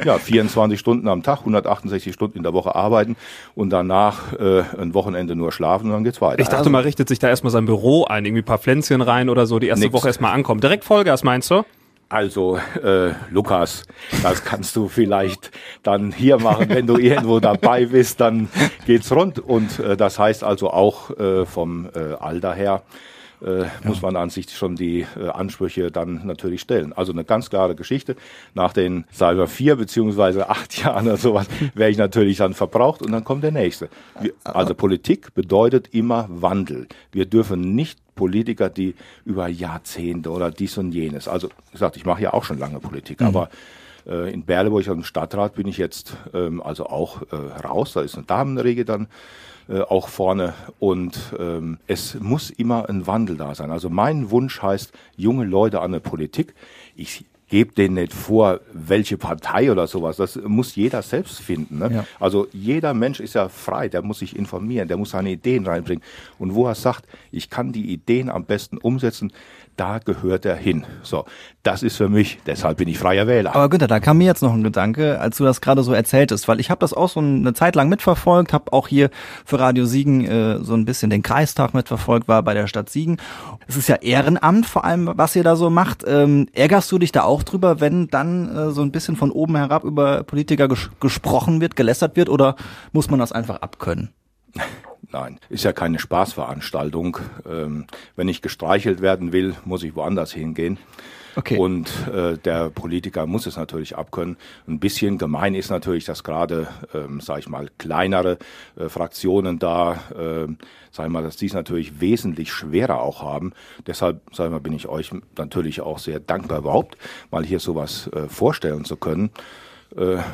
Ja, 0.05 0.17
24 0.17 0.79
Stunden 0.79 1.09
am 1.09 1.23
Tag, 1.23 1.39
168 1.39 2.13
Stunden 2.13 2.37
in 2.37 2.43
der 2.43 2.53
Woche 2.53 2.73
arbeiten 2.73 3.17
und 3.53 3.69
danach 3.69 4.31
äh, 4.31 4.63
ein 4.79 4.93
Wochenende 4.93 5.35
nur 5.35 5.51
schlafen 5.51 5.87
und 5.87 5.91
dann 5.91 6.03
geht's 6.05 6.21
weiter. 6.21 6.39
Ich 6.41 6.47
dachte, 6.47 6.69
man 6.69 6.83
richtet 6.83 7.09
sich 7.09 7.19
da 7.19 7.27
erstmal 7.27 7.51
sein 7.51 7.65
Büro 7.65 8.05
ein, 8.05 8.23
irgendwie 8.23 8.41
ein 8.41 8.45
paar 8.45 8.59
Pflänzchen 8.59 9.01
rein 9.01 9.27
oder 9.27 9.45
so, 9.45 9.59
die 9.59 9.67
erste 9.67 9.83
Nix. 9.83 9.93
Woche 9.93 10.07
erstmal 10.07 10.31
ankommen. 10.33 10.61
Direkt 10.61 10.85
Vollgas, 10.85 11.25
meinst 11.25 11.51
du? 11.51 11.63
Also, 12.09 12.57
äh, 12.83 13.11
Lukas, 13.29 13.83
das 14.23 14.43
kannst 14.43 14.75
du 14.75 14.87
vielleicht 14.87 15.51
dann 15.83 16.11
hier 16.11 16.39
machen, 16.39 16.67
wenn 16.69 16.87
du 16.87 16.97
irgendwo 16.97 17.39
dabei 17.39 17.85
bist, 17.85 18.19
dann 18.19 18.49
geht's 18.87 19.11
rund. 19.11 19.37
Und 19.37 19.77
äh, 19.77 19.95
das 19.95 20.17
heißt 20.17 20.43
also 20.43 20.71
auch 20.71 21.11
äh, 21.19 21.45
vom 21.45 21.87
äh, 21.93 22.15
Alter 22.19 22.55
her 22.55 22.81
äh, 23.41 23.65
muss 23.83 24.01
man 24.01 24.15
an 24.15 24.29
sich 24.29 24.49
schon 24.49 24.75
die 24.75 25.05
äh, 25.17 25.27
Ansprüche 25.29 25.91
dann 25.91 26.25
natürlich 26.25 26.61
stellen. 26.61 26.93
Also 26.93 27.11
eine 27.11 27.23
ganz 27.23 27.49
klare 27.49 27.75
Geschichte. 27.75 28.15
Nach 28.53 28.73
den, 28.73 29.05
sagen 29.11 29.37
wir, 29.37 29.47
vier 29.47 29.75
beziehungsweise 29.75 30.49
acht 30.49 30.81
Jahren 30.83 31.07
oder 31.07 31.17
sowas 31.17 31.47
wäre 31.73 31.89
ich 31.89 31.97
natürlich 31.97 32.37
dann 32.37 32.53
verbraucht 32.53 33.01
und 33.01 33.11
dann 33.11 33.23
kommt 33.23 33.43
der 33.43 33.51
nächste. 33.51 33.89
Wir, 34.19 34.33
also 34.43 34.73
Politik 34.73 35.33
bedeutet 35.33 35.93
immer 35.93 36.25
Wandel. 36.29 36.87
Wir 37.11 37.25
dürfen 37.25 37.75
nicht 37.75 37.99
Politiker, 38.19 38.69
die 38.69 38.95
über 39.23 39.47
Jahrzehnte 39.47 40.29
oder 40.29 40.51
dies 40.51 40.77
und 40.77 40.91
jenes. 40.91 41.29
Also 41.29 41.47
wie 41.47 41.71
gesagt, 41.71 41.95
ich 41.95 42.05
mache 42.05 42.21
ja 42.21 42.33
auch 42.33 42.43
schon 42.43 42.59
lange 42.59 42.81
Politik, 42.81 43.21
aber 43.21 43.49
äh, 44.05 44.33
in 44.33 44.43
Berleburg 44.43 44.85
im 44.87 45.05
Stadtrat 45.05 45.55
bin 45.55 45.67
ich 45.67 45.77
jetzt 45.77 46.17
ähm, 46.33 46.61
also 46.61 46.87
auch 46.87 47.21
äh, 47.31 47.35
raus. 47.65 47.93
Da 47.93 48.01
ist 48.01 48.15
eine 48.15 48.25
Damenregel 48.25 48.83
dann 48.83 49.07
äh, 49.69 49.79
auch 49.79 50.09
vorne 50.09 50.53
und 50.79 51.17
ähm, 51.39 51.77
es 51.87 52.19
muss 52.19 52.49
immer 52.49 52.89
ein 52.89 53.07
Wandel 53.07 53.37
da 53.37 53.55
sein. 53.55 53.71
Also 53.71 53.89
mein 53.89 54.31
Wunsch 54.31 54.61
heißt 54.61 54.91
junge 55.15 55.45
Leute 55.45 55.79
an 55.79 55.93
der 55.93 56.01
Politik. 56.01 56.55
Ich 56.97 57.23
gebe 57.49 57.73
denen 57.73 57.95
nicht 57.95 58.13
vor, 58.13 58.61
welche 58.71 59.17
Partei 59.17 59.71
oder 59.71 59.87
sowas. 59.87 60.17
Das 60.17 60.39
muss 60.43 60.75
jeder 60.75 61.01
selbst 61.01 61.39
finden. 61.39 61.79
Ne? 61.79 61.89
Ja. 61.91 62.05
Also 62.19 62.47
jeder 62.53 62.93
Mensch 62.93 63.19
ist 63.19 63.33
ja 63.33 63.49
frei, 63.49 63.89
der 63.89 64.01
muss 64.03 64.19
sich 64.19 64.35
informieren, 64.35 64.87
der 64.87 64.97
muss 64.97 65.09
seine 65.11 65.31
Ideen 65.31 65.65
reinbringen. 65.65 66.03
Und 66.37 66.55
wo 66.55 66.67
er 66.67 66.75
sagt, 66.75 67.05
ich 67.31 67.49
kann 67.49 67.71
die 67.71 67.91
Ideen 67.91 68.29
am 68.29 68.45
besten 68.45 68.77
umsetzen, 68.77 69.33
da 69.79 69.99
gehört 69.99 70.45
er 70.45 70.55
hin. 70.55 70.85
So, 71.03 71.25
das 71.63 71.83
ist 71.83 71.95
für 71.95 72.09
mich, 72.09 72.39
deshalb 72.45 72.77
bin 72.77 72.89
ich 72.89 72.99
freier 72.99 73.27
Wähler. 73.27 73.55
Aber 73.55 73.69
Günther, 73.69 73.87
da 73.87 73.99
kam 73.99 74.17
mir 74.17 74.25
jetzt 74.25 74.41
noch 74.41 74.53
ein 74.53 74.63
Gedanke, 74.63 75.19
als 75.19 75.37
du 75.37 75.45
das 75.45 75.61
gerade 75.61 75.83
so 75.83 75.93
erzähltest, 75.93 76.47
weil 76.47 76.59
ich 76.59 76.69
habe 76.69 76.79
das 76.79 76.93
auch 76.93 77.09
so 77.09 77.21
eine 77.21 77.53
Zeit 77.53 77.75
lang 77.75 77.87
mitverfolgt, 77.87 78.51
habe 78.51 78.73
auch 78.73 78.89
hier 78.89 79.09
für 79.45 79.59
Radio 79.59 79.85
Siegen 79.85 80.25
äh, 80.25 80.59
so 80.61 80.73
ein 80.73 80.83
bisschen 80.83 81.09
den 81.09 81.23
Kreistag 81.23 81.73
mitverfolgt, 81.73 82.27
war 82.27 82.43
bei 82.43 82.53
der 82.53 82.67
Stadt 82.67 82.89
Siegen. 82.89 83.17
Es 83.67 83.77
ist 83.77 83.87
ja 83.87 83.95
Ehrenamt 83.95 84.65
vor 84.65 84.83
allem, 84.83 85.11
was 85.15 85.35
ihr 85.35 85.43
da 85.43 85.55
so 85.55 85.69
macht. 85.69 86.03
Ähm, 86.05 86.47
ärgerst 86.53 86.91
du 86.91 86.99
dich 86.99 87.13
da 87.13 87.23
auch 87.23 87.43
drüber, 87.43 87.79
wenn 87.79 88.07
dann 88.07 88.55
äh, 88.55 88.71
so 88.71 88.81
ein 88.81 88.91
bisschen 88.91 89.15
von 89.15 89.31
oben 89.31 89.55
herab 89.55 89.85
über 89.85 90.23
Politiker 90.23 90.67
ges 90.67 90.89
gesprochen 90.99 91.61
wird, 91.61 91.75
gelästert 91.75 92.17
wird, 92.17 92.29
oder 92.29 92.55
muss 92.91 93.09
man 93.09 93.19
das 93.19 93.31
einfach 93.31 93.61
abkönnen? 93.61 94.09
Nein, 95.11 95.39
ist 95.49 95.63
ja 95.63 95.73
keine 95.73 95.97
Spaßveranstaltung. 95.97 97.17
Ähm, 97.49 97.87
wenn 98.15 98.27
ich 98.27 98.41
gestreichelt 98.41 99.01
werden 99.01 99.31
will, 99.31 99.55
muss 99.65 99.83
ich 99.83 99.95
woanders 99.95 100.31
hingehen. 100.31 100.77
Okay. 101.35 101.57
Und 101.57 101.89
äh, 102.07 102.37
der 102.37 102.69
Politiker 102.69 103.25
muss 103.25 103.45
es 103.45 103.55
natürlich 103.55 103.97
abkönnen. 103.97 104.37
Ein 104.67 104.79
bisschen 104.79 105.17
gemein 105.17 105.55
ist 105.55 105.69
natürlich, 105.69 106.05
dass 106.05 106.23
gerade, 106.23 106.67
ähm, 106.93 107.21
sage 107.21 107.39
ich 107.41 107.49
mal, 107.49 107.69
kleinere 107.77 108.37
äh, 108.75 108.89
Fraktionen 108.89 109.57
da, 109.57 109.93
äh, 110.15 110.47
sag 110.91 111.05
ich 111.05 111.11
mal, 111.11 111.23
dass 111.23 111.37
die 111.37 111.45
es 111.45 111.53
natürlich 111.53 112.01
wesentlich 112.01 112.51
schwerer 112.51 113.01
auch 113.01 113.23
haben. 113.23 113.53
Deshalb, 113.87 114.21
sag 114.31 114.47
ich 114.47 114.51
mal, 114.51 114.59
bin 114.59 114.73
ich 114.73 114.87
euch 114.87 115.11
natürlich 115.37 115.81
auch 115.81 115.99
sehr 115.99 116.19
dankbar 116.19 116.59
überhaupt, 116.59 116.97
mal 117.31 117.45
hier 117.45 117.59
sowas 117.59 118.09
äh, 118.13 118.27
vorstellen 118.27 118.85
zu 118.85 118.95
können 118.97 119.29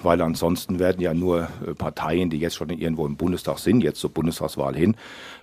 weil 0.04 0.22
ansonsten 0.22 0.80
werden 0.80 1.02
ja 1.02 1.14
nur 1.14 1.48
äh, 1.66 1.74
Parteien, 1.74 2.30
die 2.30 2.40
jetzt 2.40 2.56
schon 2.56 2.70
irgendwo 2.70 3.06
im 3.06 3.16
Bundestag 3.16 3.60
sind, 3.60 3.82
jetzt 3.82 4.00
zur 4.00 4.10
Bundestagswahl 4.10 4.76
hin, 4.76 4.96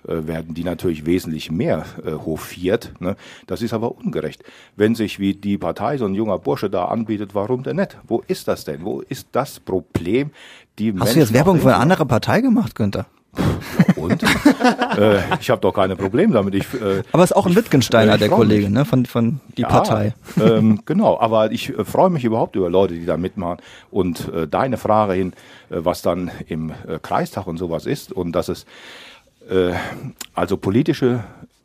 äh, 0.07 0.27
werden 0.27 0.53
die 0.53 0.63
natürlich 0.63 1.05
wesentlich 1.05 1.51
mehr 1.51 1.85
äh, 2.05 2.11
hofiert. 2.11 2.93
Ne? 2.99 3.15
Das 3.47 3.61
ist 3.61 3.73
aber 3.73 3.97
ungerecht. 3.97 4.43
Wenn 4.75 4.95
sich 4.95 5.19
wie 5.19 5.33
die 5.33 5.57
Partei 5.57 5.97
so 5.97 6.05
ein 6.05 6.13
junger 6.13 6.37
Bursche 6.37 6.69
da 6.69 6.85
anbietet, 6.85 7.33
warum 7.33 7.63
denn 7.63 7.77
nicht? 7.77 7.97
Wo 8.07 8.23
ist 8.27 8.47
das 8.47 8.65
denn? 8.65 8.83
Wo 8.85 9.01
ist 9.01 9.27
das 9.31 9.59
Problem? 9.59 10.31
Die 10.79 10.91
Hast 10.91 10.99
Menschen 10.99 11.13
du 11.13 11.19
jetzt 11.21 11.33
Werbung 11.33 11.59
für 11.59 11.69
eine 11.69 11.77
andere 11.77 12.05
Partei 12.05 12.41
gemacht, 12.41 12.75
Günther? 12.75 13.07
Und? 13.95 14.23
äh, 14.97 15.19
ich 15.39 15.49
habe 15.49 15.61
doch 15.61 15.73
keine 15.73 15.95
Probleme 15.95 16.33
damit. 16.33 16.55
Ich, 16.55 16.73
äh, 16.73 17.03
Aber 17.11 17.23
ist 17.23 17.35
auch 17.35 17.45
ein 17.45 17.55
Wittgensteiner, 17.55 18.13
ich 18.13 18.19
der 18.19 18.29
Kollege, 18.29 18.69
ne, 18.69 18.85
von, 18.85 19.05
von 19.05 19.39
die 19.57 19.61
Ja, 19.61 19.69
Partei. 19.69 20.13
Ähm, 20.39 20.81
genau, 20.85 21.19
aber 21.19 21.51
ich 21.51 21.69
äh, 21.69 21.85
freue 21.85 22.09
mich 22.09 22.23
überhaupt 22.23 22.55
über 22.55 22.69
Leute, 22.69 22.93
die 22.93 23.05
da 23.05 23.17
mitmachen. 23.17 23.57
Und 23.91 24.31
äh, 24.33 24.47
deine 24.47 24.77
Frage 24.77 25.13
hin, 25.13 25.33
äh, 25.69 25.77
was 25.79 26.01
dann 26.01 26.31
im 26.47 26.71
äh, 26.71 26.99
Kreistag 27.01 27.47
und 27.47 27.57
sowas 27.57 27.85
ist 27.85 28.11
und 28.11 28.33
dass 28.33 28.49
es 28.49 28.65
äh, 29.49 29.73
also 30.33 30.57
politische 30.57 31.23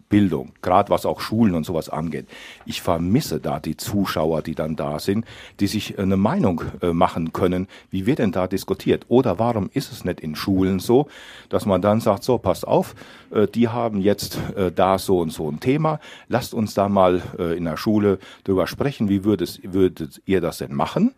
Bildung, 0.09 0.53
gerade 0.63 0.91
was 0.91 1.05
auch 1.05 1.21
Schulen 1.21 1.55
und 1.55 1.65
sowas 1.65 1.89
angeht. 1.89 2.27
Ich 2.65 2.81
vermisse 2.81 3.41
da 3.41 3.61
die 3.61 3.77
Zuschauer, 3.77 4.43
die 4.43 4.55
dann 4.55 4.77
da 4.77 4.99
sind, 4.99 5.25
die 5.61 5.67
sich 5.67 5.99
eine 5.99 6.17
Meinung 6.17 6.63
äh, 6.81 6.93
machen 6.93 7.33
können, 7.33 7.69
wie 7.91 8.07
wird 8.07 8.19
denn 8.19 8.33
da 8.33 8.47
diskutiert? 8.47 9.05
Oder 9.09 9.39
warum 9.39 9.71
ist 9.73 9.93
es 9.93 10.05
nicht 10.05 10.21
in 10.21 10.35
Schulen 10.35 10.79
so, 10.79 11.09
dass 11.49 11.67
man 11.67 11.83
dann 11.83 12.01
sagt, 12.01 12.25
so, 12.25 12.39
passt 12.39 12.67
auf, 12.67 12.95
äh, 13.31 13.47
die 13.47 13.69
haben 13.69 14.01
jetzt 14.01 14.39
äh, 14.57 14.73
da 14.73 14.99
so 14.99 15.21
und 15.21 15.31
so 15.31 15.51
ein 15.51 15.61
Thema, 15.61 16.01
lasst 16.29 16.55
uns 16.55 16.75
da 16.75 16.89
mal 16.89 17.21
äh, 17.39 17.57
in 17.57 17.65
der 17.65 17.77
Schule 17.77 18.19
drüber 18.45 18.67
sprechen, 18.67 19.09
wie 19.09 19.25
würdet, 19.25 19.61
würdet 19.63 20.23
ihr 20.25 20.41
das 20.41 20.59
denn 20.59 20.75
machen? 20.75 21.15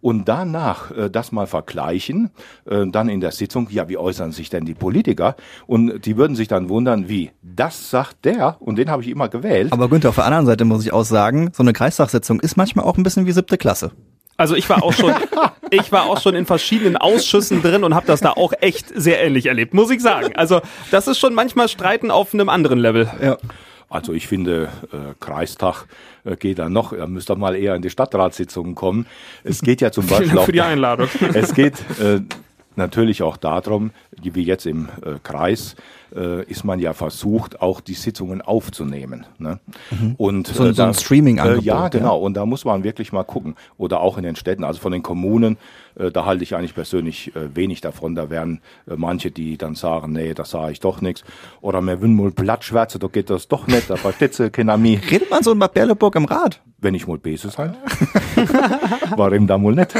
Und 0.00 0.28
danach 0.28 0.90
äh, 0.90 1.10
das 1.10 1.32
mal 1.32 1.46
vergleichen, 1.46 2.30
äh, 2.64 2.86
dann 2.86 3.08
in 3.08 3.20
der 3.20 3.32
Sitzung, 3.32 3.68
ja, 3.70 3.88
wie 3.88 3.96
äußern 3.96 4.32
sich 4.32 4.50
denn 4.50 4.64
die 4.64 4.74
Politiker? 4.74 5.36
Und 5.66 6.06
die 6.06 6.16
würden 6.16 6.36
sich 6.36 6.48
dann 6.48 6.68
wundern, 6.68 7.08
wie, 7.08 7.30
das 7.42 7.90
sagt 7.90 8.24
der, 8.24 8.56
und 8.60 8.76
den 8.76 8.90
habe 8.90 9.02
ich 9.02 9.08
immer 9.08 9.28
gewählt. 9.28 9.72
Aber 9.72 9.88
Günther, 9.88 10.10
auf 10.10 10.14
der 10.16 10.24
anderen 10.24 10.46
Seite 10.46 10.64
muss 10.64 10.84
ich 10.84 10.92
auch 10.92 11.04
sagen, 11.04 11.50
so 11.52 11.62
eine 11.62 11.72
Kreistagssitzung 11.72 12.40
ist 12.40 12.56
manchmal 12.56 12.84
auch 12.84 12.96
ein 12.96 13.02
bisschen 13.02 13.26
wie 13.26 13.32
siebte 13.32 13.58
Klasse. 13.58 13.92
Also 14.40 14.54
ich 14.54 14.70
war 14.70 14.82
auch 14.82 14.94
schon, 14.94 15.12
ich 15.70 15.92
war 15.92 16.04
auch 16.06 16.18
schon 16.18 16.34
in 16.34 16.46
verschiedenen 16.46 16.96
Ausschüssen 16.96 17.60
drin 17.60 17.84
und 17.84 17.94
habe 17.94 18.06
das 18.06 18.22
da 18.22 18.30
auch 18.30 18.54
echt 18.60 18.86
sehr 18.94 19.22
ähnlich 19.22 19.46
erlebt, 19.46 19.74
muss 19.74 19.90
ich 19.90 20.00
sagen. 20.00 20.34
Also 20.34 20.62
das 20.90 21.08
ist 21.08 21.18
schon 21.18 21.34
manchmal 21.34 21.68
Streiten 21.68 22.10
auf 22.10 22.32
einem 22.32 22.48
anderen 22.48 22.78
Level. 22.78 23.10
Ja. 23.22 23.36
Also 23.90 24.12
ich 24.14 24.26
finde, 24.28 24.68
äh, 24.92 25.14
Kreistag 25.20 25.84
äh, 26.24 26.36
geht 26.36 26.58
da 26.60 26.68
noch, 26.70 26.92
er 26.92 27.06
müsste 27.08 27.32
doch 27.34 27.38
mal 27.40 27.56
eher 27.56 27.74
in 27.74 27.82
die 27.82 27.90
Stadtratssitzungen 27.90 28.74
kommen. 28.74 29.04
Es 29.44 29.60
geht 29.60 29.80
ja 29.80 29.90
zum 29.90 30.04
Vielen 30.08 30.18
Beispiel 30.20 30.28
Dank 30.28 30.38
auch, 30.40 30.46
für 30.46 30.52
die 30.52 30.60
Einladung. 30.62 31.08
es 31.34 31.52
geht 31.54 31.74
äh, 32.00 32.20
natürlich 32.76 33.22
auch 33.24 33.36
darum, 33.36 33.90
wie 34.22 34.42
jetzt 34.44 34.64
im 34.64 34.88
äh, 35.04 35.18
Kreis 35.22 35.74
äh, 36.14 36.44
ist 36.44 36.64
man 36.64 36.78
ja 36.78 36.92
versucht, 36.92 37.60
auch 37.60 37.80
die 37.80 37.94
Sitzungen 37.94 38.42
aufzunehmen. 38.42 39.26
Ne? 39.38 39.58
Und, 40.18 40.48
Mhm. 40.48 40.54
So 40.54 40.62
ein- 40.64 40.74
so 40.74 40.82
ein 40.82 40.88
da- 40.92 40.94
Streaming-Angebot, 40.94 41.62
Äh, 41.64 41.66
ja, 41.66 41.82
ja. 41.82 41.88
genau. 41.88 42.18
Und 42.20 42.34
da 42.34 42.46
muss 42.46 42.64
man 42.64 42.84
wirklich 42.84 43.12
mal 43.12 43.24
gucken. 43.24 43.56
Oder 43.76 44.00
auch 44.00 44.16
in 44.18 44.22
den 44.22 44.36
Städten, 44.36 44.62
also 44.64 44.80
von 44.80 44.92
den 44.92 45.02
Kommunen, 45.02 45.56
äh, 45.56 45.89
da 45.94 46.24
halte 46.24 46.42
ich 46.42 46.54
eigentlich 46.54 46.74
persönlich 46.74 47.34
äh, 47.34 47.54
wenig 47.54 47.80
davon. 47.80 48.14
Da 48.14 48.30
werden 48.30 48.60
äh, 48.88 48.94
manche, 48.96 49.30
die 49.30 49.56
dann 49.56 49.74
sagen, 49.74 50.12
nee, 50.12 50.34
das 50.34 50.50
sah 50.50 50.70
ich 50.70 50.80
doch 50.80 51.00
nichts. 51.00 51.24
Oder 51.60 51.80
mir 51.80 52.00
will 52.00 52.08
mal 52.08 52.30
Blattschwärze, 52.30 52.98
da 52.98 53.08
geht 53.08 53.30
das 53.30 53.48
doch 53.48 53.66
nicht, 53.66 53.90
da 53.90 53.96
versteht 53.96 54.34
sie 54.34 54.50
keiner 54.50 54.76
mich. 54.76 55.10
Redet 55.10 55.30
man 55.30 55.42
so 55.42 55.52
in 55.52 55.58
Berleburg 55.58 56.16
im 56.16 56.24
Rat? 56.24 56.60
Wenn 56.78 56.94
ich 56.94 57.06
mal 57.06 57.18
böse 57.18 57.50
sein. 57.50 57.76
Warum 59.16 59.46
da 59.46 59.58
mal 59.58 59.74
nicht? 59.74 59.92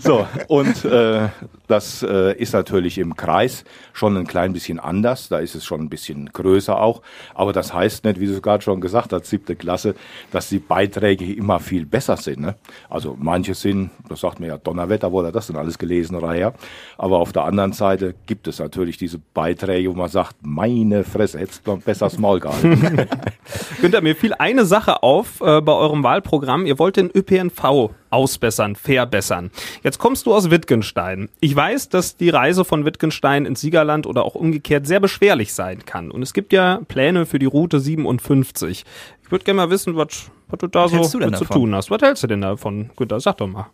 So, 0.00 0.26
und 0.48 0.84
äh, 0.84 1.28
das 1.68 2.02
äh, 2.02 2.36
ist 2.36 2.52
natürlich 2.52 2.98
im 2.98 3.14
Kreis 3.14 3.64
schon 3.92 4.16
ein 4.16 4.26
klein 4.26 4.52
bisschen 4.52 4.80
anders. 4.80 5.28
Da 5.28 5.38
ist 5.38 5.54
es 5.54 5.64
schon 5.64 5.82
ein 5.82 5.88
bisschen 5.88 6.30
größer 6.32 6.80
auch. 6.80 7.02
Aber 7.34 7.52
das 7.52 7.72
heißt 7.72 8.04
nicht, 8.04 8.18
wie 8.18 8.26
du 8.26 8.32
es 8.32 8.42
gerade 8.42 8.62
schon 8.62 8.80
gesagt 8.80 9.12
hast, 9.12 9.26
siebte 9.26 9.54
Klasse, 9.54 9.94
dass 10.32 10.48
die 10.48 10.58
Beiträge 10.58 11.32
immer 11.32 11.60
viel 11.60 11.86
besser 11.86 12.16
sind. 12.16 12.40
Ne? 12.40 12.56
Also 12.88 13.16
manche 13.18 13.54
sind, 13.54 13.90
das 14.08 14.20
sagt 14.20 14.40
mir 14.40 14.48
ja 14.48 14.58
Donnerwetter, 14.58 15.09
wo 15.10 15.20
er 15.22 15.32
das 15.32 15.46
denn 15.46 15.56
alles 15.56 15.78
gelesen 15.78 16.16
oder 16.16 16.32
her. 16.32 16.54
Aber 16.98 17.18
auf 17.18 17.32
der 17.32 17.44
anderen 17.44 17.72
Seite 17.72 18.14
gibt 18.26 18.46
es 18.48 18.58
natürlich 18.58 18.96
diese 18.96 19.20
Beiträge, 19.34 19.90
wo 19.90 19.94
man 19.94 20.08
sagt, 20.08 20.36
meine 20.42 21.04
Fresse, 21.04 21.38
hättest 21.38 21.66
du 21.66 21.76
besser 21.76 22.06
das 22.06 22.18
Maul 22.18 22.40
gehalten. 22.40 23.06
Günther, 23.80 24.00
mir 24.00 24.16
fiel 24.16 24.34
eine 24.38 24.64
Sache 24.64 25.02
auf 25.02 25.40
äh, 25.40 25.60
bei 25.60 25.72
eurem 25.72 26.02
Wahlprogramm. 26.02 26.66
Ihr 26.66 26.78
wollt 26.78 26.96
den 26.96 27.10
ÖPNV 27.10 27.90
ausbessern, 28.10 28.76
verbessern. 28.76 29.50
Jetzt 29.82 29.98
kommst 29.98 30.26
du 30.26 30.34
aus 30.34 30.50
Wittgenstein. 30.50 31.28
Ich 31.40 31.54
weiß, 31.54 31.88
dass 31.88 32.16
die 32.16 32.30
Reise 32.30 32.64
von 32.64 32.84
Wittgenstein 32.84 33.46
ins 33.46 33.60
Siegerland 33.60 34.06
oder 34.06 34.24
auch 34.24 34.34
umgekehrt 34.34 34.86
sehr 34.86 35.00
beschwerlich 35.00 35.54
sein 35.54 35.84
kann. 35.84 36.10
Und 36.10 36.22
es 36.22 36.34
gibt 36.34 36.52
ja 36.52 36.80
Pläne 36.88 37.26
für 37.26 37.38
die 37.38 37.46
Route 37.46 37.80
57. 37.80 38.84
Ich 39.22 39.30
würde 39.30 39.44
gerne 39.44 39.58
mal 39.58 39.70
wissen, 39.70 39.96
was 39.96 40.30
was 40.50 40.58
du 40.58 40.66
da 40.66 40.84
Was 40.84 40.90
so 40.90 41.20
hältst 41.20 41.40
du 41.40 41.44
zu 41.46 41.52
tun 41.52 41.74
hast. 41.74 41.90
Was 41.90 42.02
hältst 42.02 42.22
du 42.22 42.26
denn 42.26 42.40
davon? 42.40 42.90
Günther, 42.96 43.20
sag 43.20 43.36
doch 43.36 43.46
mal. 43.46 43.70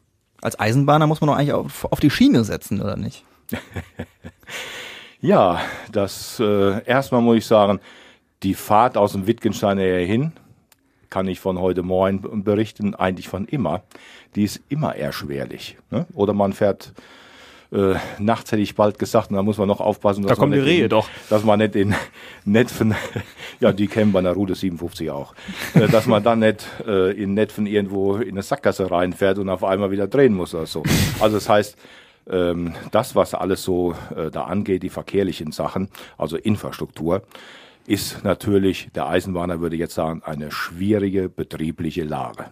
Als 0.47 0.61
Eisenbahner 0.61 1.09
muss 1.09 1.21
man 1.21 1.27
doch 1.27 1.37
eigentlich 1.37 1.55
auf, 1.55 1.87
auf 1.87 1.99
die 1.99 2.09
Schiene 2.09 2.45
setzen, 2.45 2.81
oder 2.81 2.97
nicht? 2.97 3.25
Ja, 5.21 5.61
das 5.91 6.39
äh, 6.39 6.85
erstmal 6.85 7.21
muss 7.21 7.39
ich 7.39 7.47
sagen, 7.47 7.81
die 8.45 8.55
Fahrt 8.55 8.97
aus 8.97 9.11
dem 9.11 9.27
Wittgenstein 9.27 9.77
her 9.77 9.99
hin, 10.07 10.31
kann 11.11 11.27
ich 11.27 11.41
von 11.41 11.59
heute 11.59 11.83
Morgen 11.83 12.45
berichten, 12.45 12.95
eigentlich 12.95 13.27
von 13.27 13.47
immer, 13.47 13.83
die 14.37 14.45
ist 14.45 14.61
immer 14.69 14.95
erschwerlich. 14.95 15.79
Ne? 15.91 16.07
Oder 16.15 16.33
man 16.33 16.53
fährt 16.53 16.93
äh, 17.73 17.95
nachts 18.19 18.53
hätte 18.53 18.63
ich 18.63 18.75
bald 18.75 18.99
gesagt, 18.99 19.31
und 19.31 19.37
da 19.37 19.43
muss 19.43 19.59
man 19.59 19.69
noch 19.69 19.81
aufpassen, 19.81 20.23
dass 20.23 20.31
Da 20.31 20.37
kommen 20.37 20.51
man 20.51 20.61
die 20.61 20.65
nicht 20.65 20.75
Rehe 20.75 20.85
in, 20.85 20.91
doch. 20.91 21.09
dass 21.29 21.45
man 21.45 21.59
nicht 21.59 21.77
in 21.77 21.95
Netfen, 22.45 22.95
ja, 23.61 23.73
die 23.73 23.87
kennen 23.87 24.13
bei 24.13 24.21
einer 24.21 24.33
Route 24.33 24.55
57 24.55 25.11
auch, 25.11 25.35
äh, 25.75 25.89
dass 25.89 26.07
man 26.07 26.23
dann 26.23 26.41
nicht 26.41 26.67
äh, 26.87 27.11
in 27.13 27.35
Netfen 27.35 27.67
irgendwo 27.67 28.17
in 28.17 28.31
eine 28.31 28.43
Sackgasse 28.43 28.91
reinfährt 28.91 29.39
und 29.39 29.49
auf 29.49 29.65
einmal 29.65 29.91
wieder 29.91 30.07
drehen 30.07 30.35
muss 30.35 30.55
oder 30.55 30.67
so. 30.67 30.83
Also 31.21 31.37
das 31.37 31.49
heißt, 31.49 31.77
ähm, 32.31 32.75
das, 32.91 33.15
was 33.15 33.35
alles 33.35 33.63
so 33.63 33.95
äh, 34.15 34.31
da 34.31 34.45
angeht, 34.45 34.83
die 34.83 34.91
verkehrlichen 34.91 35.53
Sachen, 35.53 35.89
also 36.19 36.37
Infrastruktur, 36.37 37.23
ist 37.87 38.25
natürlich, 38.25 38.89
der 38.95 39.07
Eisenbahner 39.07 39.61
würde 39.61 39.77
jetzt 39.77 39.95
sagen, 39.95 40.23
eine 40.25 40.51
schwierige 40.51 41.29
betriebliche 41.29 42.05
Lage. 42.05 42.47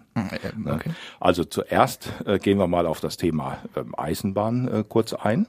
Ne? 0.56 0.74
Okay. 0.74 0.90
Also 1.20 1.44
zuerst 1.44 2.08
äh, 2.24 2.38
gehen 2.38 2.58
wir 2.58 2.66
mal 2.66 2.86
auf 2.86 3.00
das 3.00 3.16
Thema 3.16 3.58
ähm, 3.76 3.94
Eisenbahn 3.96 4.68
äh, 4.68 4.84
kurz 4.88 5.12
ein, 5.12 5.46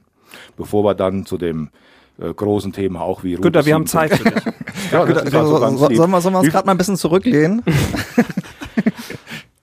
bevor 0.56 0.84
wir 0.84 0.94
dann 0.94 1.26
zu 1.26 1.38
dem 1.38 1.70
äh, 2.18 2.32
großen 2.32 2.72
Thema 2.72 3.02
auch 3.02 3.22
wie 3.24 3.34
Günther, 3.34 3.64
wir 3.66 3.74
haben 3.74 3.86
57 3.86 3.88
Zeit 3.88 4.34
für 4.34 4.40
dich. 4.40 4.54
Ja, 4.92 5.02
ist 5.04 5.34
also 5.34 5.58
so, 5.58 5.58
sollen 5.58 6.10
wir, 6.10 6.20
sollen 6.20 6.34
wir 6.34 6.40
uns 6.40 6.50
gerade 6.50 6.66
mal 6.66 6.72
ein 6.72 6.78
bisschen 6.78 6.96
zurücklehnen? 6.96 7.62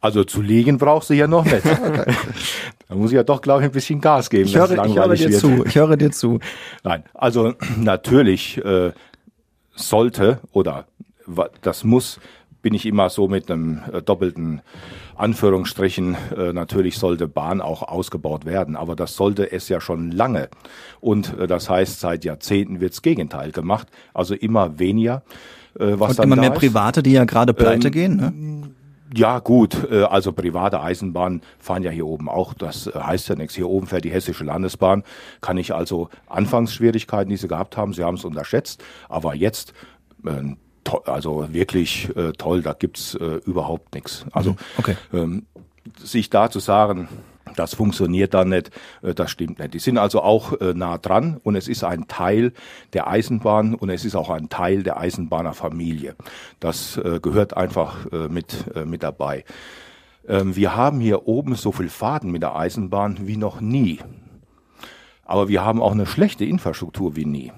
Also 0.04 0.26
zu 0.26 0.42
liegen 0.42 0.78
brauchst 0.80 1.12
du 1.12 1.14
ja 1.14 1.28
noch 1.28 1.46
nicht. 1.46 1.64
da 2.90 2.96
muss 2.96 3.12
ich 3.12 3.16
ja 3.16 3.24
doch, 3.24 3.42
glaube 3.42 3.62
ich, 3.62 3.68
ein 3.68 3.72
bisschen 3.72 4.02
Gas 4.02 4.30
geben, 4.30 4.50
Ich 4.50 4.58
höre, 4.58 4.72
ich 4.86 4.98
höre 4.98 5.16
dir 5.16 5.30
wird. 5.30 5.40
zu. 5.40 5.66
Ich 5.66 5.76
höre 5.76 5.96
dir 5.96 6.12
zu. 6.12 6.40
Nein, 6.84 7.06
also 7.14 7.54
natürlich 7.78 8.58
äh, 8.66 8.92
sollte 9.76 10.40
oder 10.52 10.86
wa- 11.26 11.50
das 11.62 11.84
muss, 11.84 12.20
bin 12.62 12.74
ich 12.74 12.86
immer 12.86 13.10
so 13.10 13.28
mit 13.28 13.50
einem 13.52 13.82
äh, 13.92 14.02
doppelten 14.02 14.62
Anführungsstrichen, 15.16 16.16
äh, 16.36 16.54
natürlich 16.54 16.98
sollte 16.98 17.28
Bahn 17.28 17.62
auch 17.62 17.84
ausgebaut 17.84 18.46
werden, 18.46 18.76
aber 18.76 18.96
das 18.96 19.16
sollte 19.16 19.52
es 19.52 19.70
ja 19.70 19.80
schon 19.80 20.12
lange. 20.12 20.50
Und 21.02 21.38
äh, 21.38 21.48
das 21.48 21.70
heißt, 21.70 22.00
seit 22.00 22.24
Jahrzehnten 22.26 22.82
wirds 22.82 23.02
Gegenteil 23.02 23.52
gemacht, 23.52 23.88
also 24.14 24.34
immer 24.34 24.80
weniger. 24.80 25.24
Äh, 25.80 26.00
was 26.00 26.12
Und 26.12 26.20
dann 26.20 26.28
immer 26.28 26.36
da 26.38 26.42
mehr 26.42 26.54
ist. 26.54 26.60
Private, 26.60 27.04
die 27.04 27.12
ja 27.12 27.26
gerade 27.26 27.54
pleite 27.54 27.88
Ähm, 27.88 27.92
gehen. 27.92 28.16
Ne? 28.18 28.74
Ja, 29.16 29.40
gut, 29.40 29.90
äh, 29.92 30.04
also 30.04 30.32
private 30.32 30.82
Eisenbahnen 30.82 31.42
fahren 31.60 31.84
ja 31.84 31.92
hier 31.92 32.08
oben 32.08 32.30
auch. 32.30 32.54
Das 32.54 32.88
äh, 32.88 32.92
heißt 32.94 33.30
ja 33.30 33.36
nichts. 33.36 33.56
Hier 33.56 33.70
oben 33.70 33.86
fährt 33.88 34.06
die 34.06 34.12
Hessische 34.12 34.44
Landesbahn. 34.44 35.04
Kann 35.42 35.58
ich 35.58 35.74
also 35.74 36.10
Anfangsschwierigkeiten, 36.28 37.30
die 37.30 37.38
sie 37.38 37.48
gehabt 37.48 37.78
haben, 37.78 37.94
sie 37.94 38.04
haben 38.04 38.16
es 38.16 38.26
unterschätzt. 38.26 38.84
Aber 39.10 39.36
jetzt, 39.36 39.74
äh, 40.26 40.56
also 41.06 41.54
wirklich 41.54 42.16
äh, 42.16 42.32
toll, 42.34 42.62
da 42.62 42.74
gibt's 42.74 43.16
äh, 43.16 43.40
überhaupt 43.46 43.94
nichts. 43.94 44.26
Also 44.32 44.56
okay. 44.78 44.96
ähm, 45.14 45.46
sich 46.00 46.30
da 46.30 46.50
zu 46.50 46.60
sagen, 46.60 47.08
das 47.56 47.74
funktioniert 47.74 48.34
da 48.34 48.46
nicht, 48.46 48.72
äh, 49.02 49.14
das 49.14 49.32
stimmt 49.32 49.60
nicht. 49.60 49.74
Die 49.74 49.80
sind 49.80 49.98
also 49.98 50.22
auch 50.22 50.60
äh, 50.60 50.74
nah 50.74 50.98
dran 50.98 51.40
und 51.44 51.56
es 51.56 51.68
ist 51.68 51.84
ein 51.84 52.08
Teil 52.08 52.54
der 52.94 53.08
Eisenbahn 53.08 53.76
und 53.76 53.90
es 53.90 54.06
ist 54.06 54.16
auch 54.16 54.30
ein 54.30 54.50
Teil 54.50 54.84
der 54.84 54.98
Eisenbahnerfamilie. 54.98 56.16
Das 56.60 56.98
äh, 56.98 57.20
gehört 57.22 57.56
einfach 57.58 58.06
mit, 58.30 58.76
mit 58.86 59.04
dabei. 59.04 59.44
Ähm, 60.28 60.56
wir 60.56 60.76
haben 60.76 61.00
hier 61.00 61.28
oben 61.28 61.56
so 61.56 61.72
viel 61.72 61.90
Fahrten 61.90 62.32
mit 62.32 62.42
der 62.42 62.56
Eisenbahn 62.56 63.28
wie 63.28 63.38
noch 63.38 63.62
nie. 63.62 64.00
Aber 65.34 65.48
wir 65.48 65.66
haben 65.66 65.82
auch 65.82 65.94
eine 65.94 66.06
schlechte 66.06 66.46
Infrastruktur 66.46 67.16
wie 67.16 67.26
nie. 67.26 67.52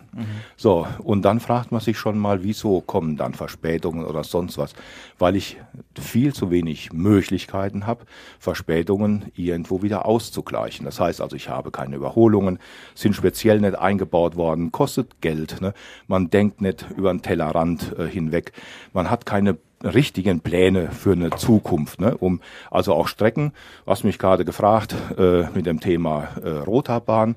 So, 0.56 0.88
und 1.04 1.24
dann 1.26 1.42
fragt 1.42 1.74
man 1.74 1.82
sich 1.82 1.98
schon 1.98 2.18
mal, 2.18 2.42
wieso 2.42 2.80
kommen 2.80 3.18
dann 3.18 3.34
Verspätungen 3.34 4.06
oder 4.06 4.24
sonst 4.24 4.58
was? 4.58 4.74
Weil 5.20 5.36
ich 5.36 5.58
viel 6.00 6.34
zu 6.34 6.52
wenig 6.52 6.94
Möglichkeiten 6.94 7.86
habe, 7.86 8.06
Verspätungen 8.40 9.26
irgendwo 9.36 9.82
wieder 9.82 10.06
auszugleichen. 10.06 10.86
Das 10.86 11.02
heißt 11.02 11.20
also, 11.20 11.36
ich 11.36 11.50
habe 11.50 11.70
keine 11.72 11.98
Überholungen, 11.98 12.60
sind 12.94 13.14
speziell 13.14 13.60
nicht 13.60 13.76
eingebaut 13.78 14.38
worden, 14.38 14.72
kostet 14.72 15.20
Geld. 15.20 15.60
Ne? 15.60 15.74
Man 16.08 16.30
denkt 16.30 16.62
nicht 16.62 16.86
über 16.96 17.12
den 17.12 17.24
Tellerrand 17.24 17.94
äh, 18.00 18.08
hinweg. 18.08 18.54
Man 18.94 19.12
hat 19.12 19.26
keine 19.26 19.58
richtigen 19.86 20.40
Pläne 20.42 20.90
für 20.92 21.14
eine 21.14 21.30
Zukunft, 21.32 22.02
ne? 22.02 22.18
um 22.18 22.42
also 22.72 22.94
auch 22.94 23.08
Strecken, 23.08 23.54
was 23.86 24.04
mich 24.04 24.20
gerade 24.20 24.46
gefragt 24.46 24.96
äh, 25.18 25.44
mit 25.54 25.66
dem 25.66 25.80
Thema 25.80 26.30
äh, 26.44 26.50
Rotarbahn, 26.50 27.36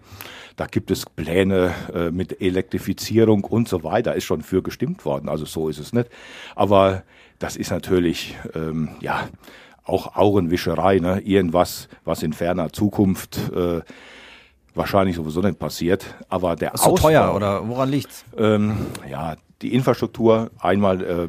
da 0.57 0.67
gibt 0.67 0.91
es 0.91 1.07
Pläne 1.07 1.73
äh, 1.95 2.11
mit 2.11 2.41
Elektrifizierung 2.41 3.45
und 3.45 3.69
so 3.69 3.85
weiter, 3.85 4.15
ist 4.15 4.25
schon 4.25 4.43
für 4.43 4.63
gestimmt 4.63 5.05
worden, 5.05 5.29
also 5.29 5.45
so 5.45 5.69
ist 5.69 5.79
es 5.79 5.93
nicht. 5.93 6.09
Aber 6.57 7.03
das 7.39 7.57
ist 7.57 7.71
natürlich, 7.71 8.37
ähm, 8.55 8.91
ja, 9.01 9.29
auch 9.85 10.17
Augenwischerei, 10.17 10.99
ne? 10.99 11.21
irgendwas, 11.21 11.89
was 12.05 12.23
in 12.23 12.33
ferner 12.33 12.73
Zukunft 12.73 13.39
äh, 13.55 13.81
wahrscheinlich 14.75 15.17
sowieso 15.17 15.41
nicht 15.41 15.59
passiert. 15.59 16.15
Aber 16.29 16.57
der 16.57 16.75
Ist 16.75 16.85
so 16.85 16.93
Ausbau, 16.93 17.09
teuer 17.09 17.35
oder 17.35 17.67
woran 17.69 17.91
liegt's? 17.91 18.25
ähm, 18.37 18.87
ja, 19.09 19.37
die 19.63 19.75
Infrastruktur 19.75 20.51
einmal, 20.59 21.03
äh, 21.03 21.29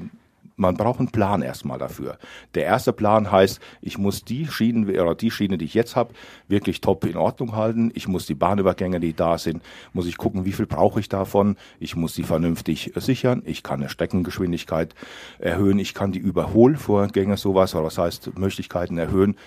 man 0.60 0.76
braucht 0.76 1.00
einen 1.00 1.10
Plan 1.10 1.42
erstmal 1.42 1.80
dafür. 1.80 2.18
Der 2.54 2.66
erste 2.66 2.92
Plan 2.92 3.32
heißt, 3.32 3.60
ich 3.82 3.98
muss 3.98 4.26
die 4.26 4.46
Schienen 4.48 4.90
oder 4.90 5.16
die 5.16 5.32
Schiene, 5.32 5.58
die 5.58 5.66
ich 5.66 5.74
jetzt 5.74 5.96
habe, 5.96 6.14
wirklich 6.48 6.82
top 6.82 7.06
in 7.06 7.16
Ordnung 7.16 7.56
halten. 7.56 7.92
Ich 7.96 8.08
muss 8.08 8.26
die 8.26 8.36
Bahnübergänge, 8.36 9.00
die 9.00 9.14
da 9.14 9.38
sind, 9.38 9.64
muss 9.94 10.06
ich 10.06 10.18
gucken, 10.18 10.46
wie 10.46 10.52
viel 10.52 10.68
brauche 10.68 11.00
ich 11.00 11.08
davon. 11.08 11.56
Ich 11.80 11.96
muss 11.96 12.14
die 12.14 12.24
vernünftig 12.24 12.92
sichern. 12.96 13.42
Ich 13.46 13.64
kann 13.64 13.80
eine 13.80 13.90
Streckengeschwindigkeit 13.90 14.94
erhöhen. 15.40 15.80
Ich 15.80 15.94
kann 15.94 16.12
die 16.12 16.20
Überholvorgänge 16.20 17.38
sowas, 17.38 17.74
oder 17.74 17.86
was 17.86 17.98
heißt 17.98 18.38
Möglichkeiten 18.38 18.98
erhöhen. 18.98 19.38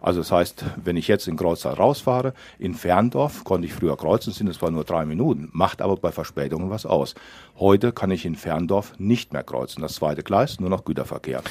Also 0.00 0.20
das 0.20 0.32
heißt, 0.32 0.64
wenn 0.82 0.96
ich 0.96 1.08
jetzt 1.08 1.28
in 1.28 1.36
Kreuztal 1.36 1.74
rausfahre, 1.74 2.34
in 2.58 2.74
Ferndorf 2.74 3.44
konnte 3.44 3.66
ich 3.66 3.74
früher 3.74 3.96
kreuzen, 3.96 4.32
sind 4.32 4.48
es 4.48 4.58
zwar 4.58 4.70
nur 4.70 4.84
drei 4.84 5.04
Minuten, 5.04 5.48
macht 5.52 5.82
aber 5.82 5.96
bei 5.96 6.12
Verspätungen 6.12 6.70
was 6.70 6.86
aus. 6.86 7.14
Heute 7.58 7.92
kann 7.92 8.10
ich 8.10 8.24
in 8.26 8.34
Ferndorf 8.34 8.94
nicht 8.98 9.32
mehr 9.32 9.42
kreuzen. 9.42 9.82
Das 9.82 9.94
zweite 9.94 10.22
Gleis, 10.22 10.60
nur 10.60 10.70
noch 10.70 10.84
Güterverkehr. 10.84 11.42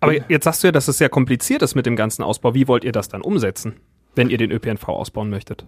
Aber 0.00 0.14
jetzt 0.30 0.44
sagst 0.44 0.62
du 0.62 0.68
ja, 0.68 0.72
dass 0.72 0.88
es 0.88 0.98
sehr 0.98 1.10
kompliziert 1.10 1.62
ist 1.62 1.74
mit 1.74 1.86
dem 1.86 1.96
ganzen 1.96 2.22
Ausbau. 2.22 2.54
Wie 2.54 2.68
wollt 2.68 2.84
ihr 2.84 2.92
das 2.92 3.08
dann 3.08 3.20
umsetzen, 3.20 3.76
wenn 4.14 4.30
ihr 4.30 4.38
den 4.38 4.50
ÖPNV 4.50 4.88
ausbauen 4.88 5.28
möchtet? 5.28 5.66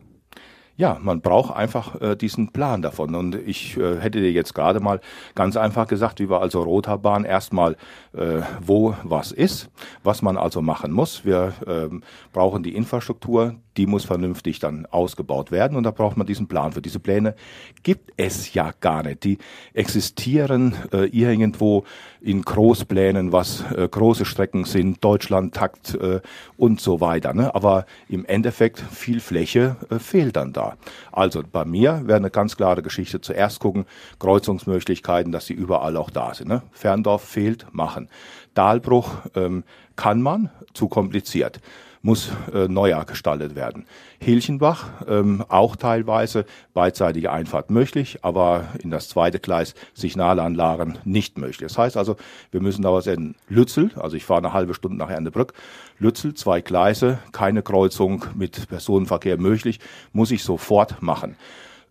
Ja, 0.77 0.99
man 1.01 1.21
braucht 1.21 1.55
einfach 1.55 2.01
äh, 2.01 2.17
diesen 2.17 2.53
Plan 2.53 2.83
davon. 2.83 3.15
Und 3.15 3.35
ich 3.35 3.77
äh, 3.77 3.99
hätte 4.01 4.21
dir 4.21 4.33
jetzt 4.33 4.55
gerade 4.55 4.81
mal 4.81 5.01
ganz 5.35 5.57
einfach 5.57 5.87
gesagt, 5.87 6.19
wie 6.21 6.31
wir 6.31 6.41
also 6.41 6.63
Rotarbahn 6.63 7.25
erstmal, 7.25 7.77
äh, 8.15 8.41
wo 8.61 8.95
was 9.03 9.33
ist, 9.33 9.71
was 10.03 10.23
man 10.23 10.37
also 10.37 10.63
machen 10.63 10.93
muss. 10.93 11.25
Wir 11.25 11.53
ähm, 11.67 12.03
brauchen 12.33 12.63
die 12.63 12.75
Infrastruktur, 12.75 13.57
die 13.77 13.87
muss 13.87 14.05
vernünftig 14.05 14.59
dann 14.59 14.87
ausgebaut 14.87 15.51
werden 15.51 15.77
und 15.77 15.85
da 15.85 15.91
braucht 15.91 16.17
man 16.17 16.27
diesen 16.27 16.47
Plan. 16.47 16.73
Für 16.73 16.83
diese 16.83 17.01
Pläne 17.01 17.35
gibt 17.83 18.13
es 18.17 18.53
ja 18.55 18.73
gar 18.81 19.03
nicht. 19.03 19.25
Die 19.25 19.39
existieren 19.73 20.75
äh, 20.93 21.07
irgendwo 21.07 21.85
in 22.21 22.43
Großplänen, 22.43 23.33
was 23.33 23.65
äh, 23.73 23.89
große 23.89 24.25
Strecken 24.25 24.65
sind, 24.65 25.03
Deutschlandtakt 25.03 25.95
äh, 25.95 26.21
und 26.57 26.81
so 26.81 27.01
weiter. 27.01 27.33
Ne? 27.35 27.55
Aber 27.55 27.87
im 28.09 28.25
Endeffekt 28.27 28.79
viel 28.79 29.21
Fläche 29.21 29.77
äh, 29.91 29.99
fehlt 29.99 30.37
dann 30.37 30.53
da. 30.53 30.77
Also 31.11 31.43
bei 31.51 31.65
mir 31.65 32.03
wäre 32.05 32.19
eine 32.19 32.31
ganz 32.31 32.57
klare 32.57 32.83
Geschichte. 32.83 33.21
Zuerst 33.21 33.61
gucken, 33.61 33.87
Kreuzungsmöglichkeiten, 34.19 35.33
dass 35.33 35.47
sie 35.47 35.55
überall 35.55 35.97
auch 35.97 36.11
da 36.11 36.35
sind. 36.35 36.49
Ne? 36.49 36.63
Ferndorf 36.73 37.23
fehlt, 37.25 37.67
machen. 37.73 38.09
Dahlbruch 38.55 39.11
ähm, 39.35 39.65
kann 39.97 40.21
man, 40.21 40.51
zu 40.75 40.89
kompliziert 40.89 41.61
muss 42.03 42.31
äh, 42.53 42.69
neuer 42.69 43.05
gestaltet 43.05 43.55
werden. 43.55 43.87
Hilchenbach 44.19 44.85
ähm, 45.07 45.45
auch 45.49 45.77
teilweise 45.77 46.45
beidseitige 46.75 47.33
Einfahrt 47.33 47.71
möglich, 47.71 48.19
aber 48.23 48.65
in 48.83 48.91
das 48.91 49.09
zweite 49.09 49.39
Gleis 49.39 49.75
Signalanlagen 49.95 50.99
nicht 51.05 51.39
möglich. 51.39 51.69
Das 51.69 51.79
heißt 51.79 51.97
also, 51.97 52.17
wir 52.51 52.61
müssen 52.61 52.83
da 52.83 52.93
was 52.93 53.07
in 53.07 53.37
Lützel, 53.49 53.91
also 53.97 54.17
ich 54.17 54.25
fahre 54.25 54.39
eine 54.39 54.53
halbe 54.53 54.75
Stunde 54.75 54.99
nach 54.99 55.11
Ernebrück, 55.11 55.55
Lützel, 55.99 56.35
zwei 56.35 56.61
Gleise, 56.61 57.21
keine 57.31 57.63
Kreuzung 57.63 58.25
mit 58.35 58.69
Personenverkehr 58.69 59.39
möglich, 59.39 59.79
muss 60.13 60.33
ich 60.33 60.43
sofort 60.43 61.01
machen. 61.01 61.37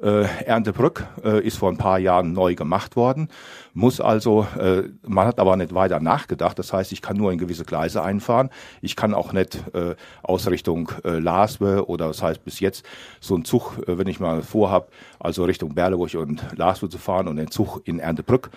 Äh, 0.01 0.23
Erntebrück 0.45 1.05
äh, 1.23 1.45
ist 1.45 1.57
vor 1.57 1.69
ein 1.69 1.77
paar 1.77 1.99
Jahren 1.99 2.33
neu 2.33 2.55
gemacht 2.55 2.95
worden, 2.95 3.29
muss 3.73 4.01
also, 4.01 4.47
äh, 4.59 4.83
man 5.07 5.27
hat 5.27 5.39
aber 5.39 5.55
nicht 5.55 5.75
weiter 5.75 5.99
nachgedacht. 5.99 6.57
Das 6.57 6.73
heißt, 6.73 6.91
ich 6.91 7.01
kann 7.01 7.17
nur 7.17 7.31
in 7.31 7.37
gewisse 7.37 7.65
Gleise 7.65 8.01
einfahren. 8.01 8.49
Ich 8.81 8.95
kann 8.95 9.13
auch 9.13 9.31
nicht 9.31 9.63
äh, 9.73 9.95
aus 10.23 10.47
Richtung 10.47 10.91
äh, 11.03 11.19
Laswe 11.19 11.87
oder 11.87 12.07
das 12.07 12.23
heißt 12.23 12.43
bis 12.43 12.59
jetzt 12.59 12.83
so 13.19 13.35
ein 13.35 13.45
Zug, 13.45 13.77
äh, 13.87 13.97
wenn 13.97 14.07
ich 14.07 14.19
mal 14.19 14.41
vorhab, 14.41 14.89
also 15.19 15.43
Richtung 15.43 15.75
Berleburg 15.75 16.15
und 16.15 16.43
Laswe 16.55 16.89
zu 16.89 16.97
fahren 16.97 17.27
und 17.27 17.37
den 17.37 17.51
Zug 17.51 17.81
in 17.85 17.99
Erntebrück 17.99 18.49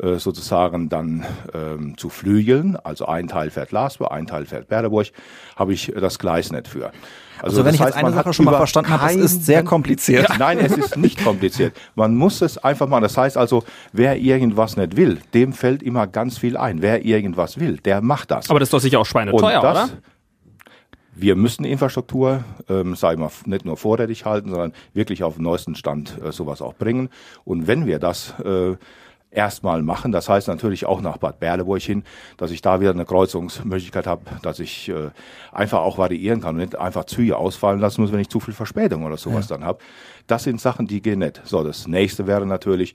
äh, 0.00 0.18
sozusagen 0.18 0.88
dann 0.88 1.24
ähm, 1.54 1.96
zu 1.96 2.08
Flügeln, 2.08 2.76
also 2.76 3.06
ein 3.06 3.28
Teil 3.28 3.50
fährt 3.50 3.72
Lasbe, 3.72 4.10
ein 4.10 4.26
Teil 4.26 4.46
fährt 4.46 4.68
Berleburg, 4.68 5.08
habe 5.56 5.72
ich 5.72 5.92
das 5.98 6.18
Gleisnet 6.18 6.68
für. 6.68 6.92
Also, 7.42 7.58
wenn 7.58 7.66
das 7.66 7.74
ich 7.74 7.80
jetzt 7.80 7.86
heißt, 7.88 7.96
eine 7.96 8.10
man 8.10 8.14
Sache 8.14 8.32
schon 8.32 8.44
mal 8.44 8.56
verstanden 8.56 8.90
habe, 8.90 9.06
es 9.10 9.16
ist 9.16 9.46
sehr 9.46 9.62
kompliziert. 9.62 10.28
Nein, 10.38 10.58
es 10.58 10.76
ist 10.76 10.96
nicht 10.96 11.22
kompliziert. 11.22 11.76
Man 11.94 12.14
muss 12.14 12.40
es 12.40 12.58
einfach 12.58 12.88
machen. 12.88 13.02
Das 13.02 13.16
heißt 13.16 13.36
also, 13.36 13.62
wer 13.92 14.18
irgendwas 14.18 14.76
nicht 14.76 14.96
will, 14.96 15.18
dem 15.34 15.52
fällt 15.52 15.82
immer 15.82 16.06
ganz 16.06 16.38
viel 16.38 16.56
ein. 16.56 16.82
Wer 16.82 17.04
irgendwas 17.04 17.58
will, 17.60 17.76
der 17.78 18.00
macht 18.00 18.30
das. 18.30 18.50
Aber 18.50 18.58
das 18.58 18.68
ist 18.68 18.72
doch 18.72 18.80
sicher 18.80 19.00
auch 19.00 19.06
schweineteuer, 19.06 19.60
oder? 19.60 19.88
Wir 21.18 21.34
müssen 21.34 21.62
die 21.62 21.70
Infrastruktur, 21.70 22.44
ähm, 22.68 22.94
sag 22.94 23.14
ich 23.14 23.18
mal, 23.18 23.30
nicht 23.46 23.64
nur 23.64 23.78
vorrätig 23.78 24.26
halten, 24.26 24.50
sondern 24.50 24.74
wirklich 24.92 25.24
auf 25.24 25.36
den 25.36 25.44
neuesten 25.44 25.74
Stand 25.74 26.18
äh, 26.22 26.30
sowas 26.30 26.60
auch 26.60 26.74
bringen. 26.74 27.08
Und 27.44 27.66
wenn 27.66 27.86
wir 27.86 27.98
das 27.98 28.34
äh, 28.40 28.76
erstmal 29.36 29.82
machen, 29.82 30.12
das 30.12 30.28
heißt 30.28 30.48
natürlich 30.48 30.86
auch 30.86 31.00
nach 31.00 31.18
Bad 31.18 31.38
Berleburg 31.38 31.82
hin, 31.82 32.04
dass 32.38 32.50
ich 32.50 32.62
da 32.62 32.80
wieder 32.80 32.90
eine 32.90 33.04
Kreuzungsmöglichkeit 33.04 34.06
habe, 34.06 34.22
dass 34.42 34.58
ich 34.58 34.88
äh, 34.88 35.10
einfach 35.52 35.80
auch 35.80 35.98
variieren 35.98 36.40
kann 36.40 36.54
und 36.56 36.62
nicht 36.62 36.76
einfach 36.76 37.04
Züge 37.04 37.36
ausfallen 37.36 37.78
lassen 37.78 38.00
muss, 38.00 38.12
wenn 38.12 38.20
ich 38.20 38.30
zu 38.30 38.40
viel 38.40 38.54
Verspätung 38.54 39.04
oder 39.04 39.16
sowas 39.18 39.46
dann 39.46 39.64
habe. 39.64 39.78
Das 40.26 40.44
sind 40.44 40.60
Sachen, 40.60 40.86
die 40.86 41.02
gehen 41.02 41.18
nicht. 41.18 41.40
So, 41.44 41.62
das 41.62 41.86
nächste 41.86 42.26
wäre 42.26 42.46
natürlich, 42.46 42.94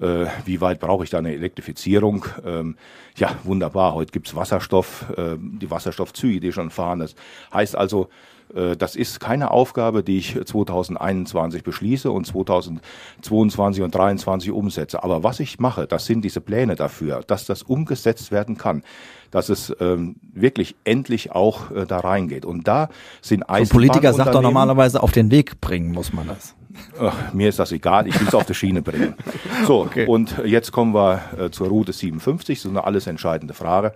äh, 0.00 0.26
wie 0.44 0.60
weit 0.60 0.80
brauche 0.80 1.04
ich 1.04 1.10
da 1.10 1.18
eine 1.18 1.34
Elektrifizierung? 1.34 2.24
Ähm, 2.44 2.76
ja, 3.16 3.36
wunderbar. 3.44 3.94
Heute 3.94 4.10
gibt's 4.10 4.34
Wasserstoff, 4.34 5.06
äh, 5.16 5.36
die 5.38 5.70
Wasserstoffzüge, 5.70 6.40
die 6.40 6.52
schon 6.52 6.70
fahren. 6.70 7.00
Das 7.00 7.14
heißt 7.52 7.76
also, 7.76 8.08
das 8.78 8.96
ist 8.96 9.20
keine 9.20 9.50
Aufgabe, 9.50 10.02
die 10.02 10.18
ich 10.18 10.38
2021 10.44 11.62
beschließe 11.64 12.10
und 12.10 12.26
2022 12.26 13.82
und 13.82 13.92
2023 13.92 14.50
umsetze. 14.52 15.02
Aber 15.02 15.22
was 15.22 15.40
ich 15.40 15.58
mache, 15.58 15.86
das 15.86 16.06
sind 16.06 16.24
diese 16.24 16.40
Pläne 16.40 16.76
dafür, 16.76 17.22
dass 17.26 17.46
das 17.46 17.62
umgesetzt 17.62 18.30
werden 18.30 18.56
kann, 18.56 18.82
dass 19.30 19.48
es 19.48 19.74
ähm, 19.80 20.16
wirklich 20.32 20.76
endlich 20.84 21.32
auch 21.32 21.72
äh, 21.72 21.86
da 21.86 21.98
reingeht. 21.98 22.44
Und 22.44 22.68
da 22.68 22.88
sind 23.20 23.42
Ein 23.48 23.68
Politiker 23.68 24.12
sagt 24.12 24.34
doch 24.34 24.42
normalerweise, 24.42 25.02
auf 25.02 25.10
den 25.10 25.30
Weg 25.32 25.60
bringen 25.60 25.90
muss 25.92 26.12
man 26.12 26.28
das. 26.28 26.54
Ach, 27.00 27.32
mir 27.32 27.48
ist 27.48 27.58
das 27.58 27.72
egal, 27.72 28.06
ich 28.06 28.18
will 28.20 28.28
es 28.28 28.34
auf 28.34 28.46
die 28.46 28.54
Schiene 28.54 28.82
bringen. 28.82 29.14
So, 29.66 29.88
und 30.06 30.42
jetzt 30.44 30.72
kommen 30.72 30.94
wir 30.94 31.22
äh, 31.38 31.50
zur 31.50 31.68
Route 31.68 31.92
57, 31.92 32.58
das 32.58 32.64
ist 32.64 32.70
eine 32.70 32.84
alles 32.84 33.06
entscheidende 33.06 33.54
Frage. 33.54 33.94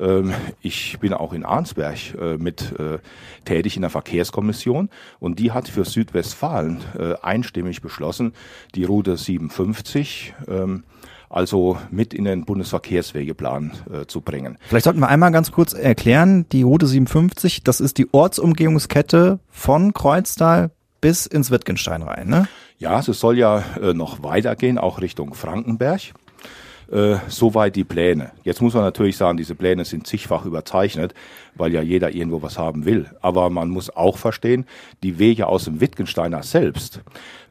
Ähm, 0.00 0.32
ich 0.60 0.98
bin 1.00 1.12
auch 1.12 1.32
in 1.32 1.44
Arnsberg 1.44 2.14
äh, 2.20 2.36
mit 2.36 2.78
äh, 2.78 2.98
tätig 3.44 3.76
in 3.76 3.82
der 3.82 3.90
Verkehrskommission 3.90 4.90
und 5.20 5.38
die 5.38 5.52
hat 5.52 5.68
für 5.68 5.84
Südwestfalen 5.84 6.80
äh, 6.98 7.14
einstimmig 7.22 7.82
beschlossen, 7.82 8.32
die 8.74 8.84
Route 8.84 9.16
57 9.16 10.34
ähm, 10.48 10.84
also 11.30 11.76
mit 11.90 12.14
in 12.14 12.24
den 12.24 12.44
Bundesverkehrswegeplan 12.44 13.72
äh, 13.92 14.06
zu 14.06 14.20
bringen. 14.20 14.58
Vielleicht 14.62 14.84
sollten 14.84 15.00
wir 15.00 15.08
einmal 15.08 15.30
ganz 15.30 15.52
kurz 15.52 15.72
erklären, 15.72 16.46
die 16.50 16.62
Route 16.62 16.86
57, 16.86 17.64
das 17.64 17.80
ist 17.80 17.98
die 17.98 18.08
Ortsumgehungskette 18.12 19.38
von 19.50 19.92
Kreuztal 19.92 20.70
bis 21.00 21.26
ins 21.26 21.50
Wittgenstein 21.50 22.02
rein, 22.02 22.28
ne? 22.28 22.48
Ja, 22.78 23.00
es 23.00 23.06
soll 23.06 23.38
ja 23.38 23.64
äh, 23.80 23.92
noch 23.92 24.22
weitergehen, 24.22 24.78
auch 24.78 25.00
Richtung 25.00 25.34
Frankenberg. 25.34 26.12
Äh, 26.90 27.16
soweit 27.28 27.76
die 27.76 27.84
Pläne. 27.84 28.32
Jetzt 28.44 28.62
muss 28.62 28.72
man 28.72 28.82
natürlich 28.82 29.18
sagen, 29.18 29.36
diese 29.36 29.54
Pläne 29.54 29.84
sind 29.84 30.06
zigfach 30.06 30.46
überzeichnet, 30.46 31.12
weil 31.54 31.74
ja 31.74 31.82
jeder 31.82 32.14
irgendwo 32.14 32.40
was 32.40 32.56
haben 32.56 32.86
will. 32.86 33.10
Aber 33.20 33.50
man 33.50 33.68
muss 33.68 33.94
auch 33.94 34.16
verstehen, 34.16 34.64
die 35.02 35.18
Wege 35.18 35.48
aus 35.48 35.64
dem 35.64 35.82
Wittgensteiner 35.82 36.42
selbst, 36.42 37.02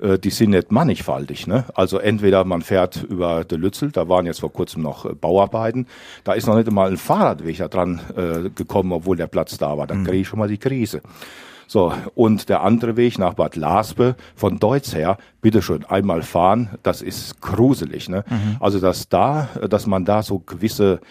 äh, 0.01 0.17
die 0.17 0.31
sind 0.31 0.49
nicht 0.49 0.71
mannigfaltig. 0.71 1.45
Ne? 1.45 1.65
Also 1.75 1.99
entweder 1.99 2.45
man 2.45 2.63
fährt 2.63 3.03
über 3.03 3.43
de 3.43 3.59
Lützel, 3.59 3.91
da 3.91 4.09
waren 4.09 4.25
jetzt 4.25 4.39
vor 4.39 4.51
kurzem 4.51 4.81
noch 4.81 5.05
äh, 5.05 5.13
Bauarbeiten, 5.13 5.85
da 6.23 6.33
ist 6.33 6.47
noch 6.47 6.55
nicht 6.55 6.67
einmal 6.67 6.89
ein 6.89 6.97
Fahrradweg 6.97 7.57
da 7.57 7.67
dran 7.67 8.01
äh, 8.15 8.49
gekommen, 8.49 8.91
obwohl 8.91 9.17
der 9.17 9.27
Platz 9.27 9.55
da 9.59 9.77
war. 9.77 9.85
Da 9.85 9.93
kriege 9.97 10.17
ich 10.17 10.27
schon 10.27 10.39
mal 10.39 10.47
die 10.49 10.57
Krise. 10.57 11.03
So, 11.67 11.93
und 12.15 12.47
der 12.47 12.61
andere 12.61 12.95
Weg 12.95 13.19
nach 13.19 13.33
Bad 13.33 13.55
Laspe 13.57 14.15
von 14.35 14.57
Deutz 14.57 14.95
her, 14.95 15.17
bitteschön, 15.41 15.85
einmal 15.85 16.23
fahren, 16.23 16.69
das 16.81 17.01
ist 17.01 17.41
gruselig. 17.41 18.07
Ne? 18.07 18.23
Also, 18.59 18.79
dass 18.79 19.09
da, 19.09 19.49
dass 19.69 19.85
man 19.85 20.05
da 20.05 20.23
so 20.23 20.39
gewisse, 20.39 21.01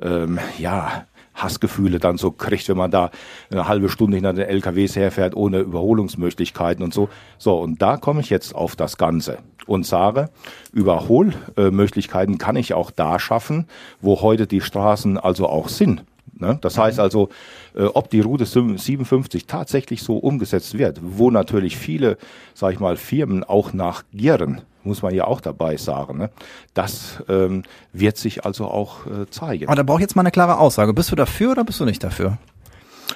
ähm, 0.00 0.40
ja, 0.58 1.04
Hassgefühle 1.34 1.98
dann 1.98 2.18
so 2.18 2.30
kriegt, 2.30 2.68
wenn 2.68 2.76
man 2.76 2.90
da 2.90 3.10
eine 3.50 3.66
halbe 3.66 3.88
Stunde 3.88 4.16
hinter 4.16 4.32
den 4.32 4.46
LKWs 4.46 4.96
herfährt, 4.96 5.34
ohne 5.34 5.60
Überholungsmöglichkeiten 5.60 6.84
und 6.84 6.92
so. 6.92 7.08
So, 7.38 7.58
und 7.58 7.80
da 7.80 7.96
komme 7.96 8.20
ich 8.20 8.30
jetzt 8.30 8.54
auf 8.54 8.76
das 8.76 8.98
Ganze 8.98 9.38
und 9.66 9.86
sage, 9.86 10.28
Überholmöglichkeiten 10.72 12.38
kann 12.38 12.56
ich 12.56 12.74
auch 12.74 12.90
da 12.90 13.18
schaffen, 13.18 13.66
wo 14.00 14.20
heute 14.20 14.46
die 14.46 14.60
Straßen 14.60 15.16
also 15.18 15.48
auch 15.48 15.68
sind. 15.68 16.04
Ne? 16.38 16.58
Das 16.60 16.76
heißt 16.76 16.98
also, 16.98 17.28
äh, 17.74 17.84
ob 17.84 18.10
die 18.10 18.20
Route 18.20 18.46
57 18.46 19.46
tatsächlich 19.46 20.02
so 20.02 20.16
umgesetzt 20.16 20.76
wird, 20.78 21.00
wo 21.02 21.30
natürlich 21.30 21.76
viele, 21.76 22.18
sag 22.54 22.72
ich 22.74 22.80
mal, 22.80 22.96
Firmen 22.96 23.44
auch 23.44 23.72
nachgieren, 23.72 24.62
muss 24.84 25.02
man 25.02 25.14
ja 25.14 25.26
auch 25.26 25.40
dabei 25.40 25.76
sagen, 25.76 26.18
ne? 26.18 26.30
das 26.74 27.22
ähm, 27.28 27.62
wird 27.92 28.16
sich 28.16 28.44
also 28.44 28.66
auch 28.66 29.06
äh, 29.06 29.30
zeigen. 29.30 29.68
Aber 29.68 29.76
da 29.76 29.82
brauche 29.82 29.98
ich 29.98 30.02
jetzt 30.02 30.16
mal 30.16 30.22
eine 30.22 30.32
klare 30.32 30.58
Aussage. 30.58 30.92
Bist 30.92 31.12
du 31.12 31.16
dafür 31.16 31.52
oder 31.52 31.64
bist 31.64 31.80
du 31.80 31.84
nicht 31.84 32.02
dafür? 32.02 32.38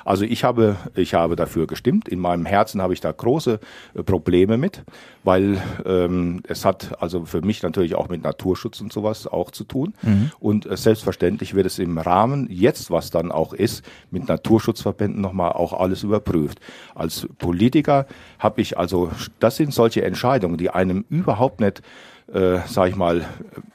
Also 0.05 0.25
ich 0.25 0.45
habe, 0.45 0.77
ich 0.95 1.15
habe 1.15 1.37
dafür 1.37 1.67
gestimmt. 1.67 2.09
In 2.09 2.19
meinem 2.19 2.47
Herzen 2.47 2.83
habe 2.83 2.93
ich 2.93 3.01
da 3.01 3.13
große 3.13 3.61
äh, 3.95 4.03
Probleme 4.03 4.57
mit, 4.57 4.85
weil 5.25 5.61
ähm, 5.85 6.43
es 6.49 6.65
hat 6.65 7.01
also 7.03 7.25
für 7.25 7.43
mich 7.43 7.63
natürlich 7.63 7.95
auch 7.95 8.09
mit 8.09 8.23
Naturschutz 8.23 8.81
und 8.81 8.93
sowas 8.93 9.27
auch 9.27 9.51
zu 9.51 9.65
tun. 9.65 9.95
Und 10.39 10.67
äh, 10.67 10.77
selbstverständlich 10.77 11.55
wird 11.55 11.67
es 11.67 11.79
im 11.79 11.99
Rahmen 11.99 12.49
jetzt, 12.51 12.91
was 12.91 13.11
dann 13.11 13.33
auch 13.33 13.53
ist, 13.53 13.85
mit 14.11 14.29
Naturschutzverbänden 14.29 15.21
nochmal 15.21 15.53
auch 15.53 15.73
alles 15.73 16.03
überprüft. 16.03 16.61
Als 16.95 17.29
Politiker 17.39 18.07
habe 18.39 18.61
ich 18.61 18.79
also, 18.79 19.11
das 19.39 19.57
sind 19.57 19.73
solche 19.73 20.03
Entscheidungen, 20.05 20.57
die 20.57 20.71
einem 20.71 21.05
überhaupt 21.09 21.61
nicht 21.61 21.83
äh, 22.33 22.59
sag 22.67 22.89
ich 22.89 22.97
mal, 22.97 23.25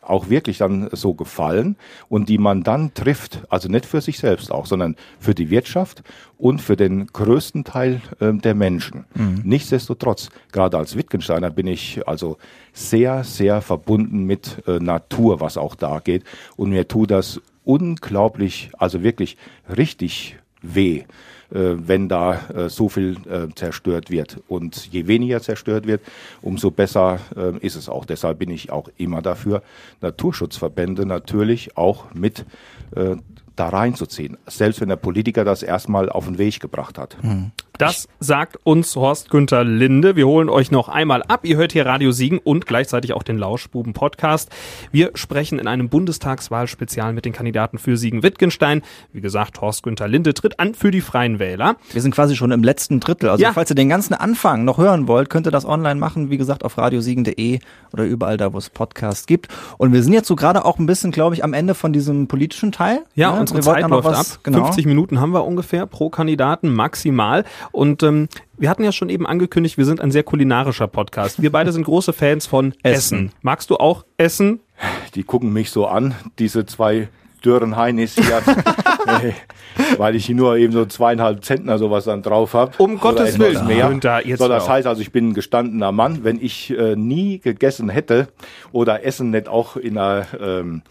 auch 0.01 0.29
wirklich 0.29 0.57
dann 0.57 0.89
so 0.91 1.13
gefallen 1.13 1.77
und 2.09 2.27
die 2.27 2.37
man 2.37 2.63
dann 2.63 2.93
trifft, 2.93 3.41
also 3.49 3.69
nicht 3.69 3.85
für 3.85 4.01
sich 4.01 4.19
selbst 4.19 4.51
auch, 4.51 4.65
sondern 4.65 4.95
für 5.19 5.33
die 5.33 5.49
Wirtschaft 5.49 6.03
und 6.37 6.61
für 6.61 6.75
den 6.75 7.07
größten 7.07 7.63
Teil 7.63 8.01
äh, 8.19 8.33
der 8.33 8.55
Menschen. 8.55 9.05
Nichtsdestotrotz, 9.43 10.29
gerade 10.51 10.77
als 10.77 10.95
Wittgensteiner 10.95 11.49
bin 11.49 11.67
ich 11.67 12.07
also 12.07 12.37
sehr, 12.73 13.23
sehr 13.23 13.61
verbunden 13.61 14.25
mit 14.25 14.63
äh, 14.67 14.79
Natur, 14.79 15.39
was 15.39 15.57
auch 15.57 15.75
da 15.75 15.99
geht. 15.99 16.23
Und 16.57 16.71
mir 16.71 16.87
tut 16.87 17.11
das 17.11 17.41
unglaublich, 17.63 18.71
also 18.77 19.03
wirklich 19.03 19.37
richtig 19.69 20.37
weh 20.61 21.03
wenn 21.51 22.07
da 22.09 22.49
äh, 22.49 22.69
so 22.69 22.89
viel 22.89 23.17
äh, 23.29 23.53
zerstört 23.55 24.09
wird. 24.09 24.41
Und 24.47 24.91
je 24.91 25.07
weniger 25.07 25.41
zerstört 25.41 25.85
wird, 25.85 26.01
umso 26.41 26.71
besser 26.71 27.19
äh, 27.35 27.57
ist 27.59 27.75
es 27.75 27.89
auch. 27.89 28.05
Deshalb 28.05 28.39
bin 28.39 28.49
ich 28.49 28.71
auch 28.71 28.89
immer 28.97 29.21
dafür, 29.21 29.61
Naturschutzverbände 30.01 31.05
natürlich 31.05 31.77
auch 31.77 32.13
mit 32.13 32.45
äh, 32.95 33.15
da 33.55 33.69
reinzuziehen. 33.69 34.37
Selbst 34.47 34.81
wenn 34.81 34.89
der 34.89 34.95
Politiker 34.95 35.43
das 35.43 35.61
erstmal 35.61 36.09
auf 36.09 36.25
den 36.25 36.37
Weg 36.37 36.59
gebracht 36.59 36.97
hat. 36.97 37.17
Das 37.81 38.07
sagt 38.19 38.59
uns 38.63 38.95
Horst 38.95 39.31
Günther 39.31 39.63
Linde. 39.63 40.15
Wir 40.15 40.27
holen 40.27 40.49
euch 40.49 40.69
noch 40.69 40.87
einmal 40.87 41.23
ab. 41.23 41.39
Ihr 41.45 41.57
hört 41.57 41.71
hier 41.71 41.83
Radio 41.83 42.11
Siegen 42.11 42.37
und 42.37 42.67
gleichzeitig 42.67 43.13
auch 43.13 43.23
den 43.23 43.39
Lauschbuben 43.39 43.93
Podcast. 43.93 44.51
Wir 44.91 45.09
sprechen 45.15 45.57
in 45.57 45.65
einem 45.67 45.89
Bundestagswahlspezial 45.89 47.11
mit 47.13 47.25
den 47.25 47.33
Kandidaten 47.33 47.79
für 47.79 47.97
Siegen-Wittgenstein. 47.97 48.83
Wie 49.13 49.21
gesagt, 49.21 49.61
Horst 49.61 49.81
Günther 49.81 50.07
Linde 50.07 50.35
tritt 50.35 50.59
an 50.59 50.75
für 50.75 50.91
die 50.91 51.01
Freien 51.01 51.39
Wähler. 51.39 51.75
Wir 51.91 52.03
sind 52.03 52.13
quasi 52.13 52.35
schon 52.35 52.51
im 52.51 52.63
letzten 52.63 52.99
Drittel. 52.99 53.29
Also 53.29 53.41
Ja. 53.43 53.51
falls 53.53 53.71
ihr 53.71 53.75
den 53.75 53.89
ganzen 53.89 54.13
Anfang 54.13 54.63
noch 54.63 54.77
hören 54.77 55.07
wollt, 55.07 55.31
könnt 55.31 55.47
ihr 55.47 55.51
das 55.51 55.65
online 55.65 55.99
machen, 55.99 56.29
wie 56.29 56.37
gesagt, 56.37 56.63
auf 56.63 56.77
radiosiegen.de 56.77 57.59
oder 57.93 58.03
überall 58.03 58.37
da, 58.37 58.53
wo 58.53 58.59
es 58.59 58.69
Podcasts 58.69 59.25
gibt. 59.25 59.47
Und 59.79 59.91
wir 59.91 60.03
sind 60.03 60.13
jetzt 60.13 60.27
so 60.27 60.35
gerade 60.35 60.65
auch 60.65 60.77
ein 60.77 60.85
bisschen, 60.85 61.09
glaube 61.11 61.33
ich, 61.35 61.43
am 61.43 61.53
Ende 61.53 61.73
von 61.73 61.91
diesem 61.93 62.27
politischen 62.27 62.71
Teil. 62.71 62.99
Ja, 63.15 63.33
Ne? 63.33 63.39
unsere 63.39 63.57
Wir 63.57 63.63
Zeit 63.63 63.89
läuft 63.89 64.05
was- 64.05 64.33
ab. 64.35 64.39
Genau. 64.43 64.65
50 64.65 64.85
Minuten 64.85 65.19
haben 65.19 65.33
wir 65.33 65.45
ungefähr 65.45 65.87
pro 65.87 66.09
Kandidaten 66.11 66.71
maximal. 66.73 67.43
Und 67.71 68.03
ähm, 68.03 68.27
wir 68.57 68.69
hatten 68.69 68.83
ja 68.83 68.91
schon 68.91 69.09
eben 69.09 69.25
angekündigt, 69.25 69.77
wir 69.77 69.85
sind 69.85 70.01
ein 70.01 70.11
sehr 70.11 70.23
kulinarischer 70.23 70.87
Podcast. 70.87 71.41
Wir 71.41 71.51
beide 71.51 71.71
sind 71.71 71.83
große 71.83 72.13
Fans 72.13 72.47
von 72.47 72.73
Essen. 72.83 73.27
Essen. 73.27 73.31
Magst 73.41 73.69
du 73.69 73.77
auch 73.77 74.05
Essen? 74.17 74.59
Die 75.15 75.23
gucken 75.23 75.53
mich 75.53 75.71
so 75.71 75.87
an, 75.87 76.15
diese 76.39 76.65
zwei 76.65 77.09
dürren 77.43 77.75
Heinis 77.75 78.15
hier, 78.15 78.41
weil 79.97 80.15
ich 80.15 80.29
nur 80.29 80.57
eben 80.57 80.73
so 80.73 80.85
zweieinhalb 80.85 81.43
Zentner 81.43 81.77
sowas 81.77 82.05
dann 82.05 82.21
drauf 82.21 82.53
habe. 82.53 82.71
Um 82.77 82.99
Gottes 82.99 83.39
Willen, 83.39 83.65
mehr. 83.65 83.89
Günther, 83.89 84.25
jetzt 84.25 84.39
so, 84.39 84.47
das 84.47 84.69
heißt 84.69 84.87
also, 84.87 85.01
ich 85.01 85.11
bin 85.11 85.29
ein 85.29 85.33
gestandener 85.33 85.91
Mann. 85.91 86.23
Wenn 86.23 86.39
ich 86.39 86.69
äh, 86.77 86.95
nie 86.95 87.39
gegessen 87.39 87.89
hätte 87.89 88.27
oder 88.71 89.05
Essen 89.05 89.31
nicht 89.31 89.47
auch 89.47 89.75
in 89.75 89.97
einer 89.97 90.27
ähm, 90.39 90.83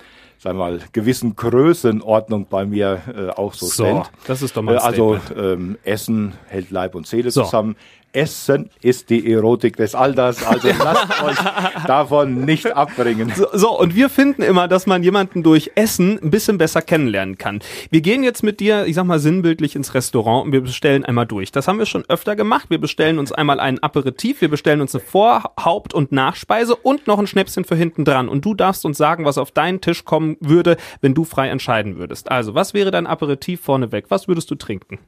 sagen 0.42 0.58
wir 0.58 0.64
mal, 0.70 0.80
gewissen 0.92 1.36
Größenordnung 1.36 2.46
bei 2.48 2.64
mir 2.64 3.02
äh, 3.14 3.28
auch 3.38 3.52
so, 3.52 3.66
So, 3.66 3.84
stand. 3.84 4.10
das 4.26 4.40
ist 4.40 4.56
doch 4.56 4.62
mal 4.62 4.78
ein 4.78 4.82
äh, 4.82 4.86
Also 4.86 5.18
ähm, 5.36 5.76
Essen 5.84 6.32
hält 6.48 6.70
Leib 6.70 6.94
und 6.94 7.06
Seele 7.06 7.30
So. 7.30 7.44
zusammen. 7.44 7.76
Essen 8.12 8.70
ist 8.82 9.10
die 9.10 9.32
Erotik 9.32 9.76
des 9.76 9.94
Alters, 9.94 10.44
also 10.44 10.68
lasst 10.82 11.22
euch 11.22 11.38
davon 11.86 12.44
nicht 12.44 12.66
abbringen. 12.74 13.32
So, 13.34 13.46
so, 13.52 13.78
und 13.78 13.94
wir 13.94 14.08
finden 14.08 14.42
immer, 14.42 14.68
dass 14.68 14.86
man 14.86 15.02
jemanden 15.02 15.42
durch 15.42 15.72
Essen 15.74 16.18
ein 16.22 16.30
bisschen 16.30 16.58
besser 16.58 16.82
kennenlernen 16.82 17.38
kann. 17.38 17.60
Wir 17.90 18.00
gehen 18.00 18.22
jetzt 18.22 18.42
mit 18.42 18.60
dir, 18.60 18.86
ich 18.86 18.94
sag 18.94 19.04
mal 19.04 19.18
sinnbildlich 19.18 19.76
ins 19.76 19.94
Restaurant 19.94 20.46
und 20.46 20.52
wir 20.52 20.60
bestellen 20.60 21.04
einmal 21.04 21.26
durch. 21.26 21.52
Das 21.52 21.68
haben 21.68 21.78
wir 21.78 21.86
schon 21.86 22.04
öfter 22.08 22.36
gemacht. 22.36 22.66
Wir 22.68 22.80
bestellen 22.80 23.18
uns 23.18 23.32
einmal 23.32 23.60
ein 23.60 23.82
Aperitif, 23.82 24.40
wir 24.40 24.48
bestellen 24.48 24.80
uns 24.80 24.94
eine 24.94 25.04
Vor-, 25.04 25.52
Haupt- 25.58 25.94
und 25.94 26.12
Nachspeise 26.12 26.74
und 26.74 27.06
noch 27.06 27.18
ein 27.18 27.26
Schnäpschen 27.26 27.64
für 27.64 27.76
hinten 27.76 28.04
dran. 28.04 28.28
Und 28.28 28.44
du 28.44 28.54
darfst 28.54 28.84
uns 28.84 28.98
sagen, 28.98 29.24
was 29.24 29.38
auf 29.38 29.52
deinen 29.52 29.80
Tisch 29.80 30.04
kommen 30.04 30.36
würde, 30.40 30.76
wenn 31.00 31.14
du 31.14 31.24
frei 31.24 31.48
entscheiden 31.48 31.96
würdest. 31.96 32.30
Also, 32.30 32.54
was 32.54 32.74
wäre 32.74 32.90
dein 32.90 33.06
Aperitif 33.06 33.60
vorneweg? 33.60 34.06
Was 34.08 34.28
würdest 34.28 34.50
du 34.50 34.54
trinken? 34.54 34.98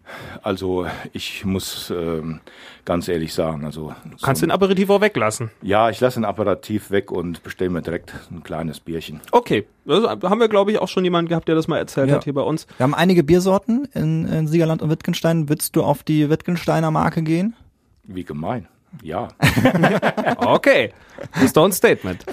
Also 0.42 0.86
ich 1.12 1.44
muss 1.44 1.90
ähm, 1.90 2.40
ganz 2.92 3.08
ehrlich 3.08 3.32
sagen, 3.32 3.64
also 3.64 3.94
so 4.18 4.26
Kannst 4.26 4.42
den 4.42 4.50
Aperitif 4.50 4.90
auch 4.90 5.00
weglassen. 5.00 5.50
ja, 5.62 5.88
ich 5.90 5.98
lasse 6.00 6.20
ein 6.20 6.24
Apparativ 6.24 6.90
weg 6.90 7.10
und 7.10 7.42
bestelle 7.42 7.70
mir 7.70 7.80
direkt 7.82 8.12
ein 8.30 8.42
kleines 8.42 8.80
Bierchen. 8.80 9.20
Okay, 9.32 9.66
also 9.86 10.08
haben 10.10 10.40
wir, 10.40 10.48
glaube 10.48 10.70
ich, 10.72 10.78
auch 10.78 10.88
schon 10.88 11.02
jemanden 11.04 11.28
gehabt, 11.30 11.48
der 11.48 11.54
das 11.54 11.68
mal 11.68 11.78
erzählt 11.78 12.10
Ja. 12.10 12.16
hat 12.16 12.24
hier 12.24 12.34
bei 12.34 12.42
uns. 12.42 12.66
Wir 12.76 12.84
haben 12.84 12.94
einige 12.94 13.24
Biersorten 13.24 13.86
in, 13.94 14.26
in 14.26 14.46
Siegerland 14.46 14.82
und 14.82 14.90
Wittgenstein. 14.90 15.48
Würdest 15.48 15.74
du 15.74 15.82
auf 15.82 16.02
die 16.02 16.28
Wittgensteiner 16.30 16.90
Marke 16.90 17.22
gehen? 17.22 17.56
Wie 18.04 18.24
gemein. 18.24 18.68
Ja, 19.02 19.28
Okay, 20.36 20.92
das 21.32 21.44
ist 21.44 21.56
doch 21.56 21.64
ein 21.64 21.72
Statement. 21.72 22.24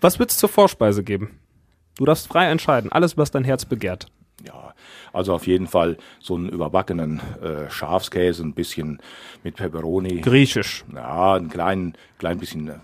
Was 0.00 0.18
würdest 0.18 0.38
du 0.38 0.46
zur 0.46 0.48
Vorspeise 0.48 1.02
geben? 1.02 1.38
Du 1.96 2.04
darfst 2.04 2.28
frei 2.28 2.46
entscheiden, 2.50 2.92
alles, 2.92 3.16
was 3.16 3.30
dein 3.32 3.42
Herz 3.44 3.64
begehrt. 3.64 4.06
ja. 4.46 4.72
Also 5.12 5.34
auf 5.34 5.46
jeden 5.46 5.66
Fall 5.66 5.96
so 6.20 6.34
einen 6.34 6.48
überbackenen 6.48 7.20
äh, 7.42 7.70
Schafskäse, 7.70 8.42
ein 8.42 8.54
bisschen 8.54 9.00
mit 9.42 9.56
Peperoni. 9.56 10.20
Griechisch. 10.20 10.84
Ja, 10.94 11.34
ein 11.34 11.48
klein, 11.48 11.94
klein 12.18 12.38
bisschen 12.38 12.80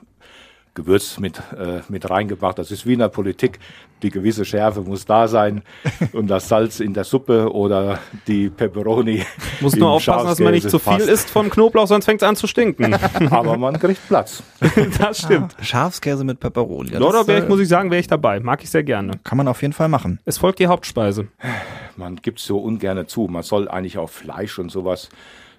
Gewürz 0.75 1.18
mit, 1.20 1.39
äh, 1.57 1.81
mit 1.89 2.11
reingebracht. 2.11 2.59
Das 2.59 2.70
ist 2.70 2.85
wie 2.85 2.95
in 2.95 2.99
der 2.99 3.09
Politik. 3.09 3.61
Die 4.03 4.11
gewisse 4.11 4.45
Schärfe 4.45 4.81
muss 4.81 5.07
da 5.07 5.29
sein 5.29 5.62
und 6.12 6.27
das 6.27 6.49
Salz 6.49 6.81
in 6.81 6.93
der 6.95 7.05
Suppe 7.05 7.53
oder 7.53 8.01
die 8.27 8.51
Peperoni. 8.51 9.25
Muss 9.61 9.77
nur 9.77 9.91
aufpassen, 9.93 10.27
dass 10.27 10.41
man 10.41 10.53
nicht 10.53 10.68
zu 10.68 10.79
viel 10.79 11.01
isst 11.01 11.31
von 11.31 11.49
Knoblauch, 11.49 11.87
sonst 11.87 12.05
fängt 12.05 12.22
es 12.22 12.29
an 12.29 12.37
zu 12.37 12.47
stinken. 12.47 12.95
Aber 13.31 13.57
man 13.57 13.79
kriegt 13.79 14.07
Platz. 14.09 14.43
das 14.99 15.20
stimmt. 15.20 15.55
Schafskäse 15.62 16.25
mit 16.25 16.41
Peperoni. 16.41 16.89
Ja, 16.89 16.95
das, 16.95 17.01
Lorderberg, 17.01 17.45
äh, 17.45 17.49
muss 17.49 17.61
ich 17.61 17.68
sagen, 17.68 17.91
wäre 17.91 18.01
ich 18.01 18.09
dabei. 18.09 18.41
Mag 18.41 18.62
ich 18.62 18.70
sehr 18.70 18.83
gerne. 18.83 19.12
Kann 19.22 19.39
man 19.39 19.47
auf 19.49 19.62
jeden 19.62 19.72
Fall 19.75 19.89
machen. 19.89 20.18
Es 20.25 20.39
folgt 20.39 20.59
die 20.59 20.66
Hauptspeise. 20.66 21.29
Man 21.97 22.16
gibt 22.16 22.41
so 22.41 22.59
ungerne 22.59 23.07
zu. 23.07 23.29
Man 23.31 23.45
soll 23.45 23.68
eigentlich 23.68 23.97
auf 23.97 24.11
Fleisch 24.11 24.59
und 24.59 24.70
sowas 24.70 25.09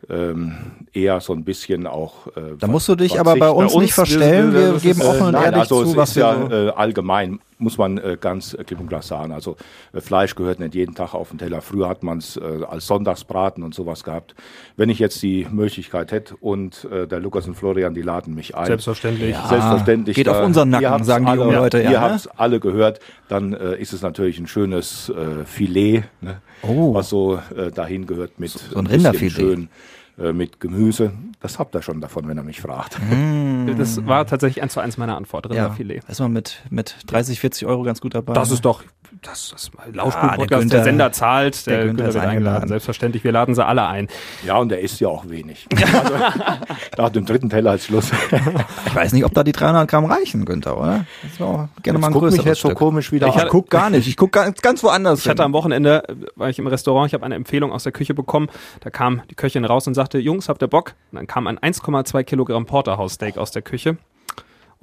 ähm, 0.09 0.53
eher 0.93 1.19
so 1.21 1.33
ein 1.33 1.43
bisschen 1.43 1.87
auch. 1.87 2.27
Äh, 2.35 2.55
Da 2.59 2.67
musst 2.67 2.87
du 2.87 2.95
dich 2.95 3.19
aber 3.19 3.35
bei 3.35 3.49
uns, 3.49 3.71
Bei 3.71 3.75
uns, 3.77 3.83
nicht 3.83 3.93
verstellen. 3.93 4.53
wir- 4.53 4.79
geben 4.79 5.01
äh, 5.01 5.05
offen 5.05 5.21
und 5.27 5.31
Nein, 5.33 5.43
ehrlich 5.45 5.59
also 5.59 5.83
zu, 5.83 5.89
es 5.91 5.95
was 5.97 6.09
ist 6.09 6.15
wir 6.17 6.23
ja 6.23 6.47
so 6.49 6.55
äh, 6.55 6.69
allgemein, 6.71 7.39
muss 7.57 7.77
man 7.77 7.97
äh, 7.97 8.17
ganz 8.19 8.53
äh, 8.53 8.63
klipp 8.63 8.79
und 8.79 8.87
klar 8.87 9.01
sagen. 9.01 9.31
Also 9.31 9.55
äh, 9.93 10.01
Fleisch 10.01 10.35
gehört 10.35 10.59
nicht 10.59 10.75
jeden 10.75 10.95
Tag 10.95 11.13
auf 11.13 11.29
den 11.29 11.37
Teller. 11.37 11.61
Früher 11.61 11.87
hat 11.87 12.03
man 12.03 12.17
es 12.17 12.37
äh, 12.37 12.41
als 12.67 12.87
Sonntagsbraten 12.87 13.63
und 13.63 13.73
sowas 13.73 14.03
gehabt. 14.03 14.35
Wenn 14.75 14.89
ich 14.89 14.99
jetzt 14.99 15.21
die 15.23 15.47
Möglichkeit 15.49 16.11
hätte 16.11 16.35
und 16.37 16.85
äh, 16.91 17.07
der 17.07 17.19
Lukas 17.19 17.47
und 17.47 17.55
Florian, 17.55 17.93
die 17.93 18.01
laden 18.01 18.35
mich 18.35 18.55
ein. 18.55 18.65
Selbstverständlich. 18.65 19.35
Selbstverständlich. 19.35 20.15
geht 20.15 20.29
auf 20.29 20.43
unseren 20.43 20.69
Nacken, 20.69 21.03
sagen 21.03 21.25
die 21.25 21.31
alle, 21.31 21.41
jungen 21.41 21.55
Leute, 21.55 21.77
ja, 21.81 21.91
Ihr 21.91 21.99
ne? 21.99 22.01
habt 22.01 22.29
alle 22.37 22.59
gehört, 22.59 22.99
dann 23.29 23.53
äh, 23.53 23.75
ist 23.75 23.93
es 23.93 24.01
natürlich 24.01 24.37
ein 24.39 24.47
schönes 24.47 25.09
äh, 25.09 25.45
Filet, 25.45 26.03
ne, 26.21 26.41
Oh. 26.61 26.93
was 26.93 27.09
so 27.09 27.39
äh, 27.55 27.71
dahin 27.71 28.05
gehört 28.07 28.39
mit 28.39 28.49
so 28.51 28.77
ein 28.77 28.85
bisschen 28.85 28.87
Rinderfilet. 29.05 29.31
schön 29.31 29.69
äh, 30.17 30.33
mit 30.33 30.59
Gemüse. 30.59 31.13
Das 31.41 31.59
habt 31.59 31.75
ihr 31.75 31.81
schon 31.81 32.01
davon, 32.01 32.27
wenn 32.27 32.37
er 32.37 32.43
mich 32.43 32.61
fragt. 32.61 32.97
Das 33.77 34.05
war 34.05 34.25
tatsächlich 34.25 34.63
eins 34.63 34.73
zu 34.73 34.79
eins 34.79 34.97
meine 34.97 35.15
Antwort. 35.15 35.45
ja, 35.53 35.63
Rinderfilet. 35.63 36.03
ist 36.07 36.19
man 36.19 36.31
mit, 36.31 36.63
mit 36.69 36.95
30, 37.07 37.39
40 37.39 37.67
Euro 37.67 37.83
ganz 37.83 38.01
gut 38.01 38.15
dabei. 38.15 38.33
Das 38.33 38.51
ist 38.51 38.63
doch, 38.63 38.83
das 39.21 39.53
ist 39.55 39.71
Ah, 39.77 39.83
der 39.87 39.95
Lauschbuch-Podcast, 39.95 40.49
der, 40.49 40.59
Günther- 40.59 40.83
Sender 40.83 41.11
zahlt, 41.11 41.65
der, 41.67 41.73
der 41.77 41.85
Günther 41.85 41.93
Günther 41.95 42.07
ist 42.09 42.13
wird 42.15 42.23
eingeladen. 42.25 42.47
eingeladen. 42.47 42.67
Selbstverständlich, 42.69 43.23
wir 43.23 43.31
laden 43.31 43.55
sie 43.55 43.65
alle 43.65 43.87
ein. 43.87 44.07
Ja, 44.45 44.57
und 44.57 44.69
der 44.69 44.81
isst 44.81 44.99
ja 44.99 45.07
auch 45.07 45.27
wenig. 45.29 45.67
Also, 45.95 46.13
nach 46.97 47.09
dem 47.09 47.25
dritten 47.25 47.49
Teller 47.49 47.71
als 47.71 47.85
Schluss. 47.85 48.11
Ich 48.85 48.95
weiß 48.95 49.13
nicht, 49.13 49.25
ob 49.25 49.33
da 49.33 49.43
die 49.43 49.51
300 49.51 49.89
Gramm 49.89 50.05
reichen, 50.05 50.45
Günther, 50.45 50.77
oder? 50.77 51.05
Das 51.23 51.39
war 51.39 51.47
auch 51.47 51.67
gerne 51.83 51.99
mal 51.99 52.07
ein 52.07 52.13
guck 52.13 52.23
mich 52.23 52.43
jetzt 52.43 52.61
so 52.61 52.69
Stück. 52.69 52.77
komisch 52.77 53.11
wieder 53.11 53.27
Ich 53.27 53.35
an. 53.35 53.47
guck 53.49 53.69
gar 53.69 53.89
nicht. 53.89 54.07
Ich 54.07 54.17
guck 54.17 54.31
ganz, 54.31 54.61
ganz 54.61 54.83
woanders 54.83 55.21
Ich 55.21 55.29
hatte 55.29 55.43
am 55.43 55.53
Wochenende, 55.53 56.03
war 56.35 56.49
ich 56.49 56.59
im 56.59 56.67
Restaurant, 56.67 57.07
ich 57.07 57.13
habe 57.13 57.25
eine 57.25 57.35
Empfehlung 57.35 57.71
aus 57.71 57.83
der 57.83 57.91
Küche 57.91 58.13
bekommen. 58.13 58.49
Da 58.81 58.89
kam 58.89 59.21
die 59.29 59.35
Köchin 59.35 59.65
raus 59.65 59.87
und 59.87 59.93
sagte, 59.93 60.17
Jungs, 60.19 60.49
habt 60.49 60.61
ihr 60.61 60.67
Bock? 60.67 60.93
Und 61.11 61.17
dann 61.17 61.27
kam 61.27 61.47
ein 61.47 61.59
1,2 61.59 62.23
Kilogramm 62.23 62.65
Porterhouse-Steak 62.65 63.37
aus 63.37 63.51
der 63.51 63.61
Küche. 63.61 63.97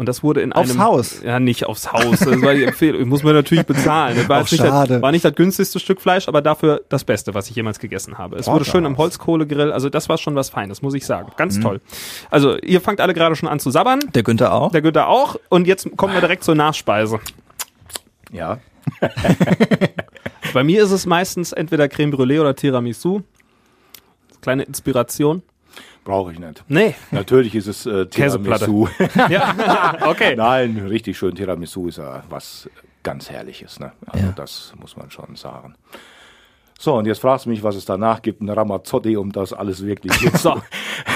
Und 0.03 0.07
das 0.07 0.25
wurde 0.25 0.41
in 0.41 0.53
Aufs 0.53 0.71
einem... 0.73 0.81
Haus? 0.81 1.23
Ja, 1.23 1.39
nicht 1.39 1.65
aufs 1.67 1.93
Haus. 1.93 2.19
Das 2.19 2.43
war 2.43 2.55
die 2.55 2.65
Empfehlung. 2.65 3.09
Muss 3.09 3.23
man 3.23 3.35
natürlich 3.35 3.65
bezahlen. 3.65 4.17
Das 4.17 4.29
war, 4.29 4.41
jetzt 4.41 4.51
nicht 4.51 4.61
schade. 4.61 4.95
Das, 4.95 5.03
war 5.03 5.13
nicht 5.13 5.25
das 5.25 5.33
günstigste 5.37 5.79
Stück 5.79 6.01
Fleisch, 6.01 6.27
aber 6.27 6.43
dafür 6.43 6.83
das 6.89 7.05
Beste, 7.05 7.35
was 7.35 7.49
ich 7.49 7.55
jemals 7.55 7.79
gegessen 7.79 8.19
habe. 8.19 8.35
Es 8.35 8.49
wurde 8.49 8.65
schön 8.65 8.85
am 8.85 8.99
Holzkohlegrill. 8.99 9.71
Also 9.71 9.91
das 9.91 10.09
war 10.09 10.19
schon 10.19 10.35
was 10.35 10.51
Feines, 10.51 10.83
muss 10.83 10.95
ich 10.95 11.07
sagen. 11.07 11.31
Ganz 11.37 11.59
Mhm. 11.59 11.63
toll. 11.63 11.81
Also 12.33 12.59
ihr 12.59 12.81
fangt 12.81 13.01
alle 13.01 13.15
gerade 13.15 13.37
schon 13.37 13.49
an 13.49 13.61
zu 13.61 13.71
sabbern. 13.71 14.01
Der 14.13 14.25
Günther 14.25 14.53
auch. 14.53 14.73
Der 14.73 14.83
Günther 14.83 15.07
auch. 15.07 15.37
Und 15.51 15.69
jetzt 15.69 15.89
kommen 15.97 16.15
wir 16.15 16.21
direkt 16.21 16.43
zur 16.43 16.57
Nachspeise. 16.57 17.21
Ja. 18.33 18.59
Bei 20.53 20.65
mir 20.65 20.83
ist 20.83 20.91
es 20.91 21.07
meistens 21.07 21.53
entweder 21.53 21.89
Creme 21.89 22.13
Brûlée 22.13 22.41
oder 22.41 22.57
Tiramisu. 22.57 23.21
Kleine 24.41 24.65
Inspiration. 24.65 25.43
Brauche 26.05 26.33
ich 26.33 26.39
nicht. 26.39 26.65
Nee. 26.69 26.95
Natürlich 27.11 27.55
ist 27.55 27.67
es 27.69 27.87
äh, 27.87 28.07
Käseplatte. 28.07 28.67
Tiramisu. 28.67 28.89
Ja, 29.31 29.97
okay. 30.09 30.35
Nein, 30.37 30.79
richtig 30.89 31.17
schön. 31.19 31.35
Tiramisu 31.35 31.89
ist 31.89 31.99
ja 31.99 32.23
was 32.29 32.69
ganz 33.03 33.31
Herrliches. 33.31 33.79
Ne? 33.81 33.93
Also 34.07 34.27
Ja. 34.27 34.33
das 34.33 34.73
muss 34.81 34.97
man 34.97 35.11
schon 35.11 35.37
sagen. 35.37 35.75
So, 36.79 36.95
und 36.97 37.07
jetzt 37.07 37.21
fragst 37.21 37.47
du 37.47 37.51
mich, 37.51 37.63
was 37.63 37.77
es 37.77 37.85
danach 37.85 38.23
gibt. 38.23 38.41
Ein 38.41 38.49
Ramazzotti, 38.49 39.17
um 39.17 39.31
das 39.31 39.53
alles 39.53 39.85
wirklich 39.87 40.13
So, 40.35 40.55
das 40.55 40.63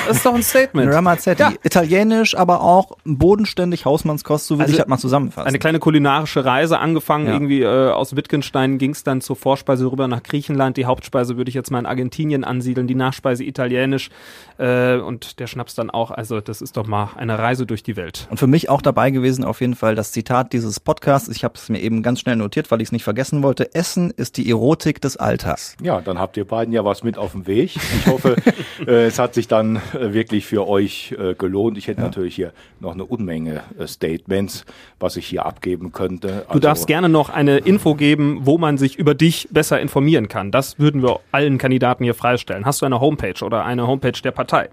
ist 0.09 0.25
doch 0.27 0.35
ein 0.35 0.43
Statement. 0.43 0.93
Ramazzetti. 0.93 1.43
Ja. 1.43 1.53
Italienisch, 1.63 2.37
aber 2.37 2.61
auch 2.61 2.97
bodenständig 3.05 3.85
Hausmannskost, 3.85 4.47
so 4.47 4.57
will 4.59 4.63
Also 4.65 4.73
ich 4.73 4.79
das 4.79 4.89
mal 4.89 4.99
zusammenfassen. 4.99 5.49
Eine 5.49 5.59
kleine 5.59 5.79
kulinarische 5.79 6.45
Reise, 6.45 6.79
angefangen 6.79 7.27
Ja. 7.27 7.33
irgendwie 7.33 7.63
äh, 7.63 7.91
aus 7.91 8.17
Wittgenstein, 8.17 8.79
ging 8.79 8.93
es 8.93 9.05
dann 9.05 9.21
zur 9.21 9.37
Vorspeise 9.37 9.91
rüber 9.91 10.09
nach 10.09 10.23
Griechenland. 10.23 10.77
Die 10.77 10.87
Hauptspeise 10.87 11.37
würde 11.37 11.49
ich 11.49 11.55
jetzt 11.55 11.71
mal 11.71 11.79
in 11.79 11.87
Argentinien 11.87 12.45
ansiedeln, 12.45 12.87
die 12.87 12.95
Nachspeise 12.95 13.45
italienisch 13.45 14.11
äh, 14.59 14.97
und 14.97 15.39
der 15.41 15.47
Schnaps 15.47 15.75
dann 15.75 15.91
auch. 15.91 16.11
Also 16.11 16.41
das 16.41 16.61
ist 16.63 16.77
doch 16.77 16.87
mal 16.87 17.11
eine 17.17 17.39
Reise 17.39 17.67
durch 17.67 17.83
die 17.83 17.97
Welt. 17.97 18.27
Und 18.31 18.39
für 18.39 18.47
mich 18.47 18.69
auch 18.71 18.83
dabei 18.83 19.11
gewesen 19.11 19.45
auf 19.45 19.61
jeden 19.61 19.75
Fall 19.75 19.95
das 19.95 20.13
Zitat 20.13 20.53
dieses 20.53 20.81
Podcasts. 20.81 21.29
Ich 21.29 21.45
habe 21.45 21.55
es 21.57 21.69
mir 21.69 21.81
eben 21.81 22.03
ganz 22.03 22.21
schnell 22.21 22.37
notiert, 22.37 22.71
weil 22.71 22.81
ich 22.81 22.89
es 22.89 22.93
nicht 22.93 23.05
vergessen 23.05 23.43
wollte. 23.43 23.75
Essen 23.75 24.11
ist 24.11 24.37
die 24.37 24.49
Erotik 24.51 25.01
des 25.01 25.17
Alltags. 25.17 25.77
Ja, 25.83 26.01
dann 26.01 26.19
habt 26.19 26.37
ihr 26.37 26.45
beiden 26.47 26.73
ja 26.73 26.85
was 26.85 27.03
mit 27.03 27.19
auf 27.19 27.33
dem 27.33 27.47
Weg. 27.47 27.77
Ich 27.77 28.07
hoffe, 28.07 28.37
äh, 28.87 29.07
es 29.07 29.19
hat 29.19 29.35
sich 29.35 29.49
dann 29.49 29.77
äh, 29.95 29.96
wirklich 30.13 30.47
für 30.47 30.67
euch 30.67 31.15
äh, 31.19 31.35
gelohnt. 31.35 31.79
Ich 31.79 31.89
hätte 31.89 32.01
natürlich 32.01 32.35
hier 32.35 32.53
noch 32.81 32.93
eine 32.93 33.05
Unmenge 33.05 33.63
äh, 33.79 33.87
Statements, 33.87 34.65
was 35.01 35.17
ich 35.17 35.27
hier 35.27 35.47
abgeben 35.47 35.93
könnte. 35.93 36.47
Du 36.53 36.59
darfst 36.59 36.87
gerne 36.87 37.09
noch 37.09 37.31
eine 37.31 37.59
Info 37.59 37.95
geben, 37.95 38.41
wo 38.43 38.59
man 38.59 38.79
sich 38.79 38.97
über 38.97 39.15
dich 39.15 39.49
besser 39.51 39.81
informieren 39.81 40.29
kann. 40.29 40.51
Das 40.51 40.79
würden 40.79 41.03
wir 41.03 41.21
allen 41.33 41.59
Kandidaten 41.59 42.05
hier 42.05 42.15
freistellen. 42.15 42.65
Hast 42.65 42.83
du 42.83 42.87
eine 42.87 43.01
Homepage 43.01 43.45
oder 43.45 43.65
eine 43.65 43.87
Homepage 43.87 44.21
der 44.23 44.33
Partei? 44.33 44.69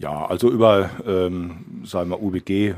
Ja, 0.00 0.26
also 0.26 0.48
über, 0.48 0.90
ähm, 1.08 1.82
sagen 1.84 2.10
wir, 2.10 2.22
UBG, 2.22 2.68
äh, 2.68 2.74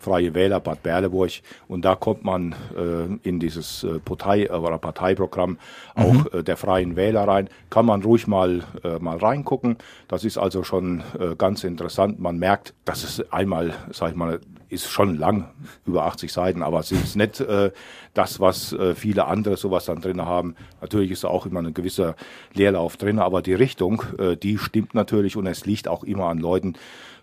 Freie 0.00 0.34
Wähler 0.34 0.58
Bad 0.58 0.82
Berleburg. 0.82 1.30
Und 1.68 1.84
da 1.84 1.94
kommt 1.94 2.24
man 2.24 2.56
äh, 2.76 3.28
in 3.28 3.38
dieses 3.38 3.84
äh, 3.84 4.00
Partei, 4.00 4.46
äh, 4.46 4.50
oder 4.50 4.78
Parteiprogramm 4.78 5.58
auch 5.94 6.32
äh, 6.32 6.42
der 6.42 6.56
Freien 6.56 6.96
Wähler 6.96 7.28
rein. 7.28 7.48
Kann 7.70 7.86
man 7.86 8.02
ruhig 8.02 8.26
mal, 8.26 8.64
äh, 8.82 8.98
mal 8.98 9.18
reingucken. 9.18 9.76
Das 10.08 10.24
ist 10.24 10.38
also 10.38 10.64
schon 10.64 11.04
äh, 11.20 11.36
ganz 11.36 11.62
interessant. 11.62 12.18
Man 12.18 12.38
merkt, 12.40 12.74
dass 12.84 13.04
es 13.04 13.32
einmal, 13.32 13.72
sag 13.92 14.10
ich 14.10 14.16
mal, 14.16 14.40
ist 14.70 14.88
schon 14.88 15.16
lang, 15.16 15.50
über 15.84 16.04
80 16.06 16.32
Seiten, 16.32 16.62
aber 16.62 16.80
es 16.80 16.92
ist 16.92 17.16
nicht 17.16 17.40
äh, 17.40 17.70
das, 18.14 18.40
was 18.40 18.72
äh, 18.72 18.94
viele 18.94 19.26
andere 19.26 19.56
sowas 19.56 19.84
dann 19.84 20.00
drin 20.00 20.22
haben. 20.22 20.54
Natürlich 20.80 21.12
ist 21.12 21.24
da 21.24 21.28
auch 21.28 21.46
immer 21.46 21.60
ein 21.62 21.74
gewisser 21.74 22.16
Leerlauf 22.54 22.96
drin, 22.96 23.18
aber 23.18 23.42
die 23.42 23.54
Richtung, 23.54 24.02
äh, 24.18 24.36
die 24.36 24.58
stimmt 24.58 24.94
natürlich 24.94 25.36
und 25.36 25.46
es 25.46 25.66
liegt 25.66 25.86
auch 25.88 26.02
immer 26.04 26.26
an 26.26 26.38
Leuten, 26.38 26.74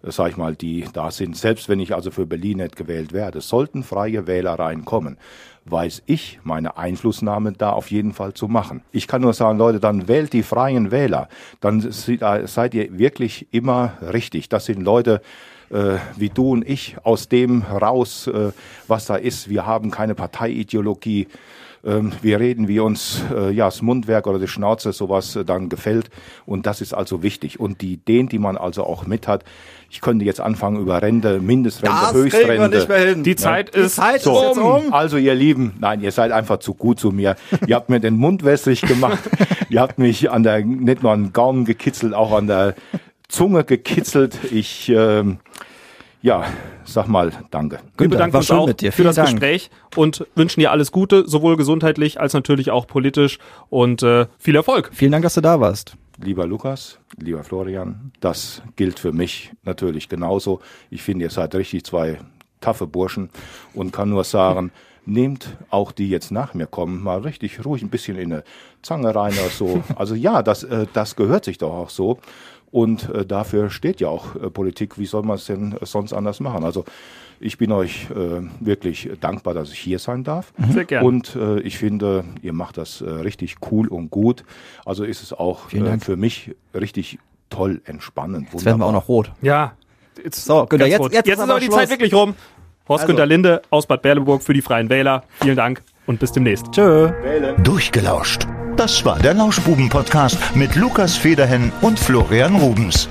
äh, 0.04 0.12
sag 0.12 0.30
ich 0.30 0.38
mal, 0.38 0.56
die 0.56 0.86
da 0.94 1.12
sind. 1.12 1.36
Selbst 1.36 1.68
wenn 1.68 1.80
ich 1.80 1.94
also 1.94 2.12
für 2.12 2.26
Berlin 2.26 2.60
nicht 2.60 2.76
gewählt 2.76 3.12
werde, 3.14 3.42
sollten 3.42 3.84
freie 3.84 4.28
Wähler 4.28 4.54
reinkommen, 4.54 5.18
weiß 5.66 6.04
ich 6.06 6.40
meine 6.44 6.78
Einflussnahme 6.78 7.52
da 7.52 7.72
auf 7.72 7.92
jeden 7.92 8.14
Fall 8.14 8.34
zu 8.34 8.48
machen. 8.48 8.82
Ich 8.94 9.08
kann 9.08 9.22
nur 9.22 9.34
sagen, 9.34 9.58
Leute, 9.58 9.82
dann 9.82 10.08
wählt 10.08 10.32
die 10.32 10.44
freien 10.44 10.92
Wähler. 10.92 11.28
Dann 11.60 11.82
se- 11.82 12.18
da 12.18 12.48
seid 12.48 12.74
ihr 12.74 12.98
wirklich 12.98 13.48
immer 13.52 13.94
richtig. 14.14 14.48
Das 14.48 14.66
sind 14.66 14.82
Leute, 14.82 15.22
äh, 15.70 15.98
wie 16.16 16.30
du 16.30 16.52
und 16.52 16.68
ich 16.68 16.96
aus 17.04 17.28
dem 17.30 17.62
raus, 17.64 18.28
äh, 18.28 18.52
was 18.88 19.06
da 19.06 19.16
ist. 19.16 19.50
Wir 19.50 19.66
haben 19.66 19.92
keine 19.92 20.16
Parteiideologie. 20.16 21.28
Ähm, 21.86 22.12
wir 22.22 22.40
reden, 22.40 22.68
wie 22.68 22.80
uns 22.80 23.22
äh, 23.34 23.52
ja 23.52 23.66
das 23.66 23.82
Mundwerk 23.82 24.26
oder 24.28 24.40
die 24.40 24.48
Schnauze 24.48 24.92
sowas 24.94 25.36
äh, 25.36 25.46
dann 25.46 25.70
gefällt. 25.70 26.10
Und 26.46 26.66
das 26.66 26.82
ist 26.82 26.94
also 26.94 27.22
wichtig. 27.22 27.60
Und 27.60 27.82
die 27.82 27.94
Ideen, 27.94 28.28
die 28.30 28.40
man 28.40 28.58
also 28.58 28.84
auch 28.84 29.06
mit 29.06 29.28
hat, 29.28 29.44
ich 29.90 30.02
könnte 30.02 30.26
jetzt 30.26 30.42
anfangen 30.42 30.82
über 30.82 31.02
Rente, 31.02 31.40
Mindestrente, 31.40 31.96
Das 32.02 32.14
Höchstrente. 32.14 32.76
nicht 32.76 32.90
mehr 32.90 33.00
hin. 33.00 33.24
Die 33.24 33.36
Zeit 33.36 33.74
Die 33.76 33.80
ist 33.80 33.96
Zeit 33.96 34.22
So, 34.22 34.36
ist 34.42 34.48
jetzt 34.48 34.58
um. 34.58 34.92
also 34.92 35.18
ihr 35.18 35.36
Lieben, 35.36 35.74
nein, 35.80 36.02
ihr 36.02 36.12
seid 36.12 36.32
einfach 36.32 36.58
zu 36.60 36.74
gut 36.74 37.00
zu 37.00 37.12
mir. 37.12 37.36
ihr 37.68 37.76
habt 37.76 37.90
mir 37.90 38.00
den 38.00 38.18
Mund 38.18 38.44
wässrig 38.44 38.82
gemacht. 38.82 39.20
ihr 39.70 39.80
habt 39.80 39.98
mich 40.00 40.30
an 40.32 40.44
der, 40.44 40.66
nicht 40.66 41.04
nur 41.04 41.12
an 41.12 41.26
den 41.26 41.34
Gaumen 41.34 41.64
gekitzelt, 41.64 42.14
auch 42.14 42.34
an 42.34 42.48
der 42.48 42.76
Zunge 43.30 43.64
gekitzelt. 43.64 44.38
Ich, 44.52 44.90
ähm, 44.90 45.38
ja, 46.22 46.46
sag 46.84 47.08
mal, 47.08 47.32
danke. 47.52 47.78
Wir 47.78 47.82
Günther, 47.98 48.16
bedanken 48.16 48.34
war 48.34 48.40
uns 48.40 48.48
schön 48.48 48.58
auch 48.58 48.68
mit 48.68 48.82
dir. 48.82 48.92
für 48.92 49.04
das 49.04 49.16
Dank. 49.16 49.30
Gespräch 49.30 49.70
und 49.96 50.26
wünschen 50.36 50.60
dir 50.60 50.72
alles 50.72 50.92
Gute, 50.92 51.28
sowohl 51.28 51.58
gesundheitlich 51.58 52.20
als 52.20 52.34
natürlich 52.34 52.72
auch 52.72 52.88
politisch 52.88 53.40
und 53.70 54.04
äh, 54.04 54.28
viel 54.38 54.56
Erfolg. 54.56 54.90
Vielen 54.94 55.12
Dank, 55.12 55.24
dass 55.24 55.36
du 55.36 55.42
da 55.42 55.60
warst. 55.60 55.96
Lieber 56.20 56.48
Lukas, 56.48 56.98
lieber 57.18 57.44
Florian, 57.44 58.12
das 58.20 58.64
gilt 58.76 59.00
für 59.00 59.12
mich 59.12 59.52
natürlich 59.64 60.10
genauso. 60.10 60.62
Ich 60.90 61.04
finde, 61.04 61.26
ihr 61.26 61.30
seid 61.30 61.54
richtig 61.54 61.86
zwei 61.86 62.18
taffe 62.60 62.88
Burschen 62.88 63.30
und 63.76 63.94
kann 63.94 64.10
nur 64.10 64.24
sagen, 64.24 64.72
nehmt 65.08 65.56
auch 65.70 65.92
die 65.92 66.10
jetzt 66.10 66.32
nach 66.32 66.54
mir 66.54 66.68
kommen, 66.68 67.02
mal 67.02 67.20
richtig 67.20 67.64
ruhig 67.66 67.82
ein 67.82 67.90
bisschen 67.90 68.18
in 68.18 68.34
eine 68.34 68.44
Zange 68.82 69.16
rein 69.16 69.34
oder 69.34 69.50
so. 69.50 69.84
Also 69.96 70.16
ja, 70.16 70.44
das, 70.44 70.64
äh, 70.64 70.86
das 70.94 71.16
gehört 71.16 71.46
sich 71.46 71.58
doch 71.58 71.74
auch 71.74 71.90
so. 71.90 72.20
Und 72.72 73.10
äh, 73.10 73.26
dafür 73.26 73.70
steht 73.70 74.02
ja 74.02 74.10
auch 74.10 74.36
äh, 74.36 74.50
Politik. 74.50 74.98
Wie 75.00 75.06
soll 75.06 75.24
man 75.24 75.36
es 75.38 75.46
denn 75.46 75.74
äh, 75.82 75.86
sonst 75.86 76.14
anders 76.14 76.40
machen? 76.42 76.64
Also 76.64 76.84
ich 77.40 77.58
bin 77.58 77.72
euch 77.72 78.08
äh, 78.12 78.42
wirklich 78.60 79.10
dankbar, 79.22 79.54
dass 79.54 79.72
ich 79.72 79.80
hier 79.80 80.00
sein 80.00 80.24
darf. 80.24 80.52
Sehr 80.72 80.86
gerne. 80.86 81.08
Und 81.08 81.36
äh, 81.36 81.60
ich 81.62 81.78
finde, 81.78 82.24
ihr 82.42 82.52
macht 82.54 82.78
das 82.78 83.02
äh, 83.02 83.10
richtig 83.10 83.56
cool 83.72 83.88
und 83.88 84.10
gut. 84.10 84.44
Also 84.86 85.04
ist 85.04 85.24
es 85.24 85.32
auch 85.34 85.72
äh, 85.72 85.98
für 86.00 86.18
mich 86.18 86.56
richtig 86.74 87.20
toll, 87.50 87.82
entspannend. 87.86 88.50
Jetzt 88.52 88.66
werden 88.66 88.80
wir 88.80 88.86
auch 88.86 88.92
noch 88.92 89.08
rot. 89.08 89.32
Ja. 89.42 89.74
Jetzt, 90.22 90.44
So, 90.46 90.66
Günther, 90.66 90.88
jetzt- 90.88 91.00
kurz. 91.00 91.14
jetzt 91.14 91.30
ist 91.30 91.40
aber 91.40 91.60
die 91.60 91.68
Schluss. 91.68 91.78
Zeit 91.78 91.90
wirklich 91.90 92.14
rum. 92.14 92.34
Horst 92.90 93.04
Also. 93.04 93.08
Günther 93.14 93.26
Linde 93.28 93.62
aus 93.70 93.86
Bad 93.86 94.02
Berleburg 94.02 94.42
für 94.42 94.54
die 94.54 94.62
Freien 94.62 94.90
Wähler. 94.90 95.24
Vielen 95.42 95.56
Dank 95.56 95.82
und 96.06 96.20
bis 96.20 96.32
demnächst. 96.32 96.72
Tschö. 96.72 97.12
Durchgelauscht. 97.64 98.48
Das 98.78 99.04
war 99.04 99.18
der 99.18 99.34
Lauschbuben-Podcast 99.34 100.56
mit 100.56 100.76
Lukas 100.76 101.18
Federhen 101.18 101.72
und 101.82 102.00
Florian 102.00 102.56
Rubens. 102.58 103.10